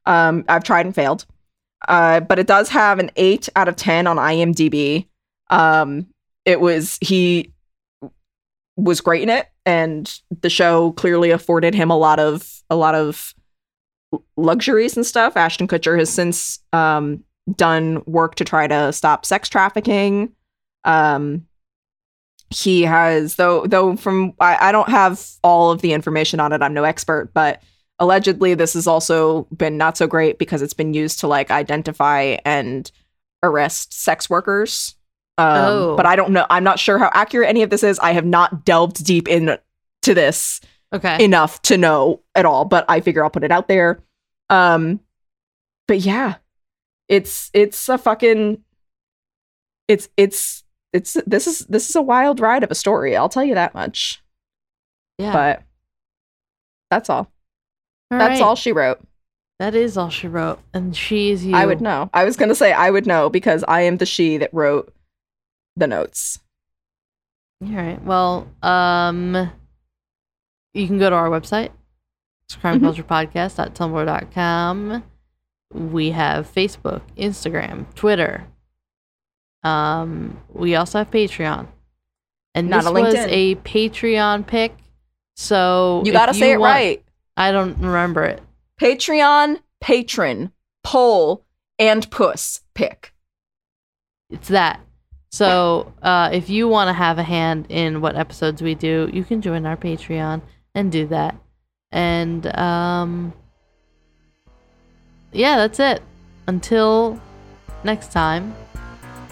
Um, 0.04 0.44
I've 0.48 0.64
tried 0.64 0.86
and 0.86 0.94
failed. 0.94 1.26
Uh, 1.88 2.20
but 2.20 2.38
it 2.38 2.46
does 2.46 2.68
have 2.68 2.98
an 2.98 3.10
eight 3.16 3.48
out 3.56 3.68
of 3.68 3.76
ten 3.76 4.06
on 4.06 4.16
IMDb. 4.16 5.06
Um, 5.50 6.06
it 6.44 6.60
was 6.60 6.98
he 7.00 7.52
was 8.76 9.00
great 9.00 9.22
in 9.22 9.28
it, 9.28 9.48
and 9.66 10.12
the 10.40 10.50
show 10.50 10.92
clearly 10.92 11.30
afforded 11.30 11.74
him 11.74 11.90
a 11.90 11.96
lot 11.96 12.18
of 12.18 12.48
a 12.70 12.76
lot 12.76 12.94
of 12.94 13.34
luxuries 14.36 14.96
and 14.96 15.04
stuff. 15.06 15.36
Ashton 15.36 15.68
Kutcher 15.68 15.98
has 15.98 16.10
since 16.10 16.60
um 16.72 17.22
done 17.56 18.02
work 18.06 18.36
to 18.36 18.44
try 18.44 18.66
to 18.66 18.92
stop 18.92 19.26
sex 19.26 19.48
trafficking. 19.48 20.32
Um, 20.84 21.46
he 22.50 22.82
has 22.82 23.36
though 23.36 23.66
though 23.66 23.96
from 23.96 24.34
I, 24.38 24.68
I 24.68 24.72
don't 24.72 24.88
have 24.88 25.26
all 25.42 25.70
of 25.70 25.80
the 25.80 25.92
information 25.92 26.38
on 26.40 26.52
it. 26.52 26.62
I'm 26.62 26.74
no 26.74 26.84
expert, 26.84 27.30
but 27.32 27.62
allegedly 27.98 28.54
this 28.54 28.74
has 28.74 28.86
also 28.86 29.44
been 29.56 29.76
not 29.78 29.96
so 29.96 30.06
great 30.06 30.38
because 30.38 30.60
it's 30.62 30.74
been 30.74 30.92
used 30.94 31.20
to 31.20 31.26
like 31.28 31.50
identify 31.50 32.36
and 32.44 32.90
arrest 33.42 33.92
sex 33.92 34.28
workers. 34.28 34.94
Um, 35.38 35.56
Oh. 35.56 35.96
but 35.96 36.04
I 36.04 36.14
don't 36.14 36.30
know. 36.32 36.44
I'm 36.50 36.62
not 36.64 36.78
sure 36.78 36.98
how 36.98 37.10
accurate 37.14 37.48
any 37.48 37.62
of 37.62 37.70
this 37.70 37.82
is. 37.82 37.98
I 38.00 38.12
have 38.12 38.26
not 38.26 38.64
delved 38.66 39.02
deep 39.04 39.28
into 39.28 39.58
this 40.02 40.60
Okay. 40.92 41.24
enough 41.24 41.62
to 41.62 41.78
know 41.78 42.20
at 42.34 42.44
all, 42.44 42.64
but 42.64 42.84
I 42.88 43.00
figure 43.00 43.24
I'll 43.24 43.30
put 43.30 43.44
it 43.44 43.50
out 43.50 43.68
there. 43.68 44.00
Um 44.50 45.00
but 45.88 46.00
yeah. 46.00 46.36
It's 47.08 47.50
it's 47.52 47.88
a 47.88 47.98
fucking 47.98 48.62
it's 49.88 50.08
it's 50.16 50.64
it's 50.92 51.14
this 51.26 51.46
is 51.46 51.60
this 51.66 51.88
is 51.88 51.96
a 51.96 52.02
wild 52.02 52.40
ride 52.40 52.62
of 52.62 52.70
a 52.70 52.74
story. 52.74 53.16
I'll 53.16 53.28
tell 53.28 53.44
you 53.44 53.54
that 53.54 53.74
much. 53.74 54.22
yeah. 55.18 55.32
But 55.32 55.62
that's 56.90 57.08
all. 57.10 57.30
All 58.10 58.18
that's 58.18 58.40
right. 58.40 58.42
all 58.42 58.54
she 58.56 58.72
wrote. 58.72 59.00
That 59.58 59.74
is 59.74 59.96
all 59.96 60.10
she 60.10 60.28
wrote, 60.28 60.58
and 60.74 60.94
she 60.96 61.30
is 61.30 61.44
you. 61.46 61.54
I 61.54 61.66
would 61.66 61.80
know. 61.80 62.10
I 62.12 62.24
was 62.24 62.36
going 62.36 62.48
to 62.48 62.54
say 62.54 62.72
I 62.72 62.90
would 62.90 63.06
know 63.06 63.30
because 63.30 63.64
I 63.68 63.82
am 63.82 63.96
the 63.98 64.06
she 64.06 64.36
that 64.38 64.52
wrote 64.52 64.92
the 65.76 65.86
notes. 65.86 66.38
All 67.64 67.70
right. 67.70 68.02
Well, 68.02 68.48
um, 68.62 69.50
you 70.74 70.86
can 70.86 70.98
go 70.98 71.10
to 71.10 71.16
our 71.16 71.28
website, 71.28 71.70
it's 72.44 72.56
Mhm. 72.56 72.80
crimeculturepodcast.tumblr.com. 72.80 75.02
We 75.72 76.10
have 76.10 76.52
Facebook, 76.52 77.00
Instagram, 77.16 77.86
Twitter. 77.94 78.44
Um, 79.62 80.38
we 80.52 80.74
also 80.74 80.98
have 80.98 81.10
Patreon, 81.10 81.68
and 82.54 82.68
Not 82.68 82.84
this 82.84 82.92
was 82.92 83.14
a 83.14 83.54
Patreon 83.56 84.46
pick. 84.46 84.76
So 85.36 86.02
You 86.04 86.12
got 86.12 86.26
to 86.26 86.34
say 86.34 86.52
it 86.52 86.60
want- 86.60 86.74
right. 86.74 87.02
I 87.36 87.52
don't 87.52 87.78
remember 87.78 88.24
it. 88.24 88.42
Patreon, 88.80 89.60
patron, 89.80 90.52
poll, 90.84 91.44
and 91.78 92.10
puss 92.10 92.60
pick. 92.74 93.14
It's 94.28 94.48
that. 94.48 94.80
So 95.30 95.92
uh, 96.02 96.28
if 96.32 96.50
you 96.50 96.68
want 96.68 96.88
to 96.88 96.92
have 96.92 97.16
a 97.18 97.22
hand 97.22 97.66
in 97.70 98.02
what 98.02 98.16
episodes 98.16 98.60
we 98.60 98.74
do, 98.74 99.08
you 99.12 99.24
can 99.24 99.40
join 99.40 99.64
our 99.64 99.76
Patreon 99.78 100.42
and 100.74 100.90
do 100.90 101.06
that. 101.08 101.36
And 101.90 102.46
um, 102.58 103.32
yeah, 105.32 105.56
that's 105.56 105.80
it. 105.80 106.02
Until 106.46 107.20
next 107.84 108.12
time, 108.12 108.54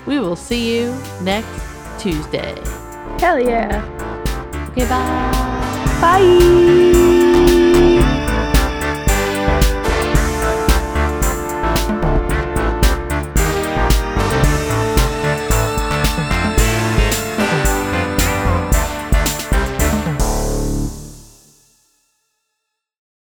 we 0.07 0.19
will 0.19 0.37
see 0.37 0.77
you 0.77 0.97
next 1.23 1.63
Tuesday. 1.99 2.55
Hell 3.19 3.41
yeah. 3.41 3.85
Okay, 4.71 4.89
bye. 4.89 5.31
Bye. 6.01 6.90